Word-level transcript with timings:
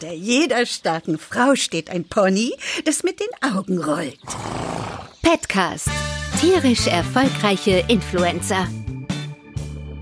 Hinter 0.00 0.14
jeder 0.14 0.66
starken 0.66 1.18
Frau 1.18 1.54
steht 1.54 1.88
ein 1.88 2.04
Pony, 2.04 2.52
das 2.84 3.04
mit 3.04 3.20
den 3.20 3.54
Augen 3.54 3.78
rollt. 3.78 4.18
Petcast. 5.22 5.88
Tierisch 6.40 6.86
erfolgreiche 6.88 7.84
Influencer. 7.88 8.66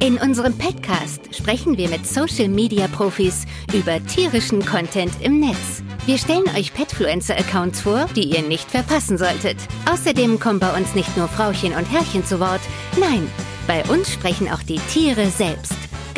In 0.00 0.16
unserem 0.16 0.56
Petcast 0.56 1.34
sprechen 1.34 1.76
wir 1.76 1.90
mit 1.90 2.06
Social 2.06 2.48
Media 2.48 2.88
Profis 2.88 3.44
über 3.74 4.04
tierischen 4.06 4.64
Content 4.64 5.12
im 5.20 5.40
Netz. 5.40 5.82
Wir 6.06 6.16
stellen 6.16 6.48
euch 6.56 6.72
Petfluencer-Accounts 6.72 7.82
vor, 7.82 8.06
die 8.16 8.24
ihr 8.24 8.42
nicht 8.42 8.70
verpassen 8.70 9.18
solltet. 9.18 9.58
Außerdem 9.90 10.40
kommen 10.40 10.58
bei 10.58 10.74
uns 10.74 10.94
nicht 10.94 11.16
nur 11.16 11.28
Frauchen 11.28 11.74
und 11.74 11.84
Herrchen 11.84 12.24
zu 12.24 12.40
Wort. 12.40 12.62
Nein, 12.98 13.30
bei 13.66 13.84
uns 13.84 14.10
sprechen 14.10 14.48
auch 14.50 14.62
die 14.62 14.80
Tiere 14.92 15.28
selbst. 15.28 15.71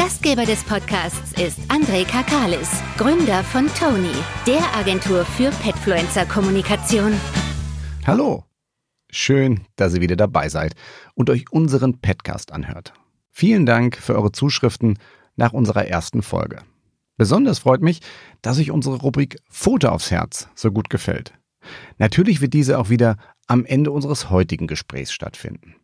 Gastgeber 0.05 0.45
des 0.45 0.62
Podcasts 0.64 1.32
ist 1.41 1.59
André 1.71 2.04
Kakalis, 2.04 2.68
Gründer 2.99 3.43
von 3.43 3.71
Tony, 3.75 4.12
der 4.46 4.61
Agentur 4.76 5.25
für 5.25 5.50
Petfluencer-Kommunikation. 5.62 7.18
Hallo! 8.07 8.45
Schön, 9.11 9.61
dass 9.76 9.95
ihr 9.95 10.03
wieder 10.03 10.17
dabei 10.17 10.50
seid 10.50 10.75
und 11.14 11.31
euch 11.31 11.50
unseren 11.50 12.03
Podcast 12.03 12.53
anhört. 12.53 12.93
Vielen 13.31 13.64
Dank 13.64 13.96
für 13.96 14.14
eure 14.14 14.31
Zuschriften 14.31 14.98
nach 15.36 15.54
unserer 15.54 15.86
ersten 15.86 16.21
Folge. 16.21 16.59
Besonders 17.17 17.61
freut 17.61 17.81
mich, 17.81 18.03
dass 18.43 18.59
euch 18.59 18.73
unsere 18.73 18.96
Rubrik 18.96 19.39
Foto 19.48 19.89
aufs 19.89 20.11
Herz 20.11 20.50
so 20.54 20.71
gut 20.71 20.90
gefällt. 20.90 21.32
Natürlich 21.96 22.43
wird 22.43 22.53
diese 22.53 22.79
auch 22.79 22.90
wieder 22.90 23.17
am 23.46 23.64
Ende 23.64 23.90
unseres 23.90 24.29
heutigen 24.29 24.67
Gesprächs 24.67 25.14
stattfinden. 25.14 25.76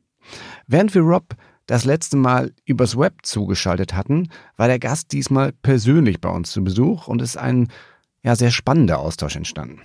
Während 0.66 0.94
wir 0.94 1.00
Rob 1.00 1.36
das 1.70 1.84
letzte 1.84 2.16
Mal 2.16 2.52
übers 2.64 2.98
Web 2.98 3.18
zugeschaltet 3.22 3.94
hatten, 3.94 4.28
war 4.56 4.66
der 4.66 4.80
Gast 4.80 5.12
diesmal 5.12 5.52
persönlich 5.52 6.20
bei 6.20 6.28
uns 6.28 6.50
zu 6.50 6.64
Besuch 6.64 7.06
und 7.06 7.22
ist 7.22 7.36
ein 7.36 7.68
ja, 8.24 8.34
sehr 8.34 8.50
spannender 8.50 8.98
Austausch 8.98 9.36
entstanden. 9.36 9.80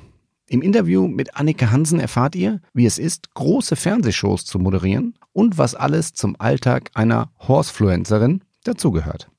Im 0.47 0.63
Interview 0.63 1.07
mit 1.07 1.35
Annika 1.35 1.69
Hansen 1.69 1.99
erfahrt 1.99 2.35
ihr, 2.35 2.59
wie 2.73 2.87
es 2.87 2.97
ist, 2.97 3.35
große 3.35 3.75
Fernsehshows 3.75 4.45
zu 4.45 4.57
moderieren 4.57 5.13
und 5.31 5.59
was 5.59 5.75
alles 5.75 6.13
zum 6.13 6.35
Alltag 6.39 6.89
einer 6.95 7.29
Horsefluencerin 7.39 8.41
dazugehört. 8.63 9.29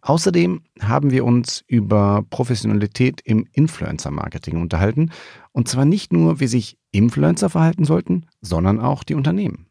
Außerdem 0.00 0.62
haben 0.80 1.12
wir 1.12 1.24
uns 1.24 1.62
über 1.68 2.24
Professionalität 2.28 3.20
im 3.22 3.46
Influencer-Marketing 3.52 4.60
unterhalten. 4.60 5.10
Und 5.52 5.68
zwar 5.68 5.84
nicht 5.84 6.12
nur, 6.12 6.40
wie 6.40 6.48
sich 6.48 6.76
Influencer 6.90 7.50
verhalten 7.50 7.84
sollten, 7.84 8.26
sondern 8.40 8.80
auch 8.80 9.04
die 9.04 9.14
Unternehmen. 9.14 9.63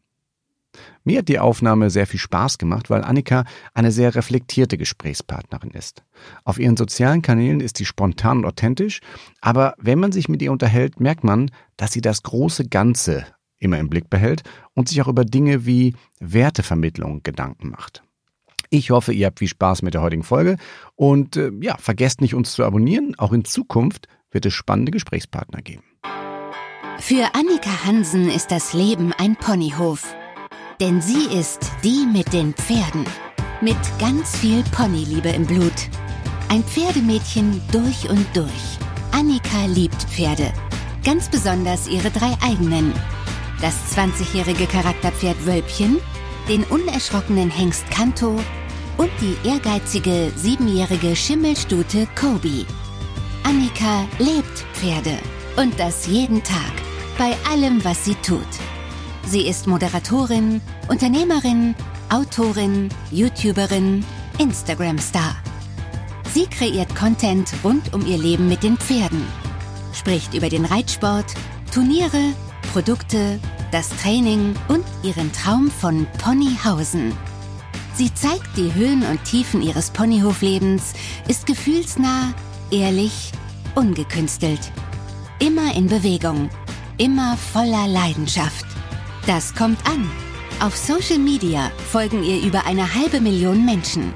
Mir 1.04 1.18
hat 1.18 1.28
die 1.28 1.38
Aufnahme 1.38 1.90
sehr 1.90 2.06
viel 2.06 2.20
Spaß 2.20 2.58
gemacht, 2.58 2.90
weil 2.90 3.04
Annika 3.04 3.44
eine 3.74 3.92
sehr 3.92 4.14
reflektierte 4.14 4.78
Gesprächspartnerin 4.78 5.70
ist. 5.70 6.02
Auf 6.44 6.58
ihren 6.58 6.76
sozialen 6.76 7.22
Kanälen 7.22 7.60
ist 7.60 7.76
sie 7.76 7.84
spontan 7.84 8.38
und 8.38 8.46
authentisch, 8.46 9.00
aber 9.40 9.74
wenn 9.78 9.98
man 9.98 10.12
sich 10.12 10.28
mit 10.28 10.42
ihr 10.42 10.52
unterhält, 10.52 11.00
merkt 11.00 11.24
man, 11.24 11.50
dass 11.76 11.92
sie 11.92 12.00
das 12.00 12.22
große 12.22 12.68
Ganze 12.68 13.26
immer 13.58 13.78
im 13.78 13.88
Blick 13.88 14.10
behält 14.10 14.42
und 14.74 14.88
sich 14.88 15.00
auch 15.02 15.08
über 15.08 15.24
Dinge 15.24 15.66
wie 15.66 15.94
Wertevermittlung 16.20 17.22
Gedanken 17.22 17.70
macht. 17.70 18.02
Ich 18.70 18.90
hoffe, 18.90 19.12
ihr 19.12 19.26
habt 19.26 19.38
viel 19.38 19.48
Spaß 19.48 19.82
mit 19.82 19.94
der 19.94 20.02
heutigen 20.02 20.24
Folge 20.24 20.56
und 20.96 21.36
äh, 21.36 21.52
ja, 21.60 21.76
vergesst 21.78 22.20
nicht, 22.20 22.34
uns 22.34 22.52
zu 22.52 22.64
abonnieren. 22.64 23.14
Auch 23.18 23.32
in 23.32 23.44
Zukunft 23.44 24.08
wird 24.30 24.46
es 24.46 24.52
spannende 24.52 24.90
Gesprächspartner 24.90 25.62
geben. 25.62 25.84
Für 26.98 27.34
Annika 27.34 27.84
Hansen 27.84 28.30
ist 28.30 28.50
das 28.50 28.72
Leben 28.72 29.12
ein 29.12 29.36
Ponyhof. 29.36 30.14
Denn 30.80 31.00
sie 31.00 31.26
ist 31.32 31.60
die 31.84 32.04
mit 32.04 32.32
den 32.32 32.52
Pferden. 32.52 33.04
Mit 33.60 33.76
ganz 34.00 34.36
viel 34.36 34.64
Ponyliebe 34.72 35.28
im 35.28 35.46
Blut. 35.46 35.72
Ein 36.48 36.64
Pferdemädchen 36.64 37.62
durch 37.70 38.08
und 38.10 38.26
durch. 38.34 38.78
Annika 39.12 39.66
liebt 39.66 40.02
Pferde. 40.02 40.52
Ganz 41.04 41.28
besonders 41.28 41.86
ihre 41.86 42.10
drei 42.10 42.36
eigenen. 42.42 42.92
Das 43.60 43.74
20-jährige 43.96 44.66
Charakterpferd 44.66 45.46
Wölbchen, 45.46 45.98
den 46.48 46.64
unerschrockenen 46.64 47.50
Hengst 47.50 47.88
Kanto 47.90 48.40
und 48.96 49.10
die 49.20 49.48
ehrgeizige 49.48 50.32
siebenjährige 50.34 51.14
Schimmelstute 51.14 52.08
Kobi. 52.18 52.66
Annika 53.44 54.06
lebt 54.18 54.64
Pferde. 54.72 55.18
Und 55.56 55.78
das 55.78 56.08
jeden 56.08 56.42
Tag. 56.42 56.72
Bei 57.16 57.36
allem, 57.48 57.84
was 57.84 58.04
sie 58.04 58.16
tut. 58.16 58.40
Sie 59.26 59.46
ist 59.48 59.66
Moderatorin, 59.66 60.60
Unternehmerin, 60.88 61.74
Autorin, 62.10 62.90
YouTuberin, 63.10 64.04
Instagram-Star. 64.38 65.36
Sie 66.32 66.46
kreiert 66.46 66.94
Content 66.94 67.52
rund 67.64 67.94
um 67.94 68.06
ihr 68.06 68.18
Leben 68.18 68.48
mit 68.48 68.62
den 68.62 68.76
Pferden, 68.76 69.26
spricht 69.92 70.34
über 70.34 70.48
den 70.48 70.64
Reitsport, 70.64 71.34
Turniere, 71.72 72.34
Produkte, 72.72 73.40
das 73.72 73.88
Training 74.02 74.54
und 74.68 74.84
ihren 75.02 75.32
Traum 75.32 75.70
von 75.70 76.06
Ponyhausen. 76.22 77.12
Sie 77.94 78.12
zeigt 78.12 78.56
die 78.56 78.74
Höhen 78.74 79.04
und 79.04 79.24
Tiefen 79.24 79.62
ihres 79.62 79.90
Ponyhoflebens, 79.90 80.92
ist 81.28 81.46
gefühlsnah, 81.46 82.34
ehrlich, 82.70 83.32
ungekünstelt. 83.74 84.60
Immer 85.38 85.74
in 85.74 85.86
Bewegung, 85.86 86.50
immer 86.98 87.36
voller 87.36 87.86
Leidenschaft. 87.88 88.66
Das 89.26 89.54
kommt 89.54 89.78
an. 89.88 90.10
Auf 90.60 90.76
Social 90.76 91.18
Media 91.18 91.70
folgen 91.90 92.22
ihr 92.22 92.42
über 92.42 92.66
eine 92.66 92.94
halbe 92.94 93.20
Million 93.20 93.64
Menschen. 93.64 94.12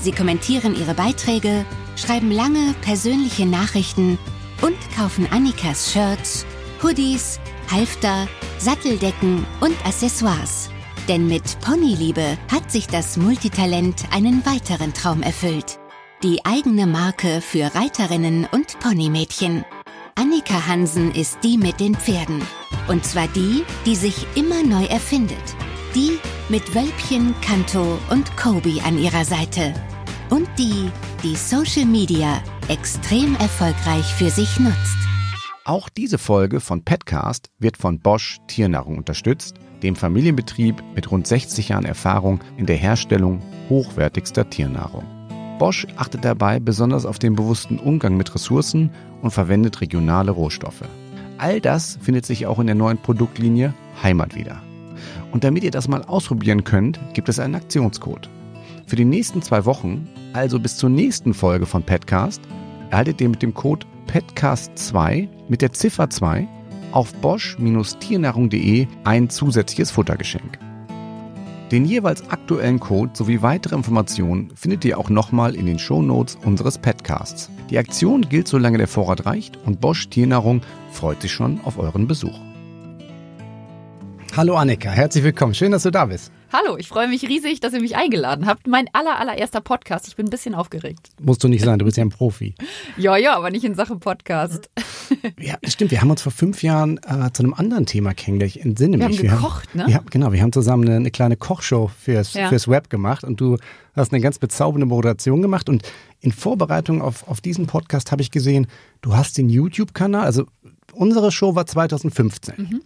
Sie 0.00 0.12
kommentieren 0.12 0.76
ihre 0.76 0.94
Beiträge, 0.94 1.64
schreiben 1.96 2.30
lange 2.30 2.74
persönliche 2.82 3.46
Nachrichten 3.46 4.16
und 4.62 4.76
kaufen 4.96 5.26
Annikas 5.32 5.92
Shirts, 5.92 6.46
Hoodies, 6.82 7.40
Halfter, 7.68 8.28
Satteldecken 8.58 9.44
und 9.60 9.74
Accessoires. 9.84 10.70
Denn 11.08 11.26
mit 11.26 11.60
Ponyliebe 11.60 12.38
hat 12.52 12.70
sich 12.70 12.86
das 12.86 13.16
Multitalent 13.16 14.04
einen 14.12 14.46
weiteren 14.46 14.94
Traum 14.94 15.22
erfüllt. 15.22 15.80
Die 16.22 16.44
eigene 16.44 16.86
Marke 16.86 17.40
für 17.40 17.74
Reiterinnen 17.74 18.46
und 18.52 18.78
Ponymädchen. 18.78 19.64
Annika 20.18 20.66
Hansen 20.66 21.12
ist 21.12 21.38
die 21.44 21.56
mit 21.56 21.78
den 21.78 21.94
Pferden. 21.94 22.42
Und 22.88 23.04
zwar 23.04 23.28
die, 23.28 23.62
die 23.86 23.94
sich 23.94 24.26
immer 24.34 24.64
neu 24.64 24.84
erfindet. 24.86 25.38
Die 25.94 26.18
mit 26.48 26.74
Wölbchen, 26.74 27.36
Kanto 27.40 27.96
und 28.10 28.36
Kobi 28.36 28.80
an 28.80 28.98
ihrer 28.98 29.24
Seite. 29.24 29.72
Und 30.28 30.48
die, 30.58 30.90
die 31.22 31.36
Social 31.36 31.84
Media 31.84 32.42
extrem 32.66 33.36
erfolgreich 33.36 34.12
für 34.12 34.30
sich 34.30 34.58
nutzt. 34.58 34.98
Auch 35.64 35.88
diese 35.88 36.18
Folge 36.18 36.58
von 36.58 36.82
Petcast 36.82 37.50
wird 37.60 37.76
von 37.76 38.00
Bosch 38.00 38.38
Tiernahrung 38.48 38.98
unterstützt, 38.98 39.54
dem 39.84 39.94
Familienbetrieb 39.94 40.82
mit 40.96 41.12
rund 41.12 41.28
60 41.28 41.68
Jahren 41.68 41.84
Erfahrung 41.84 42.40
in 42.56 42.66
der 42.66 42.76
Herstellung 42.76 43.40
hochwertigster 43.68 44.50
Tiernahrung. 44.50 45.17
Bosch 45.58 45.86
achtet 45.96 46.24
dabei 46.24 46.60
besonders 46.60 47.04
auf 47.04 47.18
den 47.18 47.34
bewussten 47.34 47.78
Umgang 47.78 48.16
mit 48.16 48.34
Ressourcen 48.34 48.90
und 49.22 49.32
verwendet 49.32 49.80
regionale 49.80 50.30
Rohstoffe. 50.30 50.84
All 51.38 51.60
das 51.60 51.98
findet 52.00 52.26
sich 52.26 52.46
auch 52.46 52.58
in 52.58 52.66
der 52.66 52.74
neuen 52.76 52.98
Produktlinie 52.98 53.74
Heimat 54.02 54.34
wieder. 54.34 54.62
Und 55.32 55.44
damit 55.44 55.64
ihr 55.64 55.70
das 55.70 55.88
mal 55.88 56.02
ausprobieren 56.02 56.64
könnt, 56.64 56.98
gibt 57.14 57.28
es 57.28 57.38
einen 57.38 57.54
Aktionscode. 57.54 58.28
Für 58.86 58.96
die 58.96 59.04
nächsten 59.04 59.42
zwei 59.42 59.64
Wochen, 59.64 60.08
also 60.32 60.58
bis 60.58 60.76
zur 60.76 60.90
nächsten 60.90 61.34
Folge 61.34 61.66
von 61.66 61.82
Petcast, 61.82 62.40
erhaltet 62.90 63.20
ihr 63.20 63.28
mit 63.28 63.42
dem 63.42 63.54
Code 63.54 63.86
PETCAST2 64.08 65.28
mit 65.48 65.60
der 65.60 65.72
Ziffer 65.72 66.08
2 66.08 66.48
auf 66.92 67.12
bosch-tiernahrung.de 67.14 68.86
ein 69.04 69.28
zusätzliches 69.28 69.90
Futtergeschenk. 69.90 70.58
Den 71.70 71.84
jeweils 71.84 72.30
aktuellen 72.30 72.80
Code 72.80 73.10
sowie 73.12 73.42
weitere 73.42 73.74
Informationen 73.74 74.50
findet 74.56 74.86
ihr 74.86 74.98
auch 74.98 75.10
nochmal 75.10 75.54
in 75.54 75.66
den 75.66 75.78
Shownotes 75.78 76.38
unseres 76.42 76.78
Podcasts. 76.78 77.50
Die 77.68 77.76
Aktion 77.76 78.22
gilt 78.22 78.48
solange 78.48 78.78
der 78.78 78.88
Vorrat 78.88 79.26
reicht 79.26 79.58
und 79.66 79.78
Bosch 79.78 80.08
Tiernahrung 80.08 80.62
freut 80.92 81.20
sich 81.20 81.32
schon 81.32 81.60
auf 81.64 81.78
euren 81.78 82.06
Besuch. 82.06 82.40
Hallo 84.34 84.56
Annika, 84.56 84.88
herzlich 84.90 85.24
willkommen. 85.24 85.52
Schön, 85.52 85.72
dass 85.72 85.82
du 85.82 85.90
da 85.90 86.06
bist. 86.06 86.32
Hallo, 86.50 86.78
ich 86.78 86.88
freue 86.88 87.08
mich 87.08 87.28
riesig, 87.28 87.60
dass 87.60 87.74
ihr 87.74 87.80
mich 87.82 87.94
eingeladen 87.94 88.46
habt. 88.46 88.66
Mein 88.66 88.86
aller, 88.94 89.20
allererster 89.20 89.60
Podcast. 89.60 90.08
Ich 90.08 90.16
bin 90.16 90.26
ein 90.26 90.30
bisschen 90.30 90.54
aufgeregt. 90.54 91.10
Musst 91.20 91.44
du 91.44 91.48
nicht 91.48 91.62
sein, 91.62 91.78
du 91.78 91.84
bist 91.84 91.98
ja 91.98 92.04
ein 92.04 92.08
Profi. 92.08 92.54
ja, 92.96 93.18
ja, 93.18 93.36
aber 93.36 93.50
nicht 93.50 93.64
in 93.64 93.74
Sachen 93.74 94.00
Podcast. 94.00 94.70
ja, 95.38 95.58
stimmt. 95.66 95.90
Wir 95.90 96.00
haben 96.00 96.10
uns 96.10 96.22
vor 96.22 96.32
fünf 96.32 96.62
Jahren 96.62 96.98
äh, 97.06 97.30
zu 97.34 97.42
einem 97.42 97.52
anderen 97.52 97.84
Thema 97.84 98.14
kennengelernt. 98.14 98.56
Ich 98.56 98.64
entsinne 98.64 98.98
wir 98.98 99.08
mich. 99.08 99.18
Haben 99.18 99.24
wir 99.24 99.30
gekocht, 99.30 99.68
haben, 99.74 99.86
ne? 99.86 99.92
Ja, 99.92 100.00
genau. 100.10 100.32
Wir 100.32 100.40
haben 100.40 100.52
zusammen 100.52 100.88
eine, 100.88 100.96
eine 100.96 101.10
kleine 101.10 101.36
Kochshow 101.36 101.90
fürs, 102.00 102.32
ja. 102.32 102.48
fürs 102.48 102.66
Web 102.66 102.88
gemacht 102.88 103.24
und 103.24 103.38
du 103.42 103.58
hast 103.94 104.14
eine 104.14 104.22
ganz 104.22 104.38
bezaubernde 104.38 104.86
Moderation 104.86 105.42
gemacht. 105.42 105.68
Und 105.68 105.82
in 106.20 106.32
Vorbereitung 106.32 107.02
auf, 107.02 107.28
auf 107.28 107.42
diesen 107.42 107.66
Podcast 107.66 108.10
habe 108.10 108.22
ich 108.22 108.30
gesehen, 108.30 108.68
du 109.02 109.14
hast 109.14 109.36
den 109.36 109.50
YouTube-Kanal, 109.50 110.24
also 110.24 110.46
unsere 110.94 111.30
Show 111.30 111.54
war 111.54 111.66
2015. 111.66 112.54
Mhm. 112.56 112.80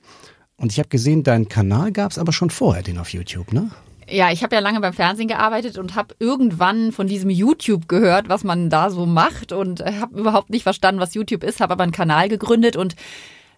Und 0.62 0.70
ich 0.70 0.78
habe 0.78 0.88
gesehen, 0.88 1.24
deinen 1.24 1.48
Kanal 1.48 1.90
gab 1.90 2.12
es 2.12 2.18
aber 2.18 2.32
schon 2.32 2.48
vorher, 2.48 2.84
den 2.84 2.96
auf 2.98 3.12
YouTube, 3.12 3.52
ne? 3.52 3.72
Ja, 4.08 4.30
ich 4.30 4.44
habe 4.44 4.54
ja 4.54 4.60
lange 4.60 4.80
beim 4.80 4.92
Fernsehen 4.92 5.26
gearbeitet 5.26 5.76
und 5.76 5.96
habe 5.96 6.14
irgendwann 6.20 6.92
von 6.92 7.08
diesem 7.08 7.30
YouTube 7.30 7.88
gehört, 7.88 8.28
was 8.28 8.44
man 8.44 8.70
da 8.70 8.88
so 8.88 9.04
macht 9.04 9.50
und 9.50 9.80
habe 9.80 10.20
überhaupt 10.20 10.50
nicht 10.50 10.62
verstanden, 10.62 11.00
was 11.00 11.14
YouTube 11.14 11.42
ist, 11.42 11.60
habe 11.60 11.72
aber 11.72 11.82
einen 11.82 11.90
Kanal 11.90 12.28
gegründet 12.28 12.76
und 12.76 12.94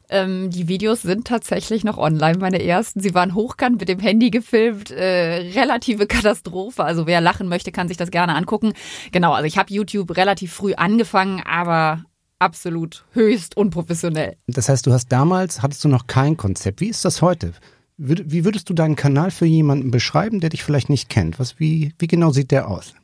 ähm, 0.08 0.48
die 0.48 0.66
Videos 0.66 1.02
sind 1.02 1.26
tatsächlich 1.26 1.84
noch 1.84 1.98
online, 1.98 2.38
meine 2.38 2.64
ersten. 2.64 3.00
Sie 3.00 3.14
waren 3.14 3.34
hochkant 3.34 3.80
mit 3.80 3.90
dem 3.90 4.00
Handy 4.00 4.30
gefilmt, 4.30 4.90
äh, 4.90 5.50
relative 5.54 6.06
Katastrophe. 6.08 6.84
Also 6.84 7.06
wer 7.06 7.20
lachen 7.20 7.48
möchte, 7.48 7.70
kann 7.70 7.88
sich 7.88 7.98
das 7.98 8.10
gerne 8.10 8.34
angucken. 8.34 8.72
Genau, 9.12 9.34
also 9.34 9.46
ich 9.46 9.58
habe 9.58 9.74
YouTube 9.74 10.16
relativ 10.16 10.54
früh 10.54 10.72
angefangen, 10.72 11.42
aber 11.44 12.04
absolut 12.44 13.04
höchst 13.12 13.56
unprofessionell. 13.56 14.36
Das 14.46 14.68
heißt, 14.68 14.86
du 14.86 14.92
hast 14.92 15.08
damals, 15.08 15.62
hattest 15.62 15.82
du 15.84 15.88
noch 15.88 16.06
kein 16.06 16.36
Konzept. 16.36 16.80
Wie 16.80 16.88
ist 16.88 17.04
das 17.04 17.22
heute? 17.22 17.54
Wie 17.96 18.44
würdest 18.44 18.68
du 18.68 18.74
deinen 18.74 18.96
Kanal 18.96 19.30
für 19.30 19.46
jemanden 19.46 19.90
beschreiben, 19.90 20.40
der 20.40 20.50
dich 20.50 20.62
vielleicht 20.62 20.90
nicht 20.90 21.08
kennt? 21.08 21.38
Was, 21.38 21.58
wie, 21.58 21.94
wie 21.98 22.06
genau 22.06 22.30
sieht 22.30 22.50
der 22.50 22.68
aus? 22.68 22.94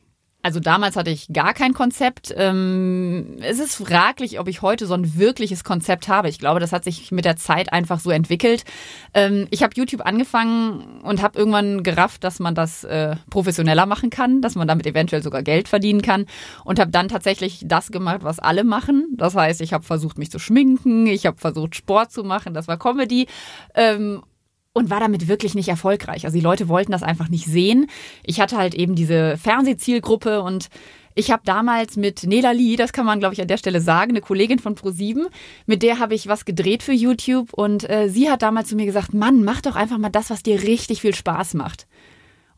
Also 0.43 0.59
damals 0.59 0.95
hatte 0.95 1.11
ich 1.11 1.27
gar 1.31 1.53
kein 1.53 1.73
Konzept. 1.73 2.33
Ähm, 2.35 3.37
es 3.41 3.59
ist 3.59 3.75
fraglich, 3.75 4.39
ob 4.39 4.47
ich 4.47 4.61
heute 4.61 4.87
so 4.87 4.95
ein 4.95 5.17
wirkliches 5.17 5.63
Konzept 5.63 6.07
habe. 6.07 6.29
Ich 6.29 6.39
glaube, 6.39 6.59
das 6.59 6.71
hat 6.71 6.83
sich 6.83 7.11
mit 7.11 7.25
der 7.25 7.35
Zeit 7.35 7.71
einfach 7.71 7.99
so 7.99 8.09
entwickelt. 8.09 8.63
Ähm, 9.13 9.47
ich 9.51 9.61
habe 9.61 9.73
YouTube 9.75 10.05
angefangen 10.05 11.01
und 11.03 11.21
habe 11.21 11.37
irgendwann 11.37 11.83
gerafft, 11.83 12.23
dass 12.23 12.39
man 12.39 12.55
das 12.55 12.83
äh, 12.83 13.15
professioneller 13.29 13.85
machen 13.85 14.09
kann, 14.09 14.41
dass 14.41 14.55
man 14.55 14.67
damit 14.67 14.87
eventuell 14.87 15.21
sogar 15.21 15.43
Geld 15.43 15.67
verdienen 15.67 16.01
kann 16.01 16.25
und 16.65 16.79
habe 16.79 16.89
dann 16.89 17.07
tatsächlich 17.07 17.61
das 17.65 17.91
gemacht, 17.91 18.23
was 18.23 18.39
alle 18.39 18.63
machen. 18.63 19.09
Das 19.17 19.35
heißt, 19.35 19.61
ich 19.61 19.73
habe 19.73 19.83
versucht, 19.83 20.17
mich 20.17 20.31
zu 20.31 20.39
schminken, 20.39 21.05
ich 21.05 21.27
habe 21.27 21.37
versucht, 21.37 21.75
Sport 21.75 22.11
zu 22.11 22.23
machen, 22.23 22.53
das 22.53 22.67
war 22.67 22.77
Comedy 22.77 23.27
ähm, 23.75 24.23
und 24.73 24.89
war 24.89 24.99
damit 24.99 25.27
wirklich 25.27 25.55
nicht 25.55 25.67
erfolgreich. 25.67 26.25
Also 26.25 26.37
die 26.37 26.43
Leute 26.43 26.69
wollten 26.69 26.91
das 26.91 27.03
einfach 27.03 27.29
nicht 27.29 27.45
sehen. 27.45 27.87
Ich 28.23 28.39
hatte 28.39 28.57
halt 28.57 28.73
eben 28.73 28.95
diese 28.95 29.37
Fernsehzielgruppe 29.37 30.41
und 30.41 30.69
ich 31.13 31.29
habe 31.29 31.41
damals 31.43 31.97
mit 31.97 32.23
Nela 32.23 32.51
Lee, 32.51 32.77
das 32.77 32.93
kann 32.93 33.05
man 33.05 33.19
glaube 33.19 33.33
ich 33.33 33.41
an 33.41 33.49
der 33.49 33.57
Stelle 33.57 33.81
sagen, 33.81 34.11
eine 34.11 34.21
Kollegin 34.21 34.59
von 34.59 34.75
Pro7, 34.75 35.25
mit 35.65 35.83
der 35.83 35.99
habe 35.99 36.15
ich 36.15 36.27
was 36.27 36.45
gedreht 36.45 36.83
für 36.83 36.93
YouTube 36.93 37.53
und 37.53 37.89
äh, 37.89 38.07
sie 38.09 38.29
hat 38.29 38.41
damals 38.41 38.69
zu 38.69 38.75
mir 38.77 38.85
gesagt, 38.85 39.13
Mann, 39.13 39.43
mach 39.43 39.61
doch 39.61 39.75
einfach 39.75 39.97
mal 39.97 40.09
das, 40.09 40.29
was 40.29 40.43
dir 40.43 40.63
richtig 40.63 41.01
viel 41.01 41.13
Spaß 41.13 41.53
macht. 41.55 41.85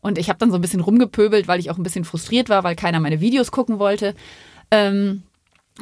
Und 0.01 0.17
ich 0.17 0.29
habe 0.29 0.37
dann 0.37 0.51
so 0.51 0.57
ein 0.57 0.61
bisschen 0.61 0.81
rumgepöbelt, 0.81 1.47
weil 1.47 1.61
ich 1.61 1.71
auch 1.71 1.77
ein 1.77 1.83
bisschen 1.83 2.03
frustriert 2.03 2.49
war, 2.49 2.63
weil 2.63 2.75
keiner 2.75 2.99
meine 2.99 3.21
Videos 3.21 3.51
gucken 3.51 3.79
wollte. 3.79 4.13
Ähm, 4.69 5.23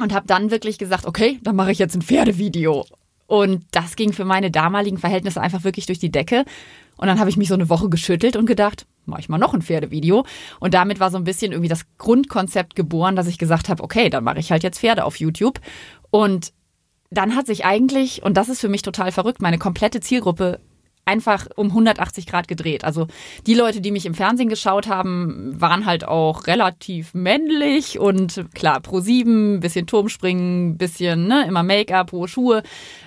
und 0.00 0.14
habe 0.14 0.26
dann 0.26 0.50
wirklich 0.50 0.78
gesagt, 0.78 1.06
okay, 1.06 1.38
dann 1.42 1.56
mache 1.56 1.72
ich 1.72 1.78
jetzt 1.78 1.94
ein 1.94 2.02
Pferdevideo. 2.02 2.86
Und 3.32 3.64
das 3.70 3.96
ging 3.96 4.12
für 4.12 4.26
meine 4.26 4.50
damaligen 4.50 4.98
Verhältnisse 4.98 5.40
einfach 5.40 5.64
wirklich 5.64 5.86
durch 5.86 5.98
die 5.98 6.12
Decke. 6.12 6.44
Und 6.98 7.06
dann 7.06 7.18
habe 7.18 7.30
ich 7.30 7.38
mich 7.38 7.48
so 7.48 7.54
eine 7.54 7.70
Woche 7.70 7.88
geschüttelt 7.88 8.36
und 8.36 8.44
gedacht, 8.44 8.84
mache 9.06 9.22
ich 9.22 9.30
mal 9.30 9.38
noch 9.38 9.54
ein 9.54 9.62
Pferdevideo. 9.62 10.26
Und 10.60 10.74
damit 10.74 11.00
war 11.00 11.10
so 11.10 11.16
ein 11.16 11.24
bisschen 11.24 11.50
irgendwie 11.50 11.70
das 11.70 11.86
Grundkonzept 11.96 12.76
geboren, 12.76 13.16
dass 13.16 13.26
ich 13.26 13.38
gesagt 13.38 13.70
habe, 13.70 13.82
okay, 13.82 14.10
dann 14.10 14.22
mache 14.22 14.38
ich 14.38 14.52
halt 14.52 14.62
jetzt 14.62 14.80
Pferde 14.80 15.06
auf 15.06 15.16
YouTube. 15.16 15.60
Und 16.10 16.52
dann 17.08 17.34
hat 17.34 17.46
sich 17.46 17.64
eigentlich, 17.64 18.22
und 18.22 18.36
das 18.36 18.50
ist 18.50 18.60
für 18.60 18.68
mich 18.68 18.82
total 18.82 19.12
verrückt, 19.12 19.40
meine 19.40 19.56
komplette 19.56 20.00
Zielgruppe 20.00 20.60
einfach 21.04 21.46
um 21.56 21.68
180 21.68 22.26
Grad 22.26 22.48
gedreht. 22.48 22.84
Also 22.84 23.08
die 23.46 23.54
Leute, 23.54 23.80
die 23.80 23.90
mich 23.90 24.06
im 24.06 24.14
Fernsehen 24.14 24.48
geschaut 24.48 24.86
haben, 24.86 25.60
waren 25.60 25.86
halt 25.86 26.04
auch 26.04 26.46
relativ 26.46 27.14
männlich 27.14 27.98
und 27.98 28.46
klar, 28.54 28.80
pro 28.80 29.00
sieben, 29.00 29.60
bisschen 29.60 29.86
Turmspringen, 29.86 30.78
bisschen 30.78 31.26
ne, 31.26 31.44
immer 31.46 31.62
Make-up, 31.62 32.12
hohe 32.12 32.28
Schuhe. 32.28 32.62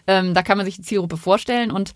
Ähm, 0.07 0.33
da 0.33 0.41
kann 0.41 0.57
man 0.57 0.65
sich 0.65 0.75
die 0.75 0.81
Zielgruppe 0.81 1.17
vorstellen 1.17 1.71
und 1.71 1.93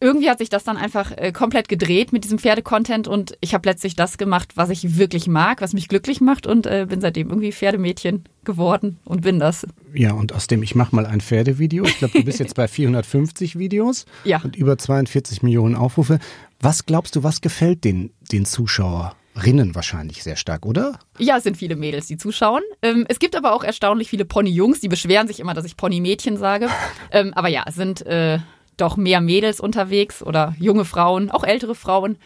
irgendwie 0.00 0.30
hat 0.30 0.38
sich 0.38 0.48
das 0.48 0.64
dann 0.64 0.76
einfach 0.76 1.12
äh, 1.16 1.32
komplett 1.32 1.68
gedreht 1.68 2.12
mit 2.12 2.24
diesem 2.24 2.38
Pferde-Content 2.38 3.08
und 3.08 3.36
ich 3.40 3.54
habe 3.54 3.68
letztlich 3.68 3.96
das 3.96 4.16
gemacht, 4.16 4.52
was 4.56 4.70
ich 4.70 4.96
wirklich 4.96 5.26
mag, 5.26 5.60
was 5.60 5.72
mich 5.72 5.88
glücklich 5.88 6.20
macht 6.20 6.46
und 6.46 6.66
äh, 6.66 6.86
bin 6.88 7.00
seitdem 7.00 7.28
irgendwie 7.30 7.52
Pferdemädchen 7.52 8.24
geworden 8.44 8.98
und 9.04 9.22
bin 9.22 9.38
das. 9.40 9.66
Ja, 9.92 10.12
und 10.12 10.32
aus 10.32 10.46
dem 10.46 10.62
ich 10.62 10.74
mache 10.74 10.94
mal 10.94 11.06
ein 11.06 11.20
Pferdevideo. 11.20 11.84
Ich 11.84 11.98
glaube, 11.98 12.18
du 12.18 12.24
bist 12.24 12.38
jetzt 12.38 12.54
bei 12.54 12.68
450 12.68 13.58
Videos 13.58 14.06
ja. 14.24 14.40
und 14.42 14.56
über 14.56 14.78
42 14.78 15.42
Millionen 15.42 15.74
Aufrufe. 15.74 16.20
Was 16.60 16.86
glaubst 16.86 17.16
du, 17.16 17.24
was 17.24 17.40
gefällt 17.40 17.84
den, 17.84 18.10
den 18.30 18.44
Zuschauerinnen 18.44 19.74
wahrscheinlich 19.74 20.22
sehr 20.22 20.36
stark, 20.36 20.64
oder? 20.64 20.98
Ja, 21.18 21.38
es 21.38 21.42
sind 21.42 21.56
viele 21.56 21.74
Mädels, 21.74 22.06
die 22.06 22.16
zuschauen. 22.16 22.62
Ähm, 22.82 23.04
es 23.08 23.18
gibt 23.18 23.34
aber 23.34 23.52
auch 23.52 23.64
erstaunlich 23.64 24.08
viele 24.08 24.24
Pony-Jungs, 24.24 24.80
die 24.80 24.88
beschweren 24.88 25.26
sich 25.26 25.40
immer, 25.40 25.54
dass 25.54 25.64
ich 25.64 25.76
Pony-Mädchen 25.76 26.36
sage. 26.36 26.68
ähm, 27.10 27.32
aber 27.34 27.48
ja, 27.48 27.64
es 27.66 27.74
sind 27.74 28.06
äh, 28.06 28.38
doch 28.80 28.96
mehr 28.96 29.20
Mädels 29.20 29.60
unterwegs 29.60 30.22
oder 30.22 30.54
junge 30.58 30.84
Frauen, 30.84 31.30
auch 31.30 31.44
ältere 31.44 31.74
Frauen. 31.74 32.18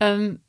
Ähm, 0.00 0.40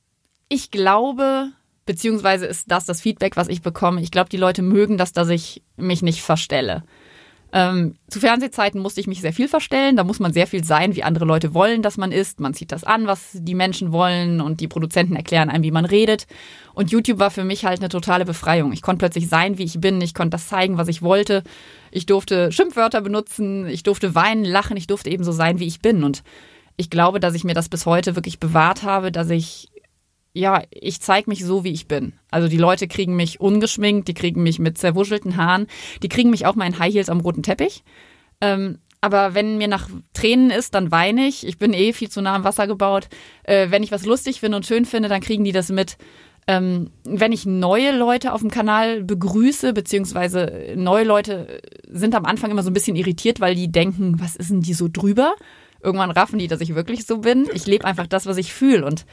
ich 0.50 0.72
glaube, 0.72 1.52
beziehungsweise 1.86 2.46
ist 2.46 2.72
das 2.72 2.86
das 2.86 3.02
Feedback, 3.02 3.36
was 3.36 3.48
ich 3.48 3.62
bekomme. 3.62 4.02
Ich 4.02 4.12
glaube, 4.12 4.30
die 4.30 4.38
Leute 4.38 4.62
mögen 4.62 4.98
das, 4.98 5.14
dass 5.14 5.30
ich 5.30 5.64
mich 5.76 6.02
nicht 6.02 6.22
verstelle. 6.22 6.84
Ähm, 7.54 7.96
zu 8.10 8.20
Fernsehzeiten 8.20 8.82
musste 8.82 9.00
ich 9.00 9.08
mich 9.08 9.22
sehr 9.22 9.32
viel 9.32 9.48
verstellen. 9.48 9.96
Da 9.96 10.04
muss 10.04 10.20
man 10.20 10.34
sehr 10.34 10.48
viel 10.48 10.64
sein, 10.64 10.96
wie 10.96 11.04
andere 11.04 11.26
Leute 11.26 11.54
wollen, 11.54 11.82
dass 11.82 11.98
man 11.98 12.12
ist. 12.12 12.40
Man 12.40 12.54
zieht 12.54 12.72
das 12.72 12.84
an, 12.84 13.08
was 13.08 13.30
die 13.34 13.56
Menschen 13.56 13.92
wollen 13.92 14.42
und 14.42 14.60
die 14.60 14.68
Produzenten 14.68 15.16
erklären 15.16 15.50
einem, 15.50 15.64
wie 15.64 15.72
man 15.72 15.86
redet. 15.86 16.28
Und 16.74 16.92
YouTube 16.92 17.20
war 17.20 17.32
für 17.32 17.46
mich 17.46 17.66
halt 17.66 17.80
eine 17.80 17.90
totale 17.90 18.26
Befreiung. 18.26 18.74
Ich 18.74 18.82
konnte 18.82 19.00
plötzlich 19.00 19.30
sein, 19.30 19.58
wie 19.58 19.64
ich 19.64 19.80
bin. 19.80 20.02
Ich 20.02 20.14
konnte 20.14 20.32
das 20.32 20.48
zeigen, 20.48 20.78
was 20.78 20.90
ich 20.90 21.02
wollte. 21.02 21.44
Ich 21.92 22.06
durfte 22.06 22.52
Schimpfwörter 22.52 23.02
benutzen. 23.02 23.68
Ich 23.68 23.84
durfte 23.84 24.14
weinen, 24.14 24.44
lachen. 24.44 24.78
Ich 24.78 24.88
durfte 24.88 25.10
eben 25.10 25.24
so 25.24 25.32
sein, 25.32 25.60
wie 25.60 25.68
ich 25.68 25.80
bin. 25.80 26.04
Und 26.04 26.24
ich 26.76 26.90
glaube, 26.90 27.20
dass 27.20 27.34
ich 27.34 27.44
mir 27.44 27.56
das 27.56 27.70
bis 27.70 27.86
heute 27.86 28.16
wirklich 28.16 28.40
bewahrt 28.40 28.84
habe, 28.84 29.12
dass 29.12 29.30
ich 29.30 29.70
ja, 30.38 30.64
ich 30.70 31.02
zeige 31.02 31.30
mich 31.30 31.44
so, 31.44 31.64
wie 31.64 31.72
ich 31.72 31.88
bin. 31.88 32.14
Also 32.30 32.48
die 32.48 32.58
Leute 32.58 32.88
kriegen 32.88 33.16
mich 33.16 33.40
ungeschminkt, 33.40 34.08
die 34.08 34.14
kriegen 34.14 34.44
mich 34.44 34.60
mit 34.60 34.78
zerwuschelten 34.78 35.36
Haaren, 35.36 35.68
die 36.04 36.10
kriegen 36.10 36.30
mich 36.30 36.46
auch 36.46 36.56
mal 36.56 36.68
in 36.68 36.78
High 36.78 36.94
Heels 36.94 37.10
am 37.10 37.22
roten 37.22 37.44
Teppich. 37.44 37.84
Ähm, 38.40 38.78
aber 39.02 39.34
wenn 39.34 39.58
mir 39.58 39.68
nach 39.68 39.90
Tränen 40.14 40.52
ist, 40.52 40.76
dann 40.76 40.92
weine 40.92 41.28
ich. 41.28 41.46
Ich 41.46 41.58
bin 41.58 41.74
eh 41.74 41.92
viel 41.92 42.10
zu 42.10 42.22
nah 42.22 42.36
am 42.36 42.44
Wasser 42.44 42.68
gebaut. 42.68 43.10
Äh, 43.44 43.72
wenn 43.72 43.84
ich 43.84 43.92
was 43.92 44.06
lustig 44.06 44.40
finde 44.40 44.58
und 44.58 44.66
schön 44.66 44.86
finde, 44.86 45.10
dann 45.10 45.22
kriegen 45.22 45.44
die 45.44 45.52
das 45.52 45.70
mit. 45.70 45.98
Ähm, 46.48 46.92
wenn 47.04 47.32
ich 47.32 47.46
neue 47.46 47.96
Leute 47.98 48.32
auf 48.32 48.42
dem 48.42 48.52
Kanal 48.52 49.04
begrüße, 49.04 49.74
beziehungsweise 49.74 50.74
neue 50.76 51.04
Leute 51.04 51.62
sind 51.90 52.16
am 52.16 52.26
Anfang 52.26 52.52
immer 52.52 52.64
so 52.64 52.70
ein 52.70 52.74
bisschen 52.74 52.96
irritiert, 52.96 53.40
weil 53.40 53.56
die 53.56 53.72
denken, 53.72 54.20
was 54.20 54.36
ist 54.36 54.52
denn 54.52 54.62
die 54.62 54.74
so 54.74 54.88
drüber? 54.88 55.36
Irgendwann 55.82 56.12
raffen 56.12 56.40
die, 56.40 56.48
dass 56.48 56.62
ich 56.62 56.76
wirklich 56.76 57.06
so 57.06 57.20
bin. 57.20 57.48
Ich 57.54 57.66
lebe 57.66 57.86
einfach 57.86 58.08
das, 58.08 58.26
was 58.26 58.38
ich 58.38 58.54
fühle. 58.54 58.86
Und 58.86 59.06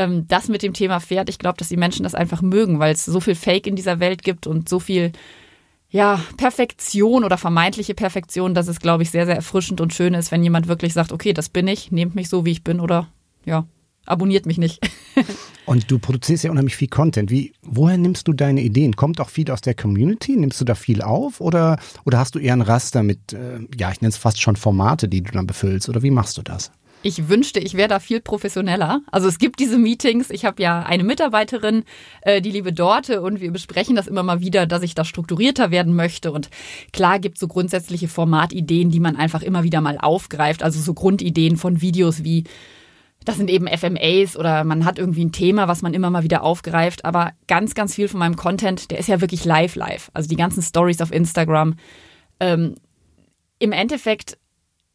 ähm, 0.00 0.26
das 0.26 0.48
mit 0.48 0.62
dem 0.62 0.72
Thema 0.72 1.00
Pferd, 1.00 1.28
ich 1.28 1.38
glaube, 1.38 1.58
dass 1.58 1.68
die 1.68 1.76
Menschen 1.76 2.02
das 2.02 2.14
einfach 2.14 2.42
mögen, 2.42 2.78
weil 2.78 2.94
es 2.94 3.04
so 3.04 3.20
viel 3.20 3.34
Fake 3.34 3.66
in 3.66 3.76
dieser 3.76 4.00
Welt 4.00 4.22
gibt 4.22 4.46
und 4.46 4.68
so 4.68 4.80
viel 4.80 5.12
ja, 5.90 6.20
Perfektion 6.36 7.24
oder 7.24 7.36
vermeintliche 7.36 7.94
Perfektion, 7.94 8.54
dass 8.54 8.68
es, 8.68 8.80
glaube 8.80 9.02
ich, 9.02 9.10
sehr, 9.10 9.26
sehr 9.26 9.36
erfrischend 9.36 9.80
und 9.80 9.92
schön 9.92 10.14
ist, 10.14 10.30
wenn 10.30 10.42
jemand 10.42 10.68
wirklich 10.68 10.94
sagt, 10.94 11.12
okay, 11.12 11.32
das 11.32 11.48
bin 11.48 11.66
ich, 11.66 11.90
nehmt 11.90 12.14
mich 12.14 12.28
so, 12.28 12.44
wie 12.44 12.52
ich 12.52 12.64
bin 12.64 12.80
oder 12.80 13.08
ja, 13.44 13.66
abonniert 14.06 14.46
mich 14.46 14.56
nicht. 14.56 14.80
und 15.66 15.90
du 15.90 15.98
produzierst 15.98 16.44
ja 16.44 16.50
unheimlich 16.50 16.76
viel 16.76 16.88
Content. 16.88 17.30
Wie, 17.30 17.52
woher 17.62 17.98
nimmst 17.98 18.28
du 18.28 18.32
deine 18.32 18.62
Ideen? 18.62 18.94
Kommt 18.94 19.20
auch 19.20 19.28
viel 19.28 19.50
aus 19.50 19.60
der 19.60 19.74
Community? 19.74 20.36
Nimmst 20.36 20.60
du 20.60 20.64
da 20.64 20.76
viel 20.76 21.02
auf 21.02 21.40
oder, 21.40 21.78
oder 22.04 22.18
hast 22.18 22.36
du 22.36 22.38
eher 22.38 22.54
ein 22.54 22.62
Raster 22.62 23.02
mit, 23.02 23.32
äh, 23.32 23.58
ja, 23.76 23.90
ich 23.90 24.00
nenne 24.00 24.10
es 24.10 24.16
fast 24.16 24.40
schon 24.40 24.56
Formate, 24.56 25.08
die 25.08 25.22
du 25.22 25.32
dann 25.32 25.46
befüllst 25.46 25.88
oder 25.88 26.02
wie 26.02 26.12
machst 26.12 26.38
du 26.38 26.42
das? 26.42 26.70
Ich 27.02 27.28
wünschte, 27.28 27.60
ich 27.60 27.74
wäre 27.74 27.88
da 27.88 27.98
viel 27.98 28.20
professioneller. 28.20 29.00
Also 29.10 29.26
es 29.26 29.38
gibt 29.38 29.58
diese 29.58 29.78
Meetings. 29.78 30.28
Ich 30.28 30.44
habe 30.44 30.62
ja 30.62 30.82
eine 30.82 31.02
Mitarbeiterin, 31.02 31.84
äh, 32.20 32.42
die 32.42 32.50
liebe 32.50 32.74
Dorte, 32.74 33.22
und 33.22 33.40
wir 33.40 33.50
besprechen 33.50 33.96
das 33.96 34.06
immer 34.06 34.22
mal 34.22 34.40
wieder, 34.40 34.66
dass 34.66 34.82
ich 34.82 34.94
da 34.94 35.04
strukturierter 35.04 35.70
werden 35.70 35.94
möchte. 35.94 36.30
Und 36.30 36.50
klar 36.92 37.18
gibt 37.18 37.38
so 37.38 37.48
grundsätzliche 37.48 38.08
Formatideen, 38.08 38.90
die 38.90 39.00
man 39.00 39.16
einfach 39.16 39.42
immer 39.42 39.62
wieder 39.62 39.80
mal 39.80 39.96
aufgreift. 39.98 40.62
Also 40.62 40.78
so 40.78 40.92
Grundideen 40.92 41.56
von 41.56 41.80
Videos 41.80 42.22
wie 42.22 42.44
das 43.24 43.36
sind 43.36 43.50
eben 43.50 43.68
FMAs 43.68 44.36
oder 44.36 44.64
man 44.64 44.86
hat 44.86 44.98
irgendwie 44.98 45.24
ein 45.24 45.32
Thema, 45.32 45.68
was 45.68 45.82
man 45.82 45.92
immer 45.92 46.08
mal 46.08 46.22
wieder 46.22 46.42
aufgreift. 46.42 47.04
Aber 47.04 47.32
ganz, 47.48 47.74
ganz 47.74 47.94
viel 47.94 48.08
von 48.08 48.18
meinem 48.18 48.36
Content, 48.36 48.90
der 48.90 48.98
ist 48.98 49.08
ja 49.08 49.20
wirklich 49.20 49.44
live, 49.44 49.74
live. 49.74 50.10
Also 50.14 50.28
die 50.28 50.36
ganzen 50.36 50.62
Stories 50.62 51.02
auf 51.02 51.12
Instagram. 51.12 51.74
Ähm, 52.40 52.76
Im 53.58 53.72
Endeffekt 53.72 54.38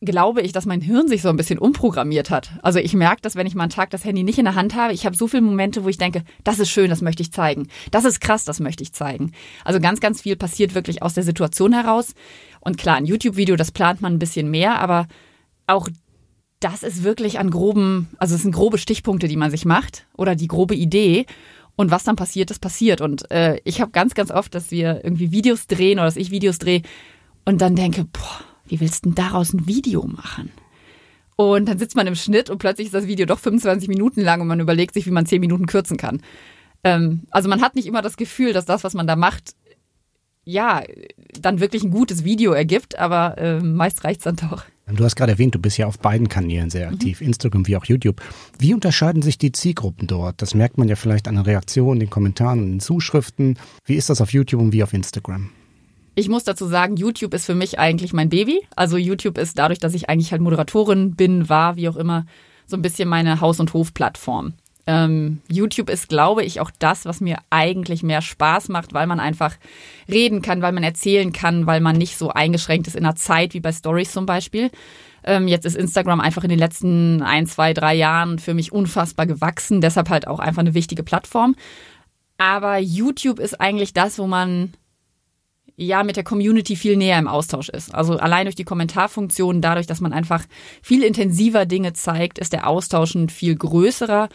glaube 0.06 0.42
ich, 0.42 0.52
dass 0.52 0.66
mein 0.66 0.82
Hirn 0.82 1.08
sich 1.08 1.22
so 1.22 1.30
ein 1.30 1.38
bisschen 1.38 1.60
umprogrammiert 1.60 2.30
hat. 2.30 2.52
Also 2.62 2.80
ich 2.80 2.94
merke, 2.94 3.22
dass 3.22 3.36
wenn 3.36 3.48
ich 3.48 3.56
mal 3.56 3.64
einen 3.64 3.72
Tag 3.72 3.90
das 3.90 4.06
Handy 4.06 4.24
nicht 4.24 4.40
in 4.40 4.46
der 4.46 4.56
Hand 4.56 4.76
habe, 4.76 4.94
ich 4.94 5.06
habe 5.06 5.16
so 5.16 5.28
viele 5.28 5.42
Momente, 5.42 5.84
wo 5.84 5.90
ich 5.90 5.98
denke, 5.98 6.24
das 6.44 6.60
ist 6.60 6.70
schön, 6.70 6.90
das 6.90 7.02
möchte 7.02 7.22
ich 7.22 7.32
zeigen. 7.32 7.68
Das 7.92 8.06
ist 8.06 8.22
krass, 8.22 8.46
das 8.46 8.60
möchte 8.60 8.84
ich 8.84 8.94
zeigen. 8.94 9.32
Also 9.64 9.80
ganz, 9.80 10.00
ganz 10.00 10.22
viel 10.22 10.36
passiert 10.36 10.76
wirklich 10.76 11.04
aus 11.04 11.14
der 11.14 11.24
Situation 11.24 11.74
heraus. 11.74 12.14
Und 12.62 12.78
klar, 12.78 12.96
ein 12.96 13.06
YouTube-Video, 13.06 13.56
das 13.56 13.72
plant 13.72 14.02
man 14.02 14.14
ein 14.14 14.20
bisschen 14.20 14.50
mehr, 14.50 14.80
aber 14.80 15.08
auch 15.68 15.90
das 16.60 16.84
ist 16.84 17.04
wirklich 17.04 17.38
an 17.40 17.52
groben, 17.52 18.10
also 18.18 18.36
es 18.36 18.42
sind 18.42 18.54
grobe 18.54 18.78
Stichpunkte, 18.78 19.28
die 19.28 19.38
man 19.38 19.52
sich 19.52 19.66
macht 19.66 20.08
oder 20.16 20.36
die 20.36 20.48
grobe 20.48 20.76
Idee. 20.76 21.26
Und 21.76 21.92
was 21.92 22.06
dann 22.06 22.16
passiert, 22.16 22.52
ist 22.52 22.60
passiert. 22.60 23.02
Und 23.02 23.30
äh, 23.32 23.60
ich 23.66 23.82
habe 23.82 23.92
ganz, 23.92 24.14
ganz 24.14 24.32
oft, 24.32 24.56
dass 24.56 24.72
wir 24.72 25.04
irgendwie 25.04 25.32
Videos 25.32 25.68
drehen 25.68 26.00
oder 26.00 26.06
dass 26.06 26.16
ich 26.16 26.32
Videos 26.32 26.58
drehe 26.58 26.82
und 27.44 27.62
dann 27.62 27.76
denke, 27.76 28.06
boah, 28.06 28.55
wie 28.68 28.80
willst 28.80 29.06
du 29.06 29.10
denn 29.10 29.16
daraus 29.16 29.54
ein 29.54 29.68
Video 29.68 30.06
machen? 30.06 30.52
Und 31.36 31.68
dann 31.68 31.78
sitzt 31.78 31.96
man 31.96 32.08
im 32.08 32.16
Schnitt 32.16 32.50
und 32.50 32.60
plötzlich 32.60 32.88
ist 32.88 32.94
das 32.94 33.08
Video 33.08 33.26
doch 33.26 33.40
25 33.40 33.90
Minuten 33.90 34.22
lang 34.22 34.42
und 34.42 34.48
man 34.48 34.60
überlegt 34.60 34.94
sich, 34.94 35.06
wie 35.06 35.12
man 35.12 35.26
10 35.26 35.42
Minuten 35.42 35.66
kürzen 35.66 35.98
kann. 35.98 36.22
Ähm, 36.84 37.24
also 37.30 37.50
man 37.50 37.62
hat 37.62 37.76
nicht 37.76 37.88
immer 37.88 38.02
das 38.02 38.16
Gefühl, 38.16 38.54
dass 38.54 38.66
das, 38.66 38.84
was 38.84 38.94
man 38.94 39.08
da 39.08 39.16
macht, 39.16 39.56
ja, 40.46 40.84
dann 41.40 41.60
wirklich 41.60 41.84
ein 41.84 41.92
gutes 41.92 42.24
Video 42.24 42.54
ergibt, 42.54 42.98
aber 42.98 43.38
äh, 43.38 43.60
meist 43.60 44.04
reicht 44.04 44.20
es 44.20 44.24
dann 44.26 44.36
doch. 44.36 44.64
Du 44.88 45.04
hast 45.04 45.16
gerade 45.16 45.32
erwähnt, 45.32 45.56
du 45.56 45.60
bist 45.60 45.80
ja 45.80 45.88
auf 45.88 45.98
beiden 45.98 46.30
Kanälen 46.30 46.70
sehr 46.70 46.88
aktiv, 46.88 47.20
mhm. 47.20 47.28
Instagram 47.28 47.66
wie 47.66 47.76
auch 47.76 47.86
YouTube. 47.86 48.22
Wie 48.60 48.76
unterscheiden 48.76 49.24
sich 49.24 49.40
die 49.40 49.52
Zielgruppen 49.52 50.08
dort? 50.08 50.44
Das 50.44 50.54
merkt 50.54 50.78
man 50.78 50.88
ja 50.88 50.96
vielleicht 50.96 51.28
an 51.28 51.36
den 51.36 51.44
Reaktionen, 51.44 52.00
den 52.00 52.12
Kommentaren 52.12 52.60
und 52.60 52.70
den 52.70 52.80
Zuschriften. 52.80 53.58
Wie 53.84 53.96
ist 53.96 54.12
das 54.12 54.22
auf 54.22 54.32
YouTube 54.32 54.62
und 54.62 54.74
wie 54.74 54.84
auf 54.84 54.94
Instagram? 54.94 55.50
Ich 56.16 56.30
muss 56.30 56.46
dazu 56.46 56.66
sagen, 56.66 56.96
YouTube 56.96 57.34
ist 57.34 57.46
für 57.46 57.56
mich 57.56 57.78
eigentlich 57.78 58.14
mein 58.14 58.30
Baby. 58.30 58.62
Also 58.76 58.96
YouTube 58.96 59.38
ist 59.38 59.60
dadurch, 59.60 59.80
dass 59.80 59.94
ich 59.94 60.10
eigentlich 60.10 60.32
halt 60.32 60.42
Moderatorin 60.42 61.16
bin, 61.16 61.50
war, 61.50 61.76
wie 61.76 61.90
auch 61.90 61.98
immer, 61.98 62.26
so 62.66 62.78
ein 62.78 62.82
bisschen 62.82 63.10
meine 63.10 63.42
Haus- 63.42 63.60
und 63.60 63.74
Hofplattform. 63.74 64.54
Ähm, 64.88 65.42
YouTube 65.50 65.90
ist, 65.90 66.10
glaube 66.10 66.44
ich, 66.44 66.62
auch 66.62 66.72
das, 66.78 67.06
was 67.06 67.20
mir 67.20 67.38
eigentlich 67.50 68.04
mehr 68.04 68.22
Spaß 68.22 68.70
macht, 68.70 68.94
weil 68.94 69.08
man 69.08 69.20
einfach 69.20 69.56
reden 70.08 70.42
kann, 70.42 70.62
weil 70.62 70.74
man 70.74 70.84
erzählen 70.84 71.34
kann, 71.34 71.66
weil 71.66 71.82
man 71.82 71.98
nicht 71.98 72.18
so 72.18 72.30
eingeschränkt 72.30 72.88
ist 72.88 72.96
in 72.96 73.04
der 73.04 73.16
Zeit 73.16 73.54
wie 73.54 73.60
bei 73.60 73.72
Stories 73.72 74.12
zum 74.12 74.26
Beispiel. 74.26 74.70
Ähm, 75.24 75.48
jetzt 75.48 75.66
ist 75.66 75.76
Instagram 75.76 76.22
einfach 76.22 76.44
in 76.44 76.50
den 76.50 76.60
letzten 76.60 77.24
ein, 77.24 77.48
zwei, 77.48 77.74
drei 77.74 77.96
Jahren 77.96 78.38
für 78.38 78.54
mich 78.54 78.72
unfassbar 78.72 79.26
gewachsen, 79.26 79.82
deshalb 79.82 80.10
halt 80.10 80.28
auch 80.28 80.40
einfach 80.40 80.62
eine 80.62 80.76
wichtige 80.76 81.04
Plattform. 81.04 81.56
Aber 82.38 82.78
YouTube 82.78 83.40
ist 83.40 83.60
eigentlich 83.60 83.94
das, 83.94 84.20
wo 84.20 84.28
man 84.28 84.74
ja 85.77 86.03
mit 86.03 86.15
der 86.15 86.24
Community 86.24 86.75
viel 86.75 86.98
näher 86.98 87.20
im 87.20 87.27
Austausch 87.27 87.70
ist. 87.70 87.94
Also 87.94 88.17
allein 88.17 88.46
durch 88.46 88.55
die 88.55 88.63
Kommentarfunktion, 88.63 89.62
dadurch, 89.62 89.88
dass 89.88 90.01
man 90.01 90.13
einfach 90.13 90.44
viel 90.82 91.03
intensiver 91.03 91.65
Dinge 91.65 91.94
zeigt, 91.94 92.39
ist 92.39 92.53
der 92.53 92.67
Austausch 92.67 93.15
ein 93.15 93.29
viel 93.29 93.55
größerer 93.55 94.29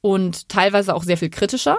und 0.00 0.48
teilweise 0.48 0.94
auch 0.94 1.02
sehr 1.02 1.18
viel 1.18 1.30
kritischer. 1.30 1.78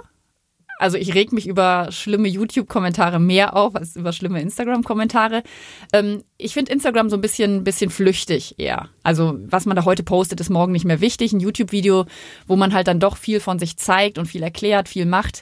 Also 0.80 0.96
ich 0.98 1.14
reg 1.14 1.34
mich 1.34 1.46
über 1.46 1.92
schlimme 1.92 2.30
YouTube-Kommentare 2.30 3.20
mehr 3.20 3.54
auf 3.58 3.76
als 3.76 3.98
über 3.98 4.14
schlimme 4.14 4.42
Instagram-Kommentare. 4.42 5.44
Ähm, 5.92 6.24
ich 6.38 6.54
finde 6.54 6.72
Instagram 6.72 7.10
so 7.10 7.18
ein 7.18 7.22
bisschen, 7.22 7.66
bisschen 7.66 7.90
flüchtig 7.90 8.56
eher. 8.60 8.88
Also 9.04 9.38
was 9.42 9.66
man 9.66 9.76
da 9.76 9.84
heute 9.84 10.04
postet, 10.04 10.40
ist 10.40 10.50
morgen 10.50 10.72
nicht 10.72 10.86
mehr 10.86 11.02
wichtig. 11.02 11.34
Ein 11.34 11.42
YouTube-Video, 11.42 12.06
wo 12.48 12.56
man 12.56 12.74
halt 12.74 12.88
dann 12.88 13.02
doch 13.02 13.18
viel 13.18 13.42
von 13.42 13.60
sich 13.60 13.76
zeigt 13.76 14.18
und 14.18 14.28
viel 14.28 14.42
erklärt, 14.42 14.88
viel 14.88 15.06
macht, 15.06 15.42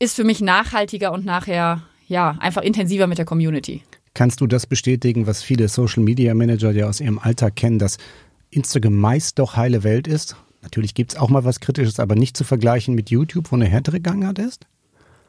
ist 0.00 0.16
für 0.16 0.24
mich 0.24 0.40
nachhaltiger 0.40 1.12
und 1.12 1.24
nachher 1.24 1.82
ja 2.06 2.36
einfach 2.40 2.62
intensiver 2.62 3.06
mit 3.06 3.18
der 3.18 3.24
Community. 3.24 3.82
Kannst 4.14 4.40
du 4.40 4.46
das 4.46 4.66
bestätigen, 4.66 5.26
was 5.26 5.42
viele 5.42 5.68
Social 5.68 6.02
Media 6.02 6.34
Manager 6.34 6.70
ja 6.70 6.88
aus 6.88 7.00
ihrem 7.00 7.18
Alltag 7.18 7.56
kennen, 7.56 7.78
dass 7.78 7.98
Instagram 8.50 8.94
meist 8.94 9.38
doch 9.38 9.56
heile 9.56 9.82
Welt 9.82 10.06
ist? 10.06 10.36
Natürlich 10.62 10.94
gibt 10.94 11.12
es 11.12 11.18
auch 11.18 11.28
mal 11.28 11.44
was 11.44 11.60
Kritisches, 11.60 12.00
aber 12.00 12.14
nicht 12.14 12.36
zu 12.36 12.44
vergleichen 12.44 12.94
mit 12.94 13.10
YouTube, 13.10 13.50
wo 13.50 13.56
eine 13.56 13.66
härtere 13.66 14.00
Gangart 14.00 14.38
ist? 14.38 14.66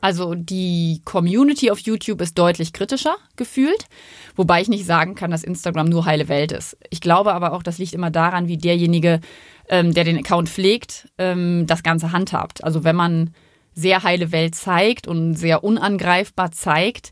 Also 0.01 0.36
die 0.36 1.01
Community 1.03 1.72
auf 1.72 1.79
YouTube 1.79 2.22
ist 2.22 2.38
deutlich 2.38 2.74
kritischer 2.74 3.15
gefühlt, 3.38 3.88
wobei 4.36 4.62
ich 4.62 4.70
nicht 4.70 4.86
sagen 4.86 5.15
kann, 5.15 5.32
dass 5.32 5.44
Instagram 5.44 5.89
nur 5.89 6.05
heile 6.05 6.27
Welt 6.27 6.51
ist. 6.51 6.77
Ich 6.91 7.01
glaube 7.01 7.34
aber 7.34 7.53
auch, 7.53 7.63
das 7.63 7.79
liegt 7.79 7.94
immer 7.94 8.12
daran, 8.12 8.48
wie 8.48 8.58
derjenige, 8.58 9.20
ähm, 9.67 9.96
der 9.96 10.03
den 10.03 10.20
Account 10.20 10.48
pflegt, 10.48 11.10
ähm, 11.17 11.65
das 11.65 11.82
Ganze 11.82 12.12
handhabt. 12.12 12.63
Also 12.63 12.84
wenn 12.84 12.96
man 12.96 13.32
sehr 13.75 14.03
heile 14.03 14.32
Welt 14.32 14.55
zeigt 14.55 15.08
und 15.08 15.36
sehr 15.36 15.63
unangreifbar 15.63 16.51
zeigt, 16.51 17.12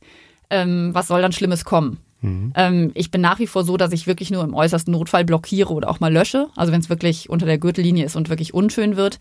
ähm, 0.49 0.89
was 0.93 1.07
soll 1.07 1.21
dann 1.21 1.33
Schlimmes 1.33 1.65
kommen? 1.65 1.99
Mhm. 2.21 2.53
Ähm, 2.55 2.91
ich 2.95 3.11
bin 3.11 3.21
nach 3.21 3.39
wie 3.39 3.47
vor 3.47 3.63
so, 3.63 3.77
dass 3.77 3.91
ich 3.91 4.07
wirklich 4.07 4.31
nur 4.31 4.43
im 4.43 4.53
äußersten 4.53 4.91
Notfall 4.91 5.25
blockiere 5.25 5.73
oder 5.73 5.89
auch 5.89 5.99
mal 5.99 6.11
lösche. 6.11 6.47
Also 6.55 6.71
wenn 6.71 6.79
es 6.79 6.89
wirklich 6.89 7.29
unter 7.29 7.45
der 7.45 7.57
Gürtellinie 7.57 8.05
ist 8.05 8.15
und 8.15 8.29
wirklich 8.29 8.53
unschön 8.53 8.95
wird. 8.95 9.19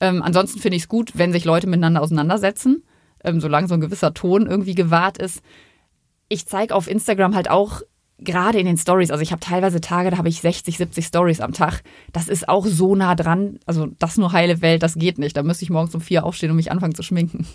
Ähm, 0.00 0.22
ansonsten 0.22 0.60
finde 0.60 0.76
ich 0.76 0.84
es 0.84 0.88
gut, 0.88 1.12
wenn 1.14 1.32
sich 1.32 1.44
Leute 1.44 1.66
miteinander 1.66 2.02
auseinandersetzen, 2.02 2.84
ähm, 3.24 3.40
solange 3.40 3.66
so 3.66 3.74
ein 3.74 3.80
gewisser 3.80 4.14
Ton 4.14 4.46
irgendwie 4.46 4.74
gewahrt 4.74 5.18
ist. 5.18 5.42
Ich 6.28 6.46
zeige 6.46 6.74
auf 6.74 6.88
Instagram 6.88 7.34
halt 7.34 7.50
auch 7.50 7.82
gerade 8.18 8.58
in 8.58 8.66
den 8.66 8.76
Stories, 8.76 9.10
also 9.10 9.22
ich 9.22 9.32
habe 9.32 9.40
teilweise 9.40 9.80
Tage, 9.80 10.10
da 10.10 10.18
habe 10.18 10.28
ich 10.28 10.40
60, 10.40 10.78
70 10.78 11.06
Stories 11.06 11.40
am 11.40 11.52
Tag. 11.52 11.82
Das 12.12 12.28
ist 12.28 12.48
auch 12.48 12.66
so 12.66 12.94
nah 12.94 13.14
dran. 13.14 13.58
Also 13.66 13.86
das 13.98 14.16
nur 14.16 14.32
heile 14.32 14.62
Welt, 14.62 14.82
das 14.82 14.94
geht 14.94 15.18
nicht. 15.18 15.36
Da 15.36 15.42
müsste 15.42 15.64
ich 15.64 15.70
morgens 15.70 15.94
um 15.94 16.00
vier 16.00 16.24
aufstehen 16.24 16.50
und 16.50 16.56
mich 16.56 16.70
anfangen 16.70 16.94
zu 16.94 17.02
schminken. 17.02 17.46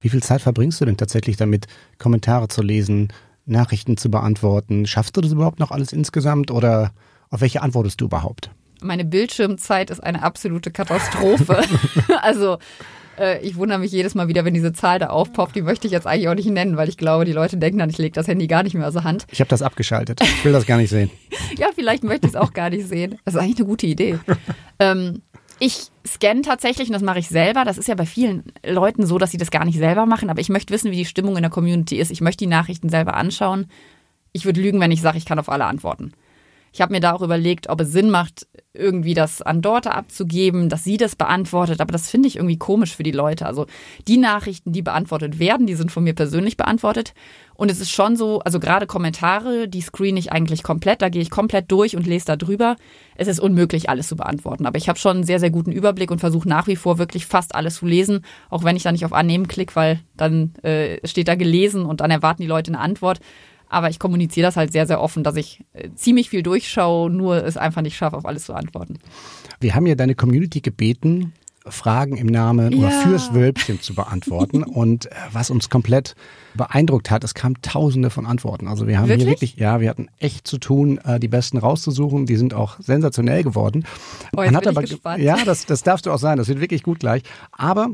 Wie 0.00 0.08
viel 0.08 0.22
Zeit 0.22 0.42
verbringst 0.42 0.80
du 0.80 0.84
denn 0.84 0.96
tatsächlich 0.96 1.36
damit, 1.36 1.66
Kommentare 1.98 2.48
zu 2.48 2.62
lesen, 2.62 3.08
Nachrichten 3.46 3.96
zu 3.96 4.10
beantworten. 4.10 4.86
Schaffst 4.86 5.16
du 5.16 5.20
das 5.20 5.32
überhaupt 5.32 5.58
noch 5.58 5.70
alles 5.70 5.92
insgesamt 5.92 6.50
oder 6.50 6.92
auf 7.30 7.40
welche 7.40 7.62
antwortest 7.62 8.00
du 8.00 8.04
überhaupt? 8.04 8.50
Meine 8.82 9.04
Bildschirmzeit 9.04 9.90
ist 9.90 10.00
eine 10.00 10.22
absolute 10.22 10.70
Katastrophe. 10.70 11.62
also 12.20 12.58
äh, 13.22 13.40
ich 13.40 13.56
wundere 13.56 13.78
mich 13.78 13.92
jedes 13.92 14.14
Mal 14.14 14.28
wieder, 14.28 14.44
wenn 14.44 14.54
diese 14.54 14.72
Zahl 14.72 14.98
da 14.98 15.08
aufpoppt. 15.08 15.54
Die 15.54 15.62
möchte 15.62 15.86
ich 15.86 15.92
jetzt 15.92 16.06
eigentlich 16.06 16.28
auch 16.28 16.34
nicht 16.34 16.50
nennen, 16.50 16.76
weil 16.76 16.88
ich 16.88 16.96
glaube, 16.96 17.24
die 17.24 17.32
Leute 17.32 17.56
denken 17.56 17.78
dann, 17.78 17.88
ich 17.88 17.98
lege 17.98 18.12
das 18.12 18.26
Handy 18.26 18.48
gar 18.48 18.62
nicht 18.62 18.74
mehr 18.74 18.86
aus 18.86 18.94
der 18.94 19.04
Hand. 19.04 19.26
Ich 19.30 19.40
habe 19.40 19.48
das 19.48 19.62
abgeschaltet. 19.62 20.20
Ich 20.20 20.44
will 20.44 20.52
das 20.52 20.66
gar 20.66 20.76
nicht 20.76 20.90
sehen. 20.90 21.10
ja, 21.58 21.68
vielleicht 21.74 22.02
möchte 22.02 22.26
ich 22.26 22.34
es 22.34 22.36
auch 22.36 22.52
gar 22.52 22.70
nicht 22.70 22.86
sehen. 22.88 23.18
Das 23.24 23.34
ist 23.34 23.40
eigentlich 23.40 23.58
eine 23.58 23.66
gute 23.66 23.86
Idee. 23.86 24.18
ähm, 24.78 25.22
ich 25.60 25.90
scanne 26.06 26.42
tatsächlich, 26.42 26.88
und 26.88 26.94
das 26.94 27.02
mache 27.02 27.20
ich 27.20 27.28
selber. 27.28 27.64
Das 27.64 27.78
ist 27.78 27.86
ja 27.86 27.94
bei 27.94 28.06
vielen 28.06 28.52
Leuten 28.66 29.06
so, 29.06 29.18
dass 29.18 29.30
sie 29.30 29.38
das 29.38 29.52
gar 29.52 29.64
nicht 29.64 29.78
selber 29.78 30.06
machen. 30.06 30.28
Aber 30.28 30.40
ich 30.40 30.48
möchte 30.48 30.74
wissen, 30.74 30.90
wie 30.90 30.96
die 30.96 31.04
Stimmung 31.04 31.36
in 31.36 31.42
der 31.42 31.50
Community 31.50 31.96
ist. 31.98 32.10
Ich 32.10 32.20
möchte 32.20 32.44
die 32.44 32.50
Nachrichten 32.50 32.88
selber 32.88 33.14
anschauen. 33.14 33.66
Ich 34.32 34.44
würde 34.44 34.60
lügen, 34.60 34.80
wenn 34.80 34.90
ich 34.90 35.02
sage, 35.02 35.18
ich 35.18 35.26
kann 35.26 35.38
auf 35.38 35.48
alle 35.48 35.66
antworten. 35.66 36.12
Ich 36.72 36.80
habe 36.80 36.92
mir 36.92 37.00
da 37.00 37.12
auch 37.12 37.22
überlegt, 37.22 37.68
ob 37.68 37.80
es 37.80 37.92
Sinn 37.92 38.10
macht, 38.10 38.46
irgendwie 38.74 39.12
das 39.12 39.42
an 39.42 39.60
Dorte 39.60 39.92
abzugeben, 39.92 40.70
dass 40.70 40.84
sie 40.84 40.96
das 40.96 41.14
beantwortet. 41.14 41.80
Aber 41.80 41.92
das 41.92 42.08
finde 42.08 42.28
ich 42.28 42.36
irgendwie 42.36 42.56
komisch 42.56 42.96
für 42.96 43.02
die 43.02 43.10
Leute. 43.10 43.44
Also 43.44 43.66
die 44.08 44.16
Nachrichten, 44.16 44.72
die 44.72 44.80
beantwortet 44.80 45.38
werden, 45.38 45.66
die 45.66 45.74
sind 45.74 45.92
von 45.92 46.04
mir 46.04 46.14
persönlich 46.14 46.56
beantwortet. 46.56 47.12
Und 47.54 47.70
es 47.70 47.80
ist 47.80 47.90
schon 47.90 48.16
so, 48.16 48.40
also 48.40 48.58
gerade 48.58 48.86
Kommentare, 48.86 49.68
die 49.68 49.82
screen 49.82 50.16
ich 50.16 50.32
eigentlich 50.32 50.62
komplett. 50.62 51.02
Da 51.02 51.10
gehe 51.10 51.20
ich 51.20 51.28
komplett 51.28 51.70
durch 51.70 51.96
und 51.96 52.06
lese 52.06 52.24
da 52.24 52.36
drüber. 52.36 52.76
Es 53.14 53.28
ist 53.28 53.40
unmöglich, 53.40 53.90
alles 53.90 54.08
zu 54.08 54.16
beantworten. 54.16 54.64
Aber 54.64 54.78
ich 54.78 54.88
habe 54.88 54.98
schon 54.98 55.18
einen 55.18 55.24
sehr, 55.24 55.38
sehr 55.38 55.50
guten 55.50 55.72
Überblick 55.72 56.10
und 56.10 56.20
versuche 56.20 56.48
nach 56.48 56.66
wie 56.66 56.76
vor 56.76 56.96
wirklich 56.96 57.26
fast 57.26 57.54
alles 57.54 57.76
zu 57.76 57.86
lesen. 57.86 58.24
Auch 58.48 58.64
wenn 58.64 58.76
ich 58.76 58.82
da 58.82 58.92
nicht 58.92 59.04
auf 59.04 59.12
Annehmen 59.12 59.48
klicke, 59.48 59.76
weil 59.76 60.00
dann 60.16 60.54
äh, 60.62 61.06
steht 61.06 61.28
da 61.28 61.34
gelesen 61.34 61.84
und 61.84 62.00
dann 62.00 62.10
erwarten 62.10 62.40
die 62.40 62.48
Leute 62.48 62.70
eine 62.70 62.80
Antwort. 62.80 63.20
Aber 63.72 63.88
ich 63.88 63.98
kommuniziere 63.98 64.46
das 64.46 64.56
halt 64.56 64.70
sehr, 64.70 64.86
sehr 64.86 65.00
offen, 65.00 65.24
dass 65.24 65.34
ich 65.36 65.64
äh, 65.72 65.88
ziemlich 65.94 66.28
viel 66.28 66.42
durchschaue, 66.42 67.10
nur 67.10 67.42
es 67.42 67.56
einfach 67.56 67.80
nicht 67.80 67.96
schaffe, 67.96 68.18
auf 68.18 68.26
alles 68.26 68.44
zu 68.44 68.52
antworten. 68.52 68.98
Wir 69.60 69.74
haben 69.74 69.86
ja 69.86 69.94
deine 69.94 70.14
Community 70.14 70.60
gebeten, 70.60 71.32
Fragen 71.66 72.18
im 72.18 72.26
Namen 72.26 72.72
ja. 72.72 72.78
oder 72.78 72.90
fürs 72.90 73.32
Wölbchen 73.32 73.80
zu 73.80 73.94
beantworten. 73.94 74.62
Und 74.62 75.06
äh, 75.06 75.14
was 75.32 75.48
uns 75.48 75.70
komplett 75.70 76.16
beeindruckt 76.54 77.10
hat, 77.10 77.24
es 77.24 77.32
kamen 77.32 77.56
tausende 77.62 78.10
von 78.10 78.26
Antworten. 78.26 78.68
Also 78.68 78.86
wir 78.86 78.98
haben 78.98 79.08
wirklich? 79.08 79.22
hier 79.22 79.30
wirklich, 79.30 79.56
ja, 79.56 79.80
wir 79.80 79.88
hatten 79.88 80.08
echt 80.18 80.46
zu 80.46 80.58
tun, 80.58 80.98
äh, 80.98 81.18
die 81.18 81.28
besten 81.28 81.56
rauszusuchen. 81.56 82.26
Die 82.26 82.36
sind 82.36 82.52
auch 82.52 82.78
sensationell 82.78 83.42
geworden. 83.42 83.86
Oh, 84.36 84.42
jetzt 84.42 84.52
Man 84.52 84.56
hat 84.56 84.66
aber, 84.66 84.82
gespannt. 84.82 85.22
Ja, 85.22 85.44
das, 85.46 85.64
das 85.64 85.82
darfst 85.82 86.04
du 86.04 86.10
auch 86.10 86.18
sein. 86.18 86.36
Das 86.36 86.48
wird 86.48 86.60
wirklich 86.60 86.82
gut 86.82 87.00
gleich. 87.00 87.22
Aber 87.52 87.88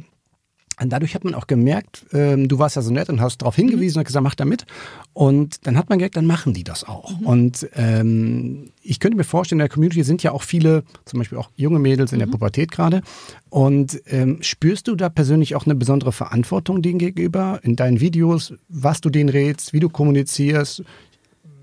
und 0.80 0.90
dadurch 0.90 1.14
hat 1.14 1.25
man 1.25 1.35
auch 1.35 1.47
gemerkt, 1.47 2.06
ähm, 2.12 2.49
du 2.49 2.58
warst 2.58 2.76
ja 2.76 2.82
so 2.82 2.92
nett 2.92 3.08
und 3.08 3.20
hast 3.20 3.38
darauf 3.38 3.56
hingewiesen 3.56 3.99
mhm. 3.99 4.00
und 4.00 4.04
gesagt, 4.06 4.23
mach 4.23 4.35
da 4.35 4.44
mit. 4.44 4.64
Und 5.12 5.66
dann 5.66 5.76
hat 5.76 5.88
man 5.88 5.99
gemerkt, 5.99 6.16
dann 6.16 6.26
machen 6.26 6.54
die 6.54 6.64
das 6.64 6.85
auch. 6.85 7.18
Mhm. 7.18 7.26
Und 7.26 7.68
ähm, 7.75 8.70
ich 8.82 9.00
könnte 9.00 9.16
mir 9.16 9.25
vorstellen, 9.25 9.58
in 9.58 9.64
der 9.64 9.68
Community 9.68 10.04
sind 10.04 10.23
ja 10.23 10.32
auch 10.32 10.42
viele, 10.42 10.85
zum 11.04 11.18
Beispiel 11.18 11.38
auch 11.38 11.50
junge 11.56 11.78
Mädels 11.78 12.12
in 12.12 12.18
mhm. 12.18 12.25
der 12.25 12.26
Pubertät 12.28 12.70
gerade. 12.70 13.02
Und 13.50 14.00
ähm, 14.06 14.38
spürst 14.40 14.88
du 14.88 14.94
da 14.94 15.08
persönlich 15.08 15.56
auch 15.56 15.66
eine 15.66 15.75
besondere 15.75 16.12
Verantwortung 16.12 16.82
denen 16.82 16.99
gegenüber 16.99 17.61
in 17.62 17.76
deinen 17.76 18.00
Videos, 18.00 18.54
was 18.68 19.00
du 19.00 19.11
denen 19.11 19.30
rätst, 19.30 19.73
wie 19.73 19.80
du 19.80 19.88
kommunizierst, 19.88 20.85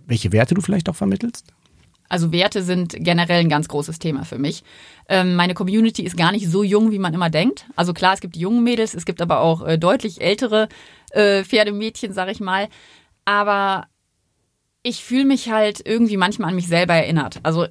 welche 0.07 0.31
Werte 0.31 0.55
du 0.55 0.61
vielleicht 0.61 0.89
auch 0.89 0.95
vermittelst? 0.95 1.54
Also 2.07 2.31
Werte 2.31 2.61
sind 2.63 2.95
generell 2.97 3.39
ein 3.39 3.49
ganz 3.49 3.67
großes 3.67 3.99
Thema 3.99 4.25
für 4.25 4.37
mich. 4.37 4.63
Ähm, 5.09 5.35
meine 5.35 5.53
Community 5.53 6.03
ist 6.03 6.17
gar 6.17 6.31
nicht 6.31 6.49
so 6.49 6.63
jung, 6.63 6.91
wie 6.91 6.99
man 6.99 7.13
immer 7.13 7.29
denkt. 7.29 7.65
Also 7.75 7.93
klar, 7.93 8.13
es 8.13 8.21
gibt 8.21 8.35
die 8.35 8.41
jungen 8.41 8.63
Mädels, 8.63 8.93
es 8.93 9.05
gibt 9.05 9.21
aber 9.21 9.39
auch 9.39 9.65
äh, 9.65 9.77
deutlich 9.77 10.21
ältere 10.21 10.69
äh, 11.11 11.43
Pferdemädchen, 11.43 12.13
sag 12.13 12.29
ich 12.29 12.39
mal. 12.39 12.67
Aber 13.25 13.87
ich 14.83 15.03
fühle 15.03 15.25
mich 15.25 15.49
halt 15.49 15.81
irgendwie 15.83 16.17
manchmal 16.17 16.49
an 16.49 16.55
mich 16.55 16.67
selber 16.67 16.93
erinnert. 16.93 17.39
Also 17.41 17.65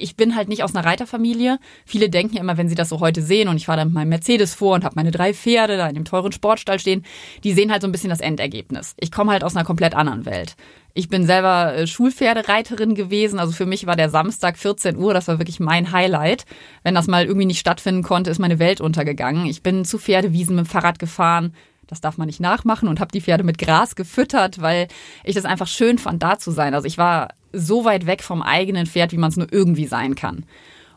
ich 0.00 0.16
bin 0.16 0.36
halt 0.36 0.48
nicht 0.48 0.62
aus 0.62 0.74
einer 0.74 0.84
Reiterfamilie. 0.84 1.58
Viele 1.84 2.08
denken 2.08 2.34
ja 2.34 2.40
immer, 2.40 2.56
wenn 2.56 2.68
sie 2.68 2.74
das 2.74 2.88
so 2.88 3.00
heute 3.00 3.22
sehen 3.22 3.48
und 3.48 3.56
ich 3.56 3.66
fahre 3.66 3.78
dann 3.78 3.88
mit 3.88 3.94
meinem 3.94 4.08
Mercedes 4.10 4.54
vor 4.54 4.74
und 4.74 4.84
habe 4.84 4.94
meine 4.96 5.10
drei 5.10 5.34
Pferde 5.34 5.76
da 5.76 5.88
in 5.88 5.94
dem 5.94 6.04
teuren 6.04 6.32
Sportstall 6.32 6.78
stehen, 6.78 7.04
die 7.44 7.52
sehen 7.52 7.72
halt 7.72 7.82
so 7.82 7.88
ein 7.88 7.92
bisschen 7.92 8.10
das 8.10 8.20
Endergebnis. 8.20 8.94
Ich 8.98 9.10
komme 9.10 9.32
halt 9.32 9.44
aus 9.44 9.56
einer 9.56 9.64
komplett 9.64 9.94
anderen 9.94 10.26
Welt. 10.26 10.56
Ich 10.94 11.08
bin 11.10 11.26
selber 11.26 11.74
äh, 11.74 11.86
Schulpferdereiterin 11.86 12.94
gewesen, 12.94 13.38
also 13.38 13.52
für 13.52 13.66
mich 13.66 13.86
war 13.86 13.96
der 13.96 14.08
Samstag 14.08 14.56
14 14.56 14.96
Uhr, 14.96 15.12
das 15.12 15.28
war 15.28 15.38
wirklich 15.38 15.60
mein 15.60 15.92
Highlight. 15.92 16.46
Wenn 16.84 16.94
das 16.94 17.06
mal 17.06 17.26
irgendwie 17.26 17.46
nicht 17.46 17.60
stattfinden 17.60 18.02
konnte, 18.02 18.30
ist 18.30 18.38
meine 18.38 18.58
Welt 18.58 18.80
untergegangen. 18.80 19.44
Ich 19.46 19.62
bin 19.62 19.84
zu 19.84 19.98
Pferdewiesen 19.98 20.56
mit 20.56 20.64
dem 20.64 20.68
Fahrrad 20.68 20.98
gefahren, 20.98 21.52
das 21.86 22.00
darf 22.00 22.18
man 22.18 22.26
nicht 22.26 22.40
nachmachen 22.40 22.88
und 22.88 22.98
habe 23.00 23.12
die 23.12 23.20
Pferde 23.20 23.44
mit 23.44 23.58
Gras 23.58 23.94
gefüttert, 23.94 24.60
weil 24.60 24.88
ich 25.22 25.34
das 25.34 25.44
einfach 25.44 25.66
schön 25.66 25.98
fand, 25.98 26.22
da 26.22 26.38
zu 26.38 26.50
sein. 26.50 26.74
Also 26.74 26.86
ich 26.86 26.98
war 26.98 27.28
so 27.56 27.84
weit 27.84 28.06
weg 28.06 28.22
vom 28.22 28.42
eigenen 28.42 28.86
Pferd, 28.86 29.12
wie 29.12 29.18
man 29.18 29.30
es 29.30 29.36
nur 29.36 29.52
irgendwie 29.52 29.86
sein 29.86 30.14
kann. 30.14 30.44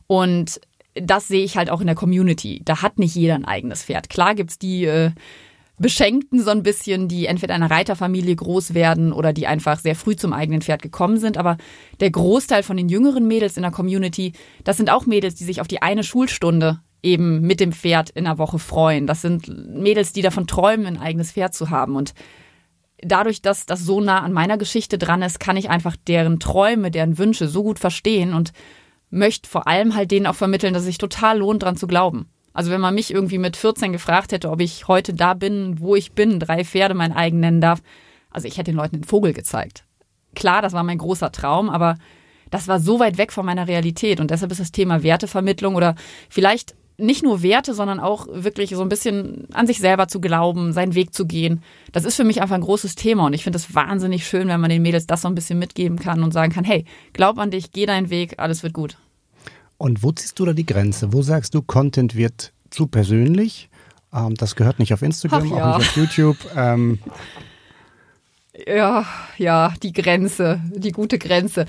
Und 0.08 0.60
das 0.96 1.28
sehe 1.28 1.44
ich 1.44 1.58
halt 1.58 1.70
auch 1.70 1.82
in 1.82 1.88
der 1.88 1.96
Community. 1.96 2.62
Da 2.66 2.82
hat 2.82 3.00
nicht 3.00 3.16
jeder 3.16 3.36
ein 3.36 3.46
eigenes 3.46 3.84
Pferd. 3.84 4.10
Klar 4.10 4.36
gibt's 4.36 4.58
die 4.60 4.86
äh, 4.86 5.12
Beschenkten 5.78 6.42
so 6.42 6.52
ein 6.52 6.64
bisschen, 6.64 7.08
die 7.08 7.26
entweder 7.26 7.56
in 7.56 7.64
einer 7.64 7.74
Reiterfamilie 7.74 8.36
groß 8.36 8.74
werden 8.74 9.14
oder 9.14 9.32
die 9.32 9.48
einfach 9.48 9.80
sehr 9.80 9.96
früh 9.96 10.16
zum 10.16 10.34
eigenen 10.34 10.62
Pferd 10.62 10.82
gekommen 10.82 11.18
sind. 11.18 11.38
Aber 11.38 11.58
der 12.00 12.12
Großteil 12.12 12.64
von 12.64 12.76
den 12.76 12.90
jüngeren 12.90 13.28
Mädels 13.28 13.56
in 13.56 13.64
der 13.64 13.72
Community, 13.72 14.34
das 14.64 14.78
sind 14.78 14.90
auch 14.90 15.06
Mädels, 15.06 15.36
die 15.36 15.46
sich 15.46 15.62
auf 15.62 15.68
die 15.68 15.82
eine 15.82 16.04
Schulstunde 16.04 16.82
eben 17.02 17.42
mit 17.42 17.62
dem 17.62 17.72
Pferd 17.72 18.10
in 18.10 18.26
der 18.26 18.38
Woche 18.38 18.60
freuen. 18.60 19.08
Das 19.08 19.22
sind 19.22 19.48
Mädels, 19.74 20.12
die 20.12 20.22
davon 20.22 20.48
träumen, 20.48 20.86
ein 20.86 20.98
eigenes 20.98 21.32
Pferd 21.32 21.54
zu 21.54 21.70
haben. 21.70 21.96
Und 21.96 22.14
dadurch, 23.04 23.42
dass 23.42 23.66
das 23.66 23.82
so 23.82 24.02
nah 24.02 24.20
an 24.20 24.34
meiner 24.34 24.58
Geschichte 24.58 24.98
dran 24.98 25.22
ist, 25.22 25.40
kann 25.40 25.58
ich 25.58 25.70
einfach 25.70 25.96
deren 25.96 26.40
Träume, 26.40 26.92
deren 26.92 27.18
Wünsche 27.18 27.48
so 27.48 27.64
gut 27.64 27.80
verstehen 27.80 28.34
und 28.34 28.52
möchte 29.10 29.50
vor 29.50 29.68
allem 29.68 29.96
halt 29.96 30.12
denen 30.12 30.28
auch 30.28 30.36
vermitteln, 30.36 30.74
dass 30.74 30.84
es 30.84 30.88
sich 30.88 30.98
total 30.98 31.40
lohnt, 31.40 31.64
dran 31.64 31.78
zu 31.78 31.88
glauben. 31.88 32.30
Also 32.54 32.72
wenn 32.72 32.82
man 32.82 32.96
mich 32.96 33.12
irgendwie 33.14 33.38
mit 33.38 33.56
14 33.56 33.92
gefragt 33.92 34.32
hätte, 34.32 34.50
ob 34.50 34.60
ich 34.60 34.88
heute 34.88 35.14
da 35.14 35.34
bin, 35.34 35.80
wo 35.80 35.96
ich 35.96 36.14
bin, 36.14 36.40
drei 36.40 36.66
Pferde 36.66 36.94
mein 36.94 37.14
eigen 37.14 37.40
nennen 37.40 37.62
darf, 37.62 37.82
also 38.30 38.48
ich 38.48 38.58
hätte 38.58 38.72
den 38.72 38.78
Leuten 38.78 38.98
den 38.98 39.04
Vogel 39.04 39.34
gezeigt. 39.34 39.86
Klar, 40.36 40.62
das 40.62 40.74
war 40.74 40.84
mein 40.84 40.98
großer 40.98 41.32
Traum, 41.32 41.70
aber 41.70 41.96
das 42.52 42.68
war 42.68 42.80
so 42.80 43.00
weit 43.00 43.18
weg 43.18 43.32
von 43.32 43.46
meiner 43.46 43.68
Realität 43.68 44.20
und 44.20 44.32
deshalb 44.32 44.52
ist 44.52 44.60
das 44.60 44.72
Thema 44.72 45.04
Wertevermittlung 45.04 45.76
oder 45.76 45.96
vielleicht 46.30 46.76
nicht 47.00 47.24
nur 47.24 47.42
Werte, 47.42 47.74
sondern 47.74 48.00
auch 48.00 48.28
wirklich 48.30 48.72
so 48.72 48.82
ein 48.82 48.90
bisschen 48.90 49.48
an 49.54 49.68
sich 49.68 49.80
selber 49.80 50.08
zu 50.08 50.20
glauben, 50.22 50.74
seinen 50.74 50.96
Weg 50.96 51.14
zu 51.14 51.26
gehen. 51.26 51.64
Das 51.92 52.06
ist 52.06 52.16
für 52.16 52.24
mich 52.24 52.42
einfach 52.42 52.56
ein 52.56 52.62
großes 52.62 52.96
Thema 52.96 53.26
und 53.26 53.34
ich 53.34 53.44
finde 53.44 53.58
es 53.58 53.74
wahnsinnig 53.74 54.28
schön, 54.28 54.48
wenn 54.48 54.60
man 54.60 54.70
den 54.70 54.82
Mädels 54.82 55.08
das 55.08 55.22
so 55.22 55.28
ein 55.28 55.36
bisschen 55.36 55.60
mitgeben 55.60 55.98
kann 55.98 56.24
und 56.24 56.32
sagen 56.32 56.52
kann, 56.52 56.64
hey, 56.64 56.86
glaub 57.14 57.38
an 57.40 57.52
dich, 57.52 57.72
geh 57.72 57.86
deinen 57.86 58.10
Weg, 58.10 58.36
alles 58.38 58.64
wird 58.64 58.74
gut. 58.74 58.98
Und 59.78 60.04
wo 60.04 60.12
ziehst 60.12 60.38
du 60.38 60.46
da 60.46 60.54
die 60.54 60.66
Grenze? 60.66 61.14
Wo 61.14 61.22
sagst 61.22 61.56
du, 61.56 61.62
Content 61.62 62.16
wird 62.16 62.54
zu 62.70 62.88
persönlich? 62.88 63.70
Ähm, 64.14 64.36
das 64.36 64.56
gehört 64.56 64.80
nicht 64.80 64.94
auf 64.94 65.02
Instagram, 65.02 65.50
ja. 65.50 65.74
auch 65.74 65.78
nicht 65.80 65.90
auf 65.90 65.96
YouTube. 65.96 66.38
Ähm. 66.56 67.00
Ja, 68.68 69.06
ja, 69.38 69.74
die 69.82 69.94
Grenze, 69.94 70.62
die 70.76 70.92
gute 70.92 71.18
Grenze. 71.18 71.66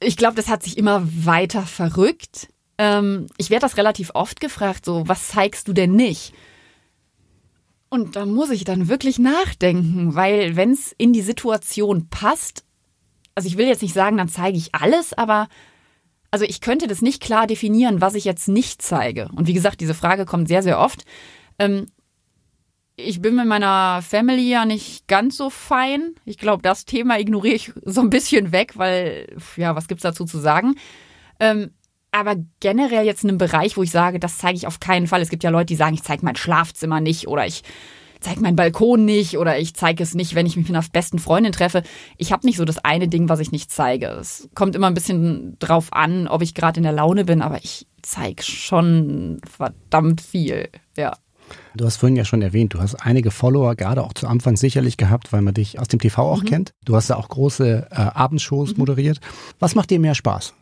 Ich 0.00 0.16
glaube, 0.16 0.36
das 0.36 0.48
hat 0.48 0.62
sich 0.62 0.78
immer 0.78 1.02
weiter 1.04 1.62
verrückt. 1.62 2.48
Ähm, 2.78 3.26
ich 3.36 3.50
werde 3.50 3.62
das 3.62 3.76
relativ 3.76 4.10
oft 4.14 4.40
gefragt, 4.40 4.84
so, 4.84 5.06
was 5.06 5.28
zeigst 5.28 5.68
du 5.68 5.72
denn 5.72 5.92
nicht? 5.92 6.34
Und 7.88 8.16
da 8.16 8.24
muss 8.24 8.50
ich 8.50 8.64
dann 8.64 8.88
wirklich 8.88 9.18
nachdenken, 9.18 10.14
weil 10.14 10.56
wenn 10.56 10.70
es 10.70 10.94
in 10.96 11.12
die 11.12 11.20
Situation 11.20 12.08
passt, 12.08 12.64
also 13.34 13.46
ich 13.46 13.58
will 13.58 13.66
jetzt 13.66 13.82
nicht 13.82 13.94
sagen, 13.94 14.16
dann 14.16 14.28
zeige 14.28 14.56
ich 14.56 14.74
alles, 14.74 15.12
aber 15.12 15.48
also 16.30 16.46
ich 16.46 16.62
könnte 16.62 16.86
das 16.86 17.02
nicht 17.02 17.22
klar 17.22 17.46
definieren, 17.46 18.00
was 18.00 18.14
ich 18.14 18.24
jetzt 18.24 18.48
nicht 18.48 18.80
zeige. 18.80 19.28
Und 19.36 19.46
wie 19.46 19.52
gesagt, 19.52 19.82
diese 19.82 19.92
Frage 19.92 20.24
kommt 20.24 20.48
sehr, 20.48 20.62
sehr 20.62 20.78
oft. 20.78 21.04
Ähm, 21.58 21.86
ich 22.96 23.20
bin 23.20 23.36
mit 23.36 23.46
meiner 23.46 24.00
Family 24.02 24.48
ja 24.48 24.64
nicht 24.64 25.06
ganz 25.08 25.36
so 25.36 25.50
fein. 25.50 26.14
Ich 26.24 26.38
glaube, 26.38 26.62
das 26.62 26.86
Thema 26.86 27.18
ignoriere 27.18 27.54
ich 27.54 27.72
so 27.84 28.00
ein 28.00 28.10
bisschen 28.10 28.52
weg, 28.52 28.72
weil, 28.76 29.36
ja, 29.56 29.76
was 29.76 29.88
gibt's 29.88 30.02
dazu 30.02 30.24
zu 30.24 30.38
sagen? 30.38 30.76
Ähm, 31.40 31.72
aber 32.12 32.36
generell 32.60 33.04
jetzt 33.04 33.24
in 33.24 33.30
einem 33.30 33.38
Bereich, 33.38 33.76
wo 33.76 33.82
ich 33.82 33.90
sage, 33.90 34.20
das 34.20 34.38
zeige 34.38 34.56
ich 34.56 34.66
auf 34.66 34.80
keinen 34.80 35.06
Fall. 35.06 35.22
Es 35.22 35.30
gibt 35.30 35.42
ja 35.42 35.50
Leute, 35.50 35.66
die 35.66 35.76
sagen, 35.76 35.94
ich 35.94 36.02
zeige 36.02 36.24
mein 36.24 36.36
Schlafzimmer 36.36 37.00
nicht 37.00 37.26
oder 37.26 37.46
ich 37.46 37.62
zeige 38.20 38.40
meinen 38.40 38.54
Balkon 38.54 39.04
nicht 39.04 39.38
oder 39.38 39.58
ich 39.58 39.74
zeige 39.74 40.02
es 40.02 40.14
nicht, 40.14 40.34
wenn 40.34 40.46
ich 40.46 40.56
mich 40.56 40.68
mit 40.68 40.76
einer 40.76 40.86
besten 40.92 41.18
Freundin 41.18 41.52
treffe. 41.52 41.82
Ich 42.18 42.30
habe 42.30 42.46
nicht 42.46 42.58
so 42.58 42.64
das 42.64 42.78
eine 42.78 43.08
Ding, 43.08 43.28
was 43.28 43.40
ich 43.40 43.50
nicht 43.50 43.72
zeige. 43.72 44.06
Es 44.06 44.48
kommt 44.54 44.76
immer 44.76 44.86
ein 44.86 44.94
bisschen 44.94 45.56
drauf 45.58 45.88
an, 45.92 46.28
ob 46.28 46.42
ich 46.42 46.54
gerade 46.54 46.78
in 46.78 46.84
der 46.84 46.92
Laune 46.92 47.24
bin, 47.24 47.42
aber 47.42 47.58
ich 47.64 47.86
zeige 48.02 48.42
schon 48.42 49.40
verdammt 49.50 50.20
viel, 50.20 50.68
ja. 50.96 51.16
Du 51.74 51.84
hast 51.84 51.96
vorhin 51.96 52.16
ja 52.16 52.24
schon 52.24 52.42
erwähnt, 52.42 52.74
du 52.74 52.80
hast 52.80 52.94
einige 52.94 53.30
Follower, 53.30 53.74
gerade 53.74 54.02
auch 54.02 54.12
zu 54.12 54.26
Anfang 54.26 54.56
sicherlich 54.56 54.96
gehabt, 54.96 55.32
weil 55.32 55.42
man 55.42 55.54
dich 55.54 55.78
aus 55.78 55.88
dem 55.88 56.00
TV 56.00 56.22
auch 56.22 56.42
mhm. 56.42 56.46
kennt. 56.46 56.74
Du 56.84 56.94
hast 56.94 57.08
ja 57.08 57.16
auch 57.16 57.28
große 57.28 57.88
äh, 57.90 57.94
Abendshows 57.94 58.72
mhm. 58.72 58.78
moderiert. 58.78 59.20
Was 59.58 59.74
macht 59.74 59.90
dir 59.90 59.98
mehr 59.98 60.14
Spaß? 60.14 60.54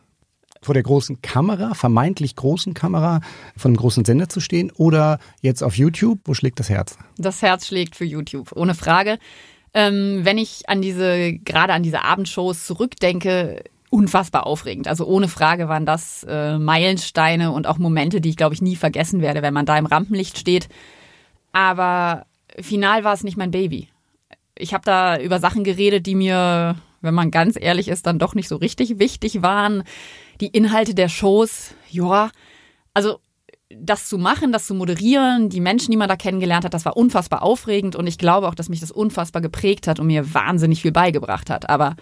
Vor 0.61 0.73
der 0.73 0.83
großen 0.83 1.21
Kamera, 1.21 1.73
vermeintlich 1.73 2.35
großen 2.35 2.73
Kamera 2.73 3.21
von 3.57 3.69
einem 3.69 3.77
großen 3.77 4.05
Sender 4.05 4.29
zu 4.29 4.39
stehen 4.39 4.71
oder 4.71 5.19
jetzt 5.41 5.63
auf 5.63 5.75
YouTube? 5.75 6.19
Wo 6.25 6.33
schlägt 6.33 6.59
das 6.59 6.69
Herz? 6.69 6.97
Das 7.17 7.41
Herz 7.41 7.67
schlägt 7.67 7.95
für 7.95 8.05
YouTube, 8.05 8.51
ohne 8.55 8.75
Frage. 8.75 9.17
Ähm, 9.73 10.21
wenn 10.23 10.37
ich 10.37 10.69
an 10.69 10.81
diese, 10.81 11.33
gerade 11.33 11.73
an 11.73 11.81
diese 11.81 12.03
Abendshows 12.03 12.65
zurückdenke, 12.65 13.63
unfassbar 13.89 14.45
aufregend. 14.45 14.87
Also 14.87 15.05
ohne 15.05 15.27
Frage 15.27 15.67
waren 15.67 15.85
das 15.85 16.25
äh, 16.29 16.57
Meilensteine 16.57 17.51
und 17.51 17.67
auch 17.67 17.77
Momente, 17.77 18.21
die 18.21 18.29
ich 18.29 18.37
glaube 18.37 18.53
ich 18.53 18.61
nie 18.61 18.75
vergessen 18.75 19.21
werde, 19.21 19.41
wenn 19.41 19.53
man 19.53 19.65
da 19.65 19.77
im 19.77 19.85
Rampenlicht 19.85 20.37
steht. 20.37 20.69
Aber 21.51 22.25
final 22.59 23.03
war 23.03 23.13
es 23.13 23.23
nicht 23.23 23.37
mein 23.37 23.51
Baby. 23.51 23.89
Ich 24.57 24.73
habe 24.73 24.85
da 24.85 25.17
über 25.17 25.39
Sachen 25.39 25.63
geredet, 25.63 26.05
die 26.05 26.15
mir, 26.15 26.75
wenn 27.01 27.13
man 27.13 27.31
ganz 27.31 27.57
ehrlich 27.59 27.87
ist, 27.87 28.05
dann 28.05 28.19
doch 28.19 28.35
nicht 28.35 28.47
so 28.47 28.57
richtig 28.57 28.99
wichtig 28.99 29.41
waren 29.41 29.83
die 30.41 30.47
Inhalte 30.47 30.93
der 30.93 31.07
Shows, 31.07 31.75
ja, 31.89 32.31
also 32.93 33.19
das 33.73 34.09
zu 34.09 34.17
machen, 34.17 34.51
das 34.51 34.65
zu 34.65 34.73
moderieren, 34.73 35.49
die 35.49 35.61
Menschen, 35.61 35.91
die 35.91 35.97
man 35.97 36.09
da 36.09 36.17
kennengelernt 36.17 36.65
hat, 36.65 36.73
das 36.73 36.83
war 36.85 36.97
unfassbar 36.97 37.41
aufregend 37.41 37.95
und 37.95 38.07
ich 38.07 38.17
glaube 38.17 38.47
auch, 38.47 38.55
dass 38.55 38.69
mich 38.69 38.81
das 38.81 38.91
unfassbar 38.91 39.41
geprägt 39.41 39.87
hat 39.87 39.99
und 39.99 40.07
mir 40.07 40.33
wahnsinnig 40.33 40.81
viel 40.81 40.91
beigebracht 40.91 41.49
hat. 41.49 41.69
Aber 41.69 41.95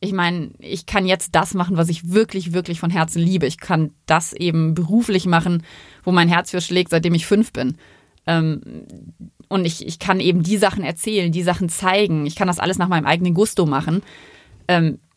ich 0.00 0.12
meine, 0.12 0.50
ich 0.58 0.86
kann 0.86 1.06
jetzt 1.06 1.34
das 1.34 1.54
machen, 1.54 1.76
was 1.76 1.88
ich 1.88 2.12
wirklich, 2.12 2.52
wirklich 2.52 2.80
von 2.80 2.90
Herzen 2.90 3.20
liebe. 3.20 3.46
Ich 3.46 3.58
kann 3.58 3.92
das 4.06 4.32
eben 4.32 4.74
beruflich 4.74 5.26
machen, 5.26 5.64
wo 6.04 6.12
mein 6.12 6.28
Herz 6.28 6.50
für 6.50 6.60
schlägt, 6.60 6.90
seitdem 6.90 7.14
ich 7.14 7.26
fünf 7.26 7.52
bin. 7.52 7.76
Ähm, 8.26 8.60
und 9.48 9.64
ich, 9.64 9.86
ich 9.86 9.98
kann 9.98 10.20
eben 10.20 10.42
die 10.42 10.56
Sachen 10.56 10.82
erzählen, 10.84 11.30
die 11.30 11.42
Sachen 11.42 11.68
zeigen. 11.68 12.26
Ich 12.26 12.36
kann 12.36 12.48
das 12.48 12.58
alles 12.58 12.78
nach 12.78 12.88
meinem 12.88 13.06
eigenen 13.06 13.34
Gusto 13.34 13.66
machen. 13.66 14.02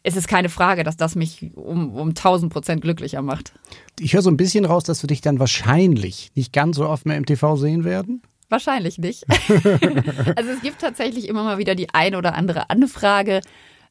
Es 0.07 0.15
ist 0.15 0.27
keine 0.27 0.49
Frage, 0.49 0.83
dass 0.83 0.97
das 0.97 1.15
mich 1.15 1.51
um, 1.55 1.95
um 1.95 2.09
1000 2.09 2.53
Prozent 2.53 2.81
glücklicher 2.81 3.23
macht. 3.23 3.53
Ich 3.99 4.13
höre 4.13 4.21
so 4.21 4.29
ein 4.29 4.37
bisschen 4.37 4.63
raus, 4.63 4.83
dass 4.83 5.01
wir 5.01 5.07
dich 5.07 5.21
dann 5.21 5.39
wahrscheinlich 5.39 6.29
nicht 6.35 6.53
ganz 6.53 6.77
so 6.77 6.87
oft 6.87 7.07
mehr 7.07 7.17
im 7.17 7.25
TV 7.25 7.55
sehen 7.55 7.83
werden. 7.83 8.21
Wahrscheinlich 8.47 8.99
nicht. 8.99 9.25
also 10.35 10.51
es 10.51 10.61
gibt 10.61 10.79
tatsächlich 10.79 11.27
immer 11.27 11.43
mal 11.43 11.57
wieder 11.57 11.73
die 11.73 11.91
eine 11.91 12.19
oder 12.19 12.35
andere 12.35 12.69
Anfrage. 12.69 13.41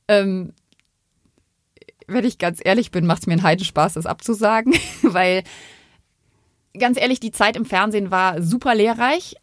Ähm, 0.06 0.52
wenn 2.06 2.24
ich 2.24 2.38
ganz 2.38 2.60
ehrlich 2.62 2.92
bin, 2.92 3.06
macht 3.06 3.22
es 3.22 3.26
mir 3.26 3.32
einen 3.32 3.42
Heidenspaß, 3.42 3.94
das 3.94 4.06
abzusagen, 4.06 4.72
weil 5.02 5.42
ganz 6.78 6.96
ehrlich, 6.96 7.18
die 7.18 7.32
Zeit 7.32 7.56
im 7.56 7.64
Fernsehen 7.64 8.12
war 8.12 8.40
super 8.40 8.76
lehrreich, 8.76 9.34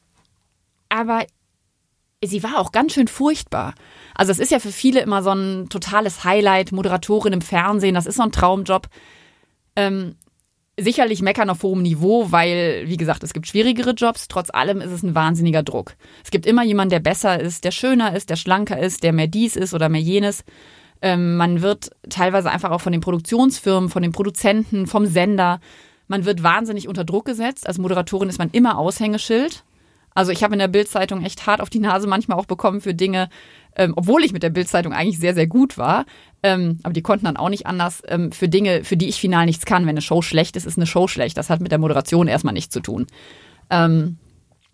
aber 0.88 1.26
sie 2.24 2.44
war 2.44 2.60
auch 2.60 2.72
ganz 2.72 2.94
schön 2.94 3.10
furchtbar. 3.10 3.76
Also 4.16 4.32
es 4.32 4.40
ist 4.40 4.52
ja 4.52 4.60
für 4.60 4.72
viele 4.72 5.02
immer 5.02 5.24
so 5.24 5.32
ein 5.32 5.70
totales 5.70 6.24
Highlight, 6.24 6.72
Moderatorin 6.72 7.34
im 7.34 7.42
Fernsehen, 7.42 7.96
das 7.96 8.06
ist 8.06 8.16
so 8.16 8.24
ein 8.24 8.32
Traumjob. 8.32 8.88
Ähm, 9.76 10.16
sicherlich 10.78 11.22
meckern 11.22 11.50
auf 11.50 11.64
hohem 11.64 11.82
Niveau, 11.82 12.32
weil, 12.32 12.84
wie 12.88 12.98
gesagt, 12.98 13.24
es 13.24 13.34
gibt 13.34 13.48
schwierigere 13.48 13.92
Jobs. 13.92 14.28
Trotz 14.28 14.50
allem 14.50 14.82
ist 14.82 14.92
es 14.92 15.04
ein 15.04 15.16
wahnsinniger 15.16 15.64
Druck. 15.64 15.96
Es 16.24 16.32
gibt 16.32 16.46
immer 16.46 16.64
jemanden, 16.64 16.92
der 16.92 17.00
besser 17.00 17.40
ist, 17.40 17.64
der 17.64 17.72
schöner 17.72 18.16
ist, 18.16 18.30
der 18.30 18.36
schlanker 18.36 18.80
ist, 18.80 19.04
der 19.04 19.14
mehr 19.14 19.28
dies 19.28 19.56
ist 19.56 19.74
oder 19.74 19.90
mehr 19.90 20.02
jenes. 20.02 20.44
Ähm, 21.02 21.36
man 21.36 21.62
wird 21.62 21.92
teilweise 22.10 22.52
einfach 22.52 22.72
auch 22.72 22.82
von 22.82 22.92
den 22.92 23.02
Produktionsfirmen, 23.02 23.90
von 23.90 24.02
den 24.02 24.12
Produzenten, 24.12 24.88
vom 24.88 25.06
Sender, 25.06 25.60
man 26.12 26.26
wird 26.26 26.44
wahnsinnig 26.44 26.90
unter 26.90 27.06
Druck 27.06 27.24
gesetzt. 27.24 27.66
Als 27.66 27.78
Moderatorin 27.78 28.28
ist 28.28 28.38
man 28.38 28.50
immer 28.52 28.78
Aushängeschild. 28.78 29.64
Also 30.14 30.32
ich 30.32 30.44
habe 30.44 30.54
in 30.54 30.60
der 30.60 30.68
Bildzeitung 30.68 31.24
echt 31.24 31.48
hart 31.48 31.62
auf 31.62 31.70
die 31.70 31.80
Nase 31.80 32.08
manchmal 32.08 32.38
auch 32.38 32.46
bekommen 32.46 32.82
für 32.82 32.94
Dinge, 32.94 33.30
ähm, 33.76 33.94
obwohl 33.96 34.24
ich 34.24 34.34
mit 34.34 34.44
der 34.44 34.50
Bildzeitung 34.50 34.94
eigentlich 34.94 35.20
sehr, 35.20 35.34
sehr 35.34 35.48
gut 35.48 35.78
war. 35.78 36.06
Ähm, 36.44 36.80
aber 36.84 36.94
die 36.94 37.02
konnten 37.02 37.26
dann 37.26 37.38
auch 37.38 37.50
nicht 37.50 37.66
anders 37.66 38.04
ähm, 38.08 38.32
für 38.32 38.50
Dinge, 38.50 38.84
für 38.84 38.98
die 38.98 39.08
ich 39.08 39.20
final 39.20 39.46
nichts 39.46 39.66
kann. 39.66 39.84
Wenn 39.84 39.92
eine 39.92 40.02
Show 40.02 40.22
schlecht 40.22 40.56
ist, 40.58 40.66
ist 40.66 40.78
eine 40.78 40.88
Show 40.88 41.08
schlecht. 41.08 41.38
Das 41.38 41.50
hat 41.50 41.62
mit 41.62 41.72
der 41.72 41.80
Moderation 41.80 42.28
erstmal 42.28 42.54
nichts 42.54 42.74
zu 42.74 42.82
tun. 42.82 43.08
Ähm, 43.70 44.18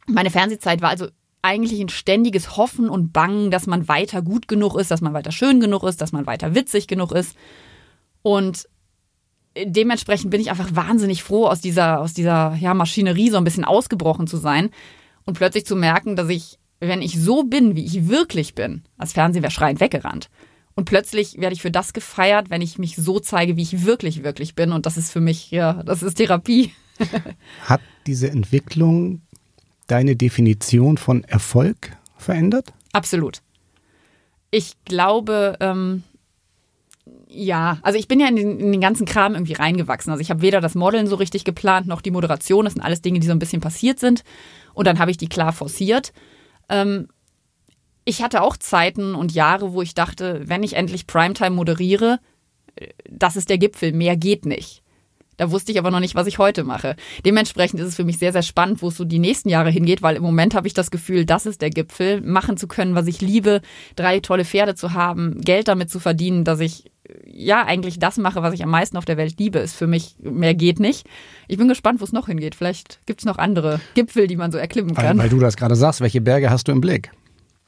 meine 0.08 0.32
Fernsehzeit 0.32 0.82
war 0.82 0.90
also 0.90 1.08
eigentlich 1.44 1.80
ein 1.80 1.90
ständiges 1.90 2.58
Hoffen 2.58 2.90
und 2.90 3.14
Bangen, 3.14 3.52
dass 3.52 3.68
man 3.68 3.88
weiter 3.88 4.22
gut 4.22 4.48
genug 4.48 4.76
ist, 4.76 4.90
dass 4.90 5.02
man 5.02 5.14
weiter 5.14 5.32
schön 5.32 5.60
genug 5.60 5.84
ist, 5.84 6.02
dass 6.02 6.12
man 6.12 6.26
weiter 6.26 6.56
witzig 6.56 6.88
genug 6.88 7.12
ist. 7.12 7.38
Und 8.24 8.68
dementsprechend 9.56 10.32
bin 10.32 10.42
ich 10.42 10.50
einfach 10.50 10.70
wahnsinnig 10.76 11.24
froh, 11.24 11.46
aus 11.46 11.62
dieser, 11.62 12.00
aus 12.00 12.14
dieser 12.14 12.56
ja, 12.56 12.74
Maschinerie 12.74 13.30
so 13.30 13.38
ein 13.38 13.44
bisschen 13.44 13.66
ausgebrochen 13.66 14.28
zu 14.28 14.38
sein 14.38 14.72
und 15.28 15.38
plötzlich 15.38 15.66
zu 15.66 15.76
merken, 15.76 16.16
dass 16.16 16.30
ich, 16.30 16.58
wenn 16.80 17.04
ich 17.04 17.20
so 17.22 17.44
bin, 17.44 17.76
wie 17.76 17.86
ich 17.86 18.08
wirklich 18.10 18.56
bin, 18.56 18.84
als 18.98 19.14
Fernsehen 19.14 19.44
wäre 19.44 19.52
schreiend 19.52 19.80
weggerannt. 19.80 20.30
Und 20.74 20.86
plötzlich 20.86 21.38
werde 21.40 21.54
ich 21.54 21.62
für 21.62 21.72
das 21.72 21.92
gefeiert, 21.94 22.50
wenn 22.50 22.62
ich 22.62 22.78
mich 22.78 22.96
so 22.96 23.20
zeige, 23.20 23.58
wie 23.58 23.64
ich 23.64 23.86
wirklich, 23.86 24.24
wirklich 24.24 24.56
bin. 24.56 24.72
Und 24.72 24.86
das 24.86 24.96
ist 24.96 25.12
für 25.12 25.20
mich, 25.20 25.52
ja, 25.52 25.84
das 25.84 26.02
ist 26.02 26.16
Therapie. 26.16 26.72
Hat 27.66 27.82
diese 28.06 28.30
Entwicklung 28.30 29.22
deine 29.88 30.16
Definition 30.16 30.98
von 30.98 31.24
Erfolg 31.24 31.98
verändert? 32.16 32.74
Absolut. 32.94 33.42
Ich 34.52 34.74
glaube, 34.86 35.58
ähm, 35.60 36.04
Ja, 37.28 37.80
also 37.82 37.98
ich 38.00 38.08
bin 38.08 38.20
ja 38.20 38.28
in 38.28 38.36
den, 38.36 38.60
in 38.60 38.72
den 38.72 38.82
ganzen 38.82 39.06
Kram 39.06 39.34
irgendwie 39.34 39.54
reingewachsen. 39.54 40.12
Also 40.12 40.22
ich 40.22 40.30
habe 40.30 40.42
weder 40.42 40.62
das 40.62 40.76
Modeln 40.76 41.08
so 41.08 41.16
richtig 41.16 41.44
geplant, 41.44 41.88
noch 41.88 42.02
die 42.02 42.12
Moderation. 42.12 42.66
Das 42.66 42.74
sind 42.74 42.84
alles 42.84 43.02
Dinge, 43.02 43.20
die 43.20 43.28
so 43.28 43.34
ein 43.34 43.40
bisschen 43.40 43.62
passiert 43.62 44.00
sind. 44.00 44.24
Und 44.78 44.86
dann 44.86 45.00
habe 45.00 45.10
ich 45.10 45.18
die 45.18 45.28
klar 45.28 45.54
forciert. 45.54 46.14
Ähm, 46.70 47.08
ich 48.06 48.22
hatte 48.22 48.44
auch 48.44 48.56
Zeiten 48.58 49.16
und 49.16 49.34
Jahre, 49.34 49.74
wo 49.74 49.82
ich 49.82 49.96
dachte, 49.96 50.44
wenn 50.46 50.62
ich 50.62 50.76
endlich 50.76 51.08
Primetime 51.08 51.50
moderiere, 51.50 52.20
äh, 52.76 52.90
das 53.10 53.36
ist 53.36 53.50
der 53.50 53.58
Gipfel, 53.58 53.92
mehr 53.92 54.16
geht 54.16 54.46
nicht. 54.46 54.84
Da 55.36 55.50
wusste 55.50 55.72
ich 55.72 55.80
aber 55.80 55.90
noch 55.90 56.00
nicht, 56.00 56.14
was 56.14 56.28
ich 56.28 56.38
heute 56.38 56.64
mache. 56.64 56.96
Dementsprechend 57.26 57.80
ist 57.80 57.88
es 57.88 57.96
für 57.96 58.04
mich 58.04 58.20
sehr, 58.20 58.32
sehr 58.32 58.44
spannend, 58.44 58.84
wo 58.84 58.90
es 58.90 58.98
so 58.98 59.04
die 59.04 59.18
nächsten 59.18 59.50
Jahre 59.50 59.72
hingeht, 59.72 60.04
weil 60.04 60.16
im 60.16 60.22
Moment 60.22 60.54
habe 60.54 60.68
ich 60.68 60.76
das 60.76 60.92
Gefühl, 60.92 61.26
das 61.26 61.48
ist 61.48 61.64
der 61.64 61.72
Gipfel, 61.72 62.22
machen 62.22 62.56
zu 62.56 62.68
können, 62.68 62.94
was 62.94 63.08
ich 63.08 63.20
liebe, 63.20 63.62
drei 63.96 64.20
tolle 64.20 64.46
Pferde 64.46 64.76
zu 64.76 64.94
haben, 64.94 65.42
Geld 65.42 65.70
damit 65.70 65.90
zu 65.90 66.00
verdienen, 66.00 66.44
dass 66.44 66.60
ich 66.60 66.92
ja 67.26 67.64
eigentlich 67.66 68.00
das 68.00 68.18
mache, 68.18 68.42
was 68.42 68.54
ich 68.54 68.64
am 68.64 68.70
meisten 68.70 68.98
auf 68.98 69.06
der 69.06 69.18
Welt 69.18 69.40
liebe, 69.40 69.60
ist 69.60 69.76
für 69.76 69.88
mich, 69.88 70.16
mehr 70.20 70.54
geht 70.54 70.80
nicht. 70.80 71.08
Ich 71.48 71.58
bin 71.58 71.68
gespannt, 71.68 72.00
wo 72.02 72.04
es 72.04 72.14
noch 72.14 72.28
hingeht. 72.28 72.56
Vielleicht 72.56 73.00
gibt 73.06 73.22
es 73.22 73.26
noch 73.26 73.38
andere 73.38 73.80
Gipfel, 73.94 74.28
die 74.28 74.36
man 74.36 74.52
so 74.52 74.58
erklimmen 74.58 74.96
kann. 74.96 75.18
Weil, 75.18 75.26
weil 75.26 75.30
du 75.30 75.40
das 75.40 75.56
gerade 75.56 75.76
sagst, 75.76 76.02
welche 76.02 76.22
Berge 76.22 76.50
hast 76.50 76.68
du 76.68 76.72
im 76.72 76.82
Blick? 76.82 77.12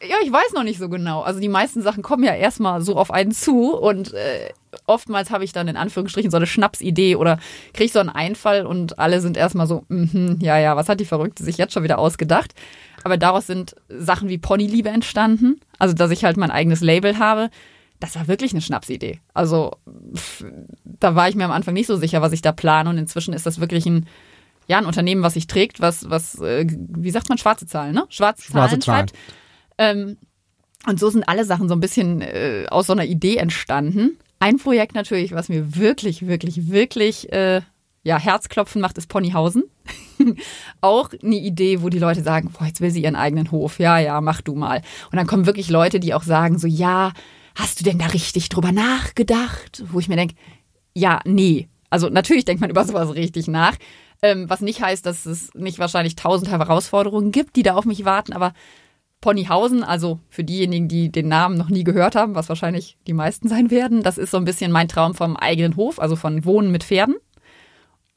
Ja, 0.02 0.16
ich 0.24 0.32
weiß 0.32 0.54
noch 0.54 0.64
nicht 0.64 0.80
so 0.80 0.88
genau. 0.88 1.22
Also 1.22 1.42
die 1.42 1.50
meisten 1.50 1.82
Sachen 1.82 2.04
kommen 2.04 2.24
ja 2.24 2.34
erstmal 2.34 2.82
so 2.82 2.96
auf 2.96 3.12
einen 3.12 3.32
zu 3.32 3.76
und 3.76 4.14
äh, 4.14 4.50
oftmals 4.86 5.30
habe 5.30 5.44
ich 5.44 5.52
dann 5.52 5.68
in 5.68 5.76
Anführungsstrichen 5.76 6.32
so 6.32 6.38
eine 6.38 6.48
Schnapsidee 6.48 7.18
oder 7.18 7.38
kriege 7.74 7.92
so 7.92 8.00
einen 8.00 8.08
Einfall 8.08 8.66
und 8.66 8.98
alle 8.98 9.20
sind 9.20 9.36
erstmal 9.36 9.68
so, 9.68 9.84
mm 9.90 10.40
ja, 10.40 10.58
ja, 10.58 10.78
was 10.78 10.88
hat 10.88 11.02
die 11.02 11.06
Verrückte 11.06 11.44
sich 11.44 11.58
jetzt 11.58 11.74
schon 11.74 11.84
wieder 11.84 12.00
ausgedacht? 12.00 12.54
Aber 13.04 13.18
daraus 13.18 13.48
sind 13.48 13.76
Sachen 13.90 14.30
wie 14.30 14.38
Ponyliebe 14.38 14.88
entstanden, 14.88 15.60
also 15.80 15.94
dass 15.94 16.12
ich 16.12 16.24
halt 16.24 16.38
mein 16.38 16.52
eigenes 16.52 16.80
Label 16.80 17.20
habe. 17.20 17.50
Das 18.00 18.16
war 18.16 18.28
wirklich 18.28 18.52
eine 18.54 18.62
Schnapsidee. 18.62 19.20
Also 19.34 19.74
pff, 20.16 20.46
da 20.84 21.16
war 21.16 21.30
ich 21.30 21.36
mir 21.36 21.46
am 21.46 21.52
Anfang 21.52 21.74
nicht 21.74 21.88
so 21.88 21.98
sicher, 21.98 22.22
was 22.22 22.32
ich 22.32 22.42
da 22.42 22.52
plane 22.52 22.90
und 22.90 22.98
inzwischen 22.98 23.34
ist 23.34 23.46
das 23.46 23.60
wirklich 23.60 23.86
ein 23.86 24.08
ja, 24.68 24.78
ein 24.78 24.86
Unternehmen, 24.86 25.24
was 25.24 25.34
sich 25.34 25.48
trägt, 25.48 25.82
was, 25.82 26.12
was, 26.12 26.40
äh, 26.42 26.68
wie 26.70 27.10
sagt 27.10 27.28
man, 27.28 27.40
schwarze 27.40 27.66
Zahlen, 27.66 27.96
ne? 27.96 28.06
Schwarze, 28.10 28.44
schwarze 28.44 28.78
Zahlen, 28.78 28.82
Zahlen. 28.82 29.08
schreibt 29.08 29.14
ähm, 29.80 30.18
und 30.86 31.00
so 31.00 31.10
sind 31.10 31.28
alle 31.28 31.46
Sachen 31.46 31.68
so 31.68 31.74
ein 31.74 31.80
bisschen 31.80 32.22
äh, 32.22 32.66
aus 32.70 32.88
so 32.88 32.94
einer 32.94 33.06
Idee 33.06 33.38
entstanden. 33.38 34.18
Ein 34.40 34.58
Projekt 34.58 34.94
natürlich, 34.94 35.34
was 35.34 35.50
mir 35.50 35.76
wirklich, 35.76 36.28
wirklich, 36.28 36.70
wirklich 36.70 37.32
äh, 37.34 37.62
ja, 38.04 38.18
Herzklopfen 38.18 38.82
macht, 38.82 38.98
ist 38.98 39.10
Ponyhausen. 39.10 39.64
auch 40.82 41.10
eine 41.24 41.36
Idee, 41.36 41.82
wo 41.82 41.90
die 41.90 42.00
Leute 42.00 42.24
sagen, 42.24 42.52
boah, 42.58 42.66
jetzt 42.66 42.80
will 42.82 42.92
sie 42.92 43.04
ihren 43.04 43.16
eigenen 43.16 43.52
Hof. 43.52 43.80
Ja, 43.80 44.00
ja, 44.00 44.22
mach 44.22 44.42
du 44.42 44.56
mal. 44.56 44.82
Und 45.12 45.18
dann 45.18 45.28
kommen 45.28 45.46
wirklich 45.46 45.70
Leute, 45.70 46.00
die 46.00 46.14
auch 46.14 46.24
sagen, 46.24 46.58
so, 46.58 46.68
ja, 46.68 47.12
hast 47.60 47.80
du 47.80 47.84
denn 47.84 48.00
da 48.00 48.08
richtig 48.08 48.50
drüber 48.50 48.72
nachgedacht? 48.72 49.84
Wo 49.92 50.00
ich 50.00 50.10
mir 50.10 50.16
denke, 50.16 50.36
ja, 50.94 51.20
nee. 51.26 51.70
Also 51.90 52.10
natürlich 52.10 52.46
denkt 52.46 52.62
man 52.62 52.70
über 52.70 52.86
sowas 52.86 53.14
richtig 53.16 53.48
nach. 53.48 53.76
Ähm, 54.22 54.50
was 54.50 54.62
nicht 54.62 54.82
heißt, 54.82 55.06
dass 55.06 55.26
es 55.26 55.54
nicht 55.54 55.80
wahrscheinlich 55.80 56.16
tausend 56.16 56.50
Herausforderungen 56.52 57.32
gibt, 57.32 57.56
die 57.56 57.64
da 57.64 57.76
auf 57.76 57.86
mich 57.86 58.06
warten, 58.06 58.34
aber 58.34 58.54
Ponyhausen, 59.22 59.84
also 59.84 60.20
für 60.30 60.44
diejenigen, 60.44 60.88
die 60.88 61.12
den 61.12 61.28
Namen 61.28 61.58
noch 61.58 61.70
nie 61.70 61.84
gehört 61.84 62.16
haben, 62.16 62.36
was 62.36 62.50
wahrscheinlich 62.50 62.98
die 63.08 63.14
meisten 63.14 63.50
sein 63.50 63.70
werden, 63.70 64.02
das 64.02 64.18
ist 64.18 64.32
so 64.32 64.38
ein 64.38 64.46
bisschen 64.46 64.72
mein 64.72 64.88
Traum 64.88 65.14
vom 65.14 65.36
eigenen 65.36 65.76
Hof, 65.76 66.00
also 66.00 66.16
von 66.16 66.46
Wohnen 66.46 66.72
mit 66.72 66.84
Pferden. 66.84 67.16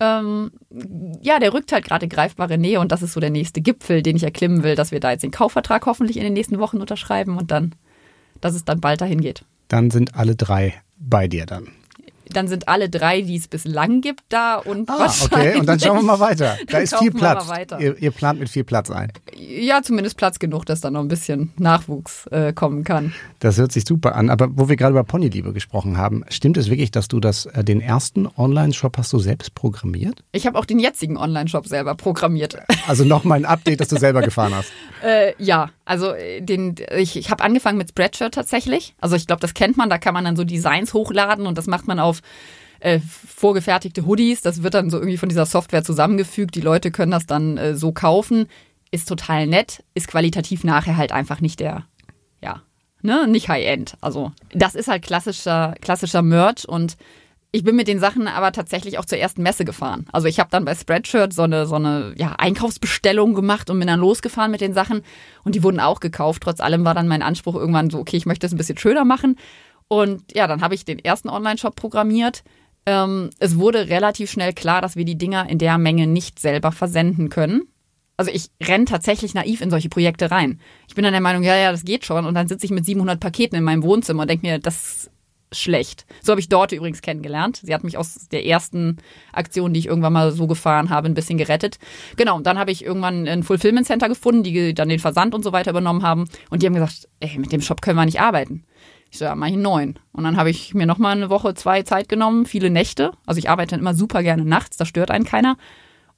Ähm, 0.00 0.50
ja, 1.20 1.38
der 1.38 1.54
rückt 1.54 1.72
halt 1.72 1.84
gerade 1.84 2.08
greifbare 2.08 2.58
Nähe 2.58 2.80
und 2.80 2.90
das 2.90 3.02
ist 3.02 3.12
so 3.12 3.20
der 3.20 3.30
nächste 3.30 3.60
Gipfel, 3.60 4.02
den 4.02 4.16
ich 4.16 4.22
erklimmen 4.24 4.62
will, 4.62 4.74
dass 4.74 4.90
wir 4.90 5.00
da 5.00 5.12
jetzt 5.12 5.22
den 5.22 5.30
Kaufvertrag 5.30 5.86
hoffentlich 5.86 6.16
in 6.16 6.24
den 6.24 6.32
nächsten 6.32 6.58
Wochen 6.58 6.78
unterschreiben 6.80 7.36
und 7.36 7.50
dann, 7.50 7.74
dass 8.42 8.54
es 8.54 8.66
dann 8.66 8.80
bald 8.80 9.00
dahin 9.00 9.22
geht. 9.22 9.44
Dann 9.68 9.90
sind 9.90 10.14
alle 10.14 10.36
drei 10.36 10.74
bei 10.98 11.28
dir 11.28 11.46
dann 11.46 11.68
dann 12.32 12.48
sind 12.48 12.68
alle 12.68 12.88
drei, 12.88 13.22
die 13.22 13.36
es 13.36 13.48
bislang 13.48 14.00
gibt, 14.00 14.22
da 14.28 14.56
und 14.56 14.88
ah, 14.90 15.12
okay, 15.24 15.58
und 15.58 15.66
dann 15.66 15.78
schauen 15.78 15.98
wir 15.98 16.02
mal 16.02 16.20
weiter. 16.20 16.56
Da 16.68 16.78
ist 16.78 16.96
viel 16.96 17.12
Platz. 17.12 17.46
Ihr, 17.78 17.96
ihr, 17.98 18.10
plant 18.10 18.40
mit 18.40 18.48
viel 18.48 18.64
Platz 18.64 18.90
ein. 18.90 19.12
Ja, 19.36 19.82
zumindest 19.82 20.16
Platz 20.16 20.38
genug, 20.38 20.64
dass 20.66 20.80
da 20.80 20.90
noch 20.90 21.00
ein 21.00 21.08
bisschen 21.08 21.52
Nachwuchs 21.56 22.26
äh, 22.28 22.52
kommen 22.52 22.84
kann. 22.84 23.14
Das 23.40 23.58
hört 23.58 23.72
sich 23.72 23.84
super 23.84 24.14
an. 24.14 24.30
Aber 24.30 24.48
wo 24.52 24.68
wir 24.68 24.76
gerade 24.76 24.92
über 24.92 25.04
Ponyliebe 25.04 25.52
gesprochen 25.52 25.96
haben, 25.96 26.24
stimmt 26.28 26.56
es 26.56 26.70
wirklich, 26.70 26.90
dass 26.90 27.08
du 27.08 27.20
das, 27.20 27.46
äh, 27.46 27.64
den 27.64 27.80
ersten 27.80 28.26
Online-Shop 28.26 28.96
hast 28.98 29.12
du 29.12 29.18
selbst 29.18 29.54
programmiert? 29.54 30.24
Ich 30.32 30.46
habe 30.46 30.58
auch 30.58 30.64
den 30.64 30.78
jetzigen 30.78 31.16
Online-Shop 31.16 31.66
selber 31.66 31.94
programmiert. 31.94 32.56
Also 32.86 33.04
nochmal 33.04 33.38
ein 33.38 33.44
Update, 33.44 33.80
das 33.80 33.88
du 33.88 33.96
selber 33.96 34.22
gefahren 34.22 34.54
hast. 34.54 34.72
Äh, 35.02 35.34
ja, 35.38 35.68
also 35.84 36.12
äh, 36.12 36.40
den, 36.40 36.76
ich, 36.96 37.16
ich 37.16 37.30
habe 37.30 37.44
angefangen 37.44 37.78
mit 37.78 37.90
Spreadshirt 37.90 38.34
tatsächlich. 38.34 38.94
Also 39.00 39.16
ich 39.16 39.26
glaube, 39.26 39.40
das 39.40 39.54
kennt 39.54 39.76
man, 39.76 39.90
da 39.90 39.98
kann 39.98 40.14
man 40.14 40.24
dann 40.24 40.36
so 40.36 40.44
Designs 40.44 40.94
hochladen 40.94 41.46
und 41.46 41.58
das 41.58 41.66
macht 41.66 41.86
man 41.86 41.98
auf 41.98 42.20
äh, 42.80 43.00
vorgefertigte 43.00 44.06
Hoodies. 44.06 44.40
Das 44.42 44.62
wird 44.62 44.74
dann 44.74 44.90
so 44.90 44.98
irgendwie 44.98 45.18
von 45.18 45.28
dieser 45.28 45.46
Software 45.46 45.84
zusammengefügt. 45.84 46.54
Die 46.54 46.60
Leute 46.60 46.90
können 46.90 47.12
das 47.12 47.26
dann 47.26 47.56
äh, 47.56 47.74
so 47.74 47.92
kaufen. 47.92 48.46
Ist 48.90 49.08
total 49.08 49.46
nett, 49.46 49.82
ist 49.94 50.08
qualitativ 50.08 50.64
nachher 50.64 50.96
halt 50.96 51.12
einfach 51.12 51.40
nicht 51.40 51.60
der, 51.60 51.86
ja, 52.42 52.62
ne, 53.00 53.26
nicht 53.26 53.48
High-End. 53.48 53.96
Also 54.00 54.32
das 54.52 54.74
ist 54.74 54.88
halt 54.88 55.02
klassischer, 55.02 55.74
klassischer 55.80 56.22
Merch 56.22 56.68
und 56.68 56.96
ich 57.52 57.64
bin 57.64 57.76
mit 57.76 57.86
den 57.86 58.00
Sachen 58.00 58.26
aber 58.28 58.52
tatsächlich 58.52 58.98
auch 58.98 59.04
zur 59.04 59.18
ersten 59.18 59.42
Messe 59.42 59.64
gefahren. 59.64 60.06
Also 60.12 60.26
ich 60.26 60.40
habe 60.40 60.50
dann 60.50 60.64
bei 60.64 60.74
Spreadshirt 60.74 61.32
so 61.32 61.42
eine, 61.42 61.66
so 61.66 61.76
eine 61.76 62.14
ja, 62.16 62.32
Einkaufsbestellung 62.38 63.34
gemacht 63.34 63.70
und 63.70 63.78
bin 63.78 63.88
dann 63.88 64.00
losgefahren 64.00 64.50
mit 64.50 64.60
den 64.60 64.72
Sachen 64.72 65.02
und 65.44 65.54
die 65.54 65.62
wurden 65.62 65.80
auch 65.80 66.00
gekauft. 66.00 66.42
Trotz 66.42 66.60
allem 66.60 66.84
war 66.84 66.94
dann 66.94 67.08
mein 67.08 67.22
Anspruch 67.22 67.54
irgendwann 67.54 67.90
so, 67.90 67.98
okay, 67.98 68.16
ich 68.16 68.26
möchte 68.26 68.46
es 68.46 68.52
ein 68.52 68.58
bisschen 68.58 68.78
schöner 68.78 69.04
machen. 69.04 69.38
Und 69.88 70.34
ja, 70.34 70.46
dann 70.46 70.62
habe 70.62 70.74
ich 70.74 70.84
den 70.84 70.98
ersten 70.98 71.28
Online-Shop 71.28 71.76
programmiert 71.76 72.42
ähm, 72.86 73.30
es 73.38 73.58
wurde 73.58 73.88
relativ 73.88 74.30
schnell 74.30 74.52
klar, 74.52 74.80
dass 74.80 74.96
wir 74.96 75.04
die 75.04 75.18
Dinger 75.18 75.48
in 75.48 75.58
der 75.58 75.78
Menge 75.78 76.06
nicht 76.06 76.38
selber 76.38 76.72
versenden 76.72 77.28
können. 77.28 77.62
Also 78.16 78.30
ich 78.30 78.50
renne 78.62 78.84
tatsächlich 78.84 79.34
naiv 79.34 79.60
in 79.60 79.70
solche 79.70 79.88
Projekte 79.88 80.30
rein. 80.30 80.60
Ich 80.88 80.94
bin 80.94 81.04
dann 81.04 81.12
der 81.12 81.22
Meinung, 81.22 81.42
ja, 81.42 81.56
ja, 81.56 81.72
das 81.72 81.84
geht 81.84 82.04
schon. 82.04 82.26
Und 82.26 82.34
dann 82.34 82.48
sitze 82.48 82.66
ich 82.66 82.72
mit 82.72 82.84
700 82.84 83.18
Paketen 83.18 83.56
in 83.56 83.64
meinem 83.64 83.82
Wohnzimmer 83.82 84.22
und 84.22 84.30
denke 84.30 84.46
mir, 84.46 84.58
das 84.58 85.10
schlecht. 85.52 86.06
So 86.22 86.32
habe 86.32 86.40
ich 86.40 86.48
Dorte 86.48 86.76
übrigens 86.76 87.02
kennengelernt. 87.02 87.60
Sie 87.62 87.74
hat 87.74 87.84
mich 87.84 87.96
aus 87.96 88.28
der 88.28 88.46
ersten 88.46 88.98
Aktion, 89.32 89.72
die 89.72 89.80
ich 89.80 89.86
irgendwann 89.86 90.12
mal 90.12 90.32
so 90.32 90.46
gefahren 90.46 90.90
habe, 90.90 91.08
ein 91.08 91.14
bisschen 91.14 91.38
gerettet. 91.38 91.78
Genau, 92.16 92.36
und 92.36 92.46
dann 92.46 92.58
habe 92.58 92.70
ich 92.70 92.84
irgendwann 92.84 93.28
ein 93.28 93.42
Fulfillment 93.42 93.86
Center 93.86 94.08
gefunden, 94.08 94.42
die 94.42 94.74
dann 94.74 94.88
den 94.88 94.98
Versand 94.98 95.34
und 95.34 95.42
so 95.42 95.52
weiter 95.52 95.70
übernommen 95.70 96.02
haben. 96.02 96.28
Und 96.50 96.62
die 96.62 96.66
haben 96.66 96.74
gesagt, 96.74 97.08
ey, 97.20 97.38
mit 97.38 97.52
dem 97.52 97.60
Shop 97.60 97.82
können 97.82 97.96
wir 97.96 98.04
nicht 98.04 98.20
arbeiten. 98.20 98.64
Ich 99.10 99.18
so, 99.18 99.26
ja, 99.26 99.34
mach 99.34 99.48
ich 99.48 99.56
neun. 99.56 99.98
Und 100.12 100.24
dann 100.24 100.38
habe 100.38 100.48
ich 100.48 100.72
mir 100.72 100.86
nochmal 100.86 101.14
eine 101.14 101.28
Woche, 101.28 101.52
zwei 101.54 101.82
Zeit 101.82 102.08
genommen, 102.08 102.46
viele 102.46 102.70
Nächte. 102.70 103.12
Also 103.26 103.38
ich 103.38 103.50
arbeite 103.50 103.72
dann 103.72 103.80
immer 103.80 103.94
super 103.94 104.22
gerne 104.22 104.44
nachts, 104.44 104.78
da 104.78 104.86
stört 104.86 105.10
einen 105.10 105.26
keiner. 105.26 105.58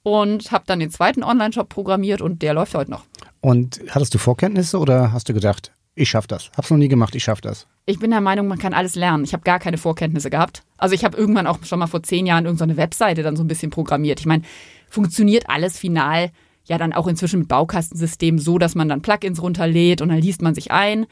Und 0.05 0.53
habe 0.53 0.65
dann 0.67 0.79
den 0.79 0.91
zweiten 0.91 1.25
Online-Shop 1.25 1.69
programmiert 1.69 2.21
und 2.21 2.43
der 2.43 2.55
läuft 2.55 2.75
heute 2.75 2.91
noch. 2.91 3.05
Und 3.41 3.81
hattest 3.91 4.15
du 4.15 4.19
Vorkenntnisse 4.19 4.79
oder 4.79 5.13
hast 5.13 5.29
du 5.29 5.35
gedacht, 5.35 5.73
ich 5.95 6.11
schaff 6.11 6.27
das? 6.27 6.51
Hab's 6.57 6.71
noch 6.71 6.79
nie 6.79 6.89
gemacht, 6.89 7.15
ich 7.15 7.25
schaff 7.25 7.41
das. 7.41 7.67
Ich 7.87 7.99
bin 7.99 8.11
der 8.11 8.21
Meinung, 8.21 8.49
man 8.49 8.59
kann 8.59 8.75
alles 8.75 8.95
lernen. 8.95 9.25
Ich 9.25 9.33
habe 9.33 9.45
gar 9.45 9.59
keine 9.59 9.79
Vorkenntnisse 9.79 10.31
gehabt. 10.31 10.63
Also 10.77 10.95
ich 10.95 11.05
habe 11.05 11.17
irgendwann 11.17 11.47
auch 11.47 11.63
schon 11.65 11.79
mal 11.79 11.87
vor 11.87 12.03
zehn 12.03 12.27
Jahren 12.27 12.47
irgendeine 12.47 12.77
Webseite 12.77 13.23
dann 13.23 13.37
so 13.37 13.45
ein 13.45 13.49
bisschen 13.49 13.71
programmiert. 13.71 14.21
Ich 14.21 14.27
meine, 14.27 14.43
funktioniert 14.89 15.49
alles 15.49 15.79
final 15.79 16.31
ja 16.67 16.79
dann 16.79 16.93
auch 16.93 17.07
inzwischen 17.07 17.41
mit 17.41 17.49
Baukastensystemen 17.49 18.41
so, 18.41 18.59
dass 18.59 18.75
man 18.75 18.89
dann 18.89 19.03
Plugins 19.03 19.43
runterlädt 19.43 20.01
und 20.01 20.09
dann 20.09 20.19
liest 20.19 20.43
man 20.43 20.55
sich 20.55 20.71
ein. 20.71 21.07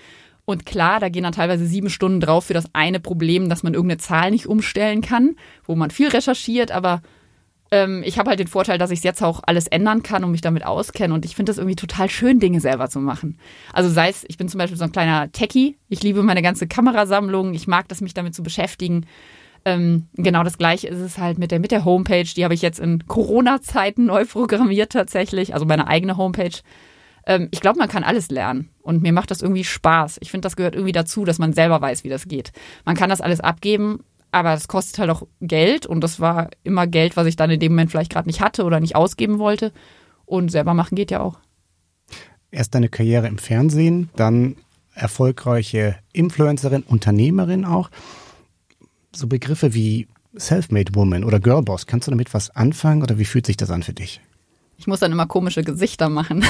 Und 0.45 0.66
klar, 0.66 0.99
da 0.99 1.09
gehen 1.09 1.23
dann 1.23 1.33
teilweise 1.33 1.66
sieben 1.66 1.88
Stunden 1.88 2.21
drauf 2.21 2.47
für 2.47 2.55
das 2.55 2.66
eine 2.73 3.01
Problem, 3.01 3.49
dass 3.49 3.62
man 3.62 3.75
irgendeine 3.75 3.99
Zahl 3.99 4.31
nicht 4.31 4.47
umstellen 4.47 5.01
kann, 5.01 5.37
wo 5.64 5.77
man 5.77 5.90
viel 5.90 6.09
recherchiert, 6.09 6.73
aber 6.73 7.03
ähm, 7.73 8.03
ich 8.05 8.19
habe 8.19 8.29
halt 8.29 8.39
den 8.39 8.47
Vorteil, 8.49 8.79
dass 8.79 8.91
ich 8.91 8.99
es 8.99 9.05
jetzt 9.05 9.23
auch 9.23 9.41
alles 9.47 9.67
ändern 9.67 10.03
kann 10.03 10.23
und 10.23 10.31
mich 10.31 10.43
damit 10.43 10.65
auskenne. 10.65 11.13
Und 11.15 11.25
ich 11.25 11.35
finde 11.35 11.51
das 11.51 11.59
irgendwie 11.59 11.75
total 11.75 12.09
schön, 12.11 12.39
Dinge 12.39 12.61
selber 12.61 12.89
zu 12.89 13.01
machen. 13.01 13.39
Also 13.73 13.89
sei 13.89 14.11
es, 14.11 14.25
ich 14.29 14.37
bin 14.37 14.49
zum 14.49 14.59
Beispiel 14.59 14.77
so 14.77 14.85
ein 14.85 14.93
kleiner 14.93 15.33
Techie, 15.33 15.79
ich 15.89 16.03
liebe 16.03 16.23
meine 16.23 16.43
ganze 16.43 16.69
Kamerasammlung, 16.69 17.55
ich 17.55 17.67
mag 17.67 17.89
das, 17.89 18.03
mich 18.03 18.15
damit 18.15 18.35
zu 18.35 18.43
beschäftigen. 18.43 19.07
Ähm, 19.65 20.07
genau 20.15 20.43
das 20.45 20.59
gleiche 20.59 20.89
ist 20.89 20.99
es 20.99 21.19
halt 21.19 21.39
mit 21.39 21.51
der, 21.51 21.61
mit 21.61 21.71
der 21.71 21.85
Homepage. 21.85 22.25
Die 22.25 22.45
habe 22.45 22.53
ich 22.53 22.63
jetzt 22.63 22.79
in 22.79 23.07
Corona-Zeiten 23.07 24.05
neu 24.05 24.27
programmiert 24.27 24.93
tatsächlich, 24.93 25.55
also 25.55 25.65
meine 25.65 25.87
eigene 25.87 26.17
Homepage 26.19 26.59
ähm, 27.27 27.49
ich 27.51 27.61
glaube, 27.61 27.79
man 27.79 27.89
kann 27.89 28.05
alles 28.05 28.31
lernen. 28.31 28.71
Und 28.83 29.03
mir 29.03 29.13
macht 29.13 29.31
das 29.31 29.43
irgendwie 29.43 29.65
Spaß. 29.65 30.19
Ich 30.21 30.31
finde, 30.31 30.47
das 30.47 30.57
gehört 30.57 30.75
irgendwie 30.75 30.93
dazu, 30.93 31.25
dass 31.25 31.39
man 31.39 31.53
selber 31.53 31.81
weiß, 31.81 32.05
wie 32.05 32.09
das 32.09 32.27
geht. 32.27 32.53
Man 32.85 32.97
kann 32.97 33.11
das 33.11 33.21
alles 33.21 33.41
abgeben, 33.41 34.01
aber 34.33 34.55
es 34.55 34.66
kostet 34.66 34.99
halt 34.99 35.11
auch 35.11 35.27
Geld. 35.40 35.87
Und 35.87 36.01
das 36.01 36.18
war 36.18 36.51
immer 36.64 36.87
Geld, 36.88 37.16
was 37.16 37.27
ich 37.27 37.37
dann 37.37 37.51
in 37.51 37.61
dem 37.61 37.73
Moment 37.73 37.90
vielleicht 37.90 38.12
gerade 38.12 38.29
nicht 38.29 38.40
hatte 38.40 38.64
oder 38.64 38.81
nicht 38.81 38.97
ausgeben 38.97 39.38
wollte. 39.38 39.73
Und 40.25 40.51
selber 40.51 40.75
machen 40.75 40.97
geht 40.97 41.11
ja 41.11 41.21
auch. 41.21 41.38
Erst 42.51 42.75
deine 42.75 42.88
Karriere 42.88 43.29
im 43.29 43.38
Fernsehen, 43.38 44.11
dann 44.16 44.57
erfolgreiche 44.95 45.97
Influencerin, 46.12 46.83
Unternehmerin 46.83 47.64
auch. 47.64 47.90
So 49.14 49.27
Begriffe 49.27 49.75
wie 49.75 50.09
Selfmade 50.35 50.95
Woman 50.95 51.25
oder 51.25 51.38
Girlboss, 51.38 51.87
kannst 51.87 52.07
du 52.07 52.11
damit 52.11 52.33
was 52.33 52.51
anfangen 52.51 53.03
oder 53.03 53.18
wie 53.18 53.27
fühlt 53.27 53.47
sich 53.47 53.59
das 53.59 53.71
an 53.71 53.83
für 53.83 53.92
dich? 53.92 54.21
Ich 54.83 54.88
muss 54.88 54.99
dann 54.99 55.12
immer 55.12 55.27
komische 55.27 55.62
Gesichter 55.62 56.09
machen. 56.09 56.45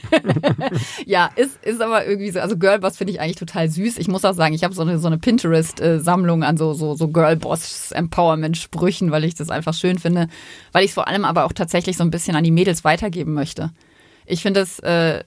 ja, 1.06 1.30
ist, 1.34 1.64
ist 1.64 1.80
aber 1.80 2.06
irgendwie 2.06 2.30
so. 2.30 2.40
Also 2.40 2.58
Girlboss 2.58 2.98
finde 2.98 3.14
ich 3.14 3.22
eigentlich 3.22 3.36
total 3.36 3.70
süß. 3.70 3.96
Ich 3.96 4.06
muss 4.06 4.26
auch 4.26 4.34
sagen, 4.34 4.52
ich 4.52 4.64
habe 4.64 4.74
so 4.74 4.82
eine, 4.82 4.98
so 4.98 5.06
eine 5.06 5.16
Pinterest-Sammlung 5.16 6.42
an 6.42 6.58
so, 6.58 6.74
so, 6.74 6.94
so 6.94 7.08
Girlboss-Empowerment-Sprüchen, 7.08 9.10
weil 9.10 9.24
ich 9.24 9.34
das 9.34 9.48
einfach 9.48 9.72
schön 9.72 9.98
finde. 9.98 10.28
Weil 10.72 10.84
ich 10.84 10.90
es 10.90 10.94
vor 10.94 11.08
allem 11.08 11.24
aber 11.24 11.46
auch 11.46 11.54
tatsächlich 11.54 11.96
so 11.96 12.04
ein 12.04 12.10
bisschen 12.10 12.36
an 12.36 12.44
die 12.44 12.50
Mädels 12.50 12.84
weitergeben 12.84 13.32
möchte. 13.32 13.70
Ich 14.26 14.42
finde 14.42 14.60
es, 14.60 14.78
äh, 14.80 15.24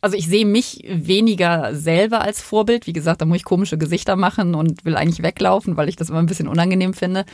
also 0.00 0.16
ich 0.16 0.26
sehe 0.26 0.46
mich 0.46 0.82
weniger 0.88 1.74
selber 1.74 2.22
als 2.22 2.40
Vorbild. 2.40 2.86
Wie 2.86 2.94
gesagt, 2.94 3.20
da 3.20 3.26
muss 3.26 3.36
ich 3.36 3.44
komische 3.44 3.76
Gesichter 3.76 4.16
machen 4.16 4.54
und 4.54 4.86
will 4.86 4.96
eigentlich 4.96 5.22
weglaufen, 5.22 5.76
weil 5.76 5.90
ich 5.90 5.96
das 5.96 6.08
immer 6.08 6.20
ein 6.20 6.26
bisschen 6.26 6.48
unangenehm 6.48 6.94
finde. 6.94 7.26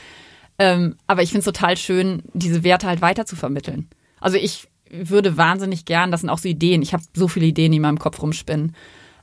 Ähm, 0.59 0.97
aber 1.07 1.23
ich 1.23 1.29
finde 1.29 1.39
es 1.39 1.45
total 1.45 1.77
schön, 1.77 2.23
diese 2.33 2.65
Werte 2.65 2.87
halt 2.87 3.01
weiter 3.01 3.25
zu 3.25 3.37
vermitteln. 3.37 3.87
Also 4.21 4.37
ich 4.37 4.69
würde 4.89 5.35
wahnsinnig 5.37 5.85
gern, 5.85 6.11
das 6.11 6.21
sind 6.21 6.29
auch 6.29 6.37
so 6.37 6.47
Ideen, 6.47 6.81
ich 6.81 6.93
habe 6.93 7.03
so 7.13 7.27
viele 7.27 7.47
Ideen, 7.47 7.71
die 7.71 7.77
in 7.77 7.81
meinem 7.81 7.99
Kopf 7.99 8.21
rumspinnen. 8.21 8.75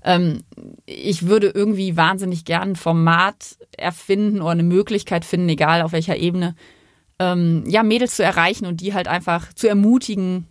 Ähm, 0.04 0.42
ich 0.86 1.26
würde 1.26 1.48
irgendwie 1.48 1.96
wahnsinnig 1.96 2.44
gern 2.44 2.70
ein 2.70 2.76
Format 2.76 3.56
erfinden 3.76 4.42
oder 4.42 4.50
eine 4.50 4.62
Möglichkeit 4.62 5.24
finden, 5.24 5.48
egal 5.48 5.82
auf 5.82 5.92
welcher 5.92 6.16
Ebene, 6.16 6.54
ähm, 7.18 7.64
ja, 7.66 7.82
Mädels 7.82 8.16
zu 8.16 8.22
erreichen 8.22 8.66
und 8.66 8.80
die 8.80 8.94
halt 8.94 9.08
einfach 9.08 9.52
zu 9.54 9.68
ermutigen, 9.68 10.46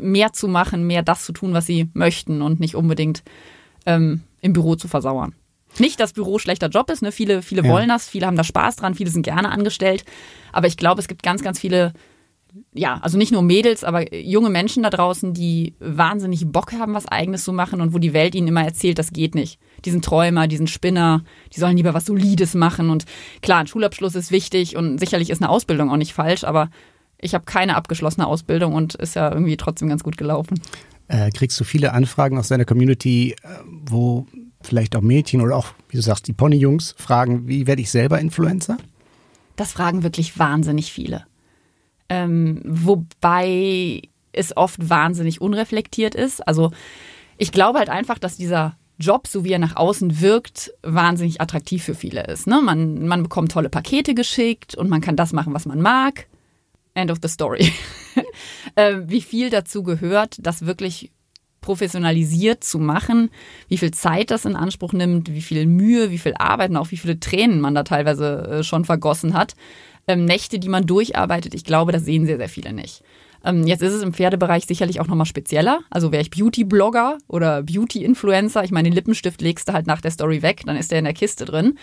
mehr 0.00 0.32
zu 0.32 0.48
machen, 0.48 0.86
mehr 0.86 1.02
das 1.02 1.24
zu 1.24 1.32
tun, 1.32 1.52
was 1.52 1.66
sie 1.66 1.88
möchten 1.94 2.42
und 2.42 2.60
nicht 2.60 2.74
unbedingt 2.74 3.22
ähm, 3.86 4.22
im 4.40 4.52
Büro 4.52 4.76
zu 4.76 4.88
versauern. 4.88 5.34
Nicht, 5.78 5.98
dass 5.98 6.12
Büro 6.12 6.38
schlechter 6.38 6.68
Job 6.68 6.90
ist, 6.90 7.02
ne? 7.02 7.10
Viele, 7.10 7.42
viele 7.42 7.64
ja. 7.64 7.70
wollen 7.70 7.88
das, 7.88 8.08
viele 8.08 8.26
haben 8.26 8.36
da 8.36 8.44
Spaß 8.44 8.76
dran, 8.76 8.94
viele 8.94 9.10
sind 9.10 9.22
gerne 9.22 9.50
angestellt. 9.50 10.04
Aber 10.52 10.68
ich 10.68 10.76
glaube, 10.76 11.00
es 11.00 11.08
gibt 11.08 11.24
ganz, 11.24 11.42
ganz 11.42 11.58
viele 11.58 11.92
ja, 12.72 12.98
also 13.02 13.18
nicht 13.18 13.32
nur 13.32 13.42
Mädels, 13.42 13.84
aber 13.84 14.14
junge 14.14 14.50
Menschen 14.50 14.82
da 14.82 14.90
draußen, 14.90 15.34
die 15.34 15.74
wahnsinnig 15.80 16.46
Bock 16.46 16.72
haben, 16.72 16.94
was 16.94 17.06
Eigenes 17.06 17.44
zu 17.44 17.52
machen 17.52 17.80
und 17.80 17.92
wo 17.92 17.98
die 17.98 18.12
Welt 18.12 18.34
ihnen 18.34 18.48
immer 18.48 18.64
erzählt, 18.64 18.98
das 18.98 19.12
geht 19.12 19.34
nicht. 19.34 19.58
Die 19.84 19.90
sind 19.90 20.04
Träumer, 20.04 20.46
die 20.46 20.56
sind 20.56 20.70
Spinner, 20.70 21.24
die 21.54 21.60
sollen 21.60 21.76
lieber 21.76 21.94
was 21.94 22.06
Solides 22.06 22.54
machen. 22.54 22.90
Und 22.90 23.06
klar, 23.42 23.58
ein 23.58 23.66
Schulabschluss 23.66 24.14
ist 24.14 24.30
wichtig 24.30 24.76
und 24.76 24.98
sicherlich 24.98 25.30
ist 25.30 25.42
eine 25.42 25.50
Ausbildung 25.50 25.90
auch 25.90 25.96
nicht 25.96 26.14
falsch, 26.14 26.44
aber 26.44 26.70
ich 27.20 27.34
habe 27.34 27.44
keine 27.44 27.76
abgeschlossene 27.76 28.26
Ausbildung 28.26 28.74
und 28.74 28.94
ist 28.94 29.14
ja 29.14 29.32
irgendwie 29.32 29.56
trotzdem 29.56 29.88
ganz 29.88 30.04
gut 30.04 30.16
gelaufen. 30.16 30.60
Äh, 31.08 31.30
kriegst 31.30 31.58
du 31.58 31.64
viele 31.64 31.92
Anfragen 31.92 32.38
aus 32.38 32.48
deiner 32.48 32.64
Community, 32.64 33.32
äh, 33.32 33.48
wo 33.66 34.26
vielleicht 34.62 34.96
auch 34.96 35.02
Mädchen 35.02 35.40
oder 35.40 35.56
auch, 35.56 35.68
wie 35.88 35.96
du 35.96 36.02
sagst, 36.02 36.26
die 36.28 36.32
Ponyjungs 36.32 36.94
fragen, 36.96 37.48
wie 37.48 37.66
werde 37.66 37.82
ich 37.82 37.90
selber 37.90 38.20
Influencer? 38.20 38.78
Das 39.56 39.72
fragen 39.72 40.02
wirklich 40.02 40.38
wahnsinnig 40.38 40.92
viele. 40.92 41.26
Ähm, 42.08 42.60
wobei 42.64 44.02
es 44.32 44.56
oft 44.56 44.88
wahnsinnig 44.88 45.40
unreflektiert 45.40 46.14
ist. 46.14 46.46
Also 46.46 46.70
ich 47.38 47.52
glaube 47.52 47.78
halt 47.78 47.88
einfach, 47.88 48.18
dass 48.18 48.36
dieser 48.36 48.76
Job, 48.98 49.26
so 49.26 49.44
wie 49.44 49.52
er 49.52 49.58
nach 49.58 49.76
außen 49.76 50.20
wirkt, 50.20 50.72
wahnsinnig 50.82 51.40
attraktiv 51.40 51.82
für 51.82 51.94
viele 51.94 52.24
ist. 52.24 52.46
Ne? 52.46 52.60
Man, 52.62 53.06
man 53.06 53.22
bekommt 53.22 53.52
tolle 53.52 53.68
Pakete 53.68 54.14
geschickt 54.14 54.74
und 54.76 54.88
man 54.88 55.00
kann 55.00 55.16
das 55.16 55.32
machen, 55.32 55.54
was 55.54 55.66
man 55.66 55.80
mag. 55.80 56.26
End 56.94 57.10
of 57.10 57.18
the 57.20 57.28
story. 57.28 57.72
äh, 58.76 58.98
wie 59.06 59.20
viel 59.20 59.50
dazu 59.50 59.82
gehört, 59.82 60.36
das 60.40 60.64
wirklich 60.64 61.10
professionalisiert 61.60 62.62
zu 62.62 62.78
machen, 62.78 63.30
wie 63.68 63.78
viel 63.78 63.90
Zeit 63.90 64.30
das 64.30 64.44
in 64.44 64.54
Anspruch 64.54 64.92
nimmt, 64.92 65.32
wie 65.32 65.40
viel 65.40 65.66
Mühe, 65.66 66.10
wie 66.10 66.18
viel 66.18 66.34
Arbeit 66.34 66.70
und 66.70 66.76
auch 66.76 66.90
wie 66.90 66.98
viele 66.98 67.18
Tränen 67.18 67.60
man 67.60 67.74
da 67.74 67.82
teilweise 67.82 68.46
äh, 68.46 68.62
schon 68.62 68.84
vergossen 68.84 69.34
hat 69.34 69.56
ähm, 70.06 70.24
Nächte, 70.24 70.58
die 70.58 70.68
man 70.68 70.86
durcharbeitet. 70.86 71.54
Ich 71.54 71.64
glaube, 71.64 71.92
das 71.92 72.04
sehen 72.04 72.26
sehr, 72.26 72.36
sehr 72.36 72.48
viele 72.48 72.72
nicht. 72.72 73.02
Ähm, 73.44 73.66
jetzt 73.66 73.82
ist 73.82 73.92
es 73.92 74.02
im 74.02 74.14
Pferdebereich 74.14 74.64
sicherlich 74.66 75.00
auch 75.00 75.06
nochmal 75.06 75.26
spezieller. 75.26 75.80
Also 75.90 76.12
wäre 76.12 76.22
ich 76.22 76.30
Beauty-Blogger 76.30 77.18
oder 77.28 77.62
Beauty-Influencer, 77.62 78.64
ich 78.64 78.70
meine, 78.70 78.88
den 78.88 78.94
Lippenstift 78.94 79.40
legst 79.42 79.68
du 79.68 79.72
halt 79.72 79.86
nach 79.86 80.00
der 80.00 80.10
Story 80.10 80.42
weg, 80.42 80.62
dann 80.66 80.76
ist 80.76 80.90
der 80.90 80.98
in 80.98 81.04
der 81.04 81.14
Kiste 81.14 81.44
drin. 81.44 81.78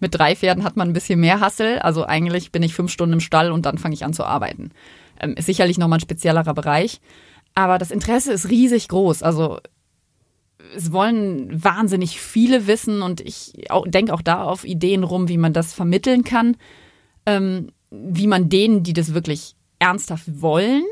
Mit 0.00 0.14
drei 0.14 0.34
Pferden 0.34 0.64
hat 0.64 0.76
man 0.76 0.88
ein 0.88 0.92
bisschen 0.92 1.20
mehr 1.20 1.40
Hassel. 1.40 1.78
Also 1.78 2.04
eigentlich 2.04 2.50
bin 2.50 2.64
ich 2.64 2.74
fünf 2.74 2.90
Stunden 2.90 3.14
im 3.14 3.20
Stall 3.20 3.52
und 3.52 3.64
dann 3.64 3.78
fange 3.78 3.94
ich 3.94 4.04
an 4.04 4.12
zu 4.12 4.24
arbeiten. 4.24 4.70
Ähm, 5.20 5.34
ist 5.34 5.46
sicherlich 5.46 5.78
nochmal 5.78 5.98
ein 5.98 6.02
speziellerer 6.02 6.52
Bereich. 6.52 7.00
Aber 7.54 7.78
das 7.78 7.92
Interesse 7.92 8.32
ist 8.32 8.50
riesig 8.50 8.88
groß. 8.88 9.22
Also 9.22 9.60
es 10.74 10.90
wollen 10.90 11.62
wahnsinnig 11.62 12.20
viele 12.20 12.66
wissen 12.66 13.02
und 13.02 13.20
ich 13.20 13.52
denke 13.86 14.12
auch 14.12 14.22
da 14.22 14.42
auf 14.42 14.64
Ideen 14.64 15.04
rum, 15.04 15.28
wie 15.28 15.38
man 15.38 15.52
das 15.52 15.72
vermitteln 15.72 16.24
kann 16.24 16.56
ähm, 17.26 17.68
wie 17.90 18.26
man 18.26 18.48
denen, 18.48 18.82
die 18.82 18.92
das 18.92 19.14
wirklich 19.14 19.54
ernsthaft 19.78 20.40
wollen, 20.40 20.82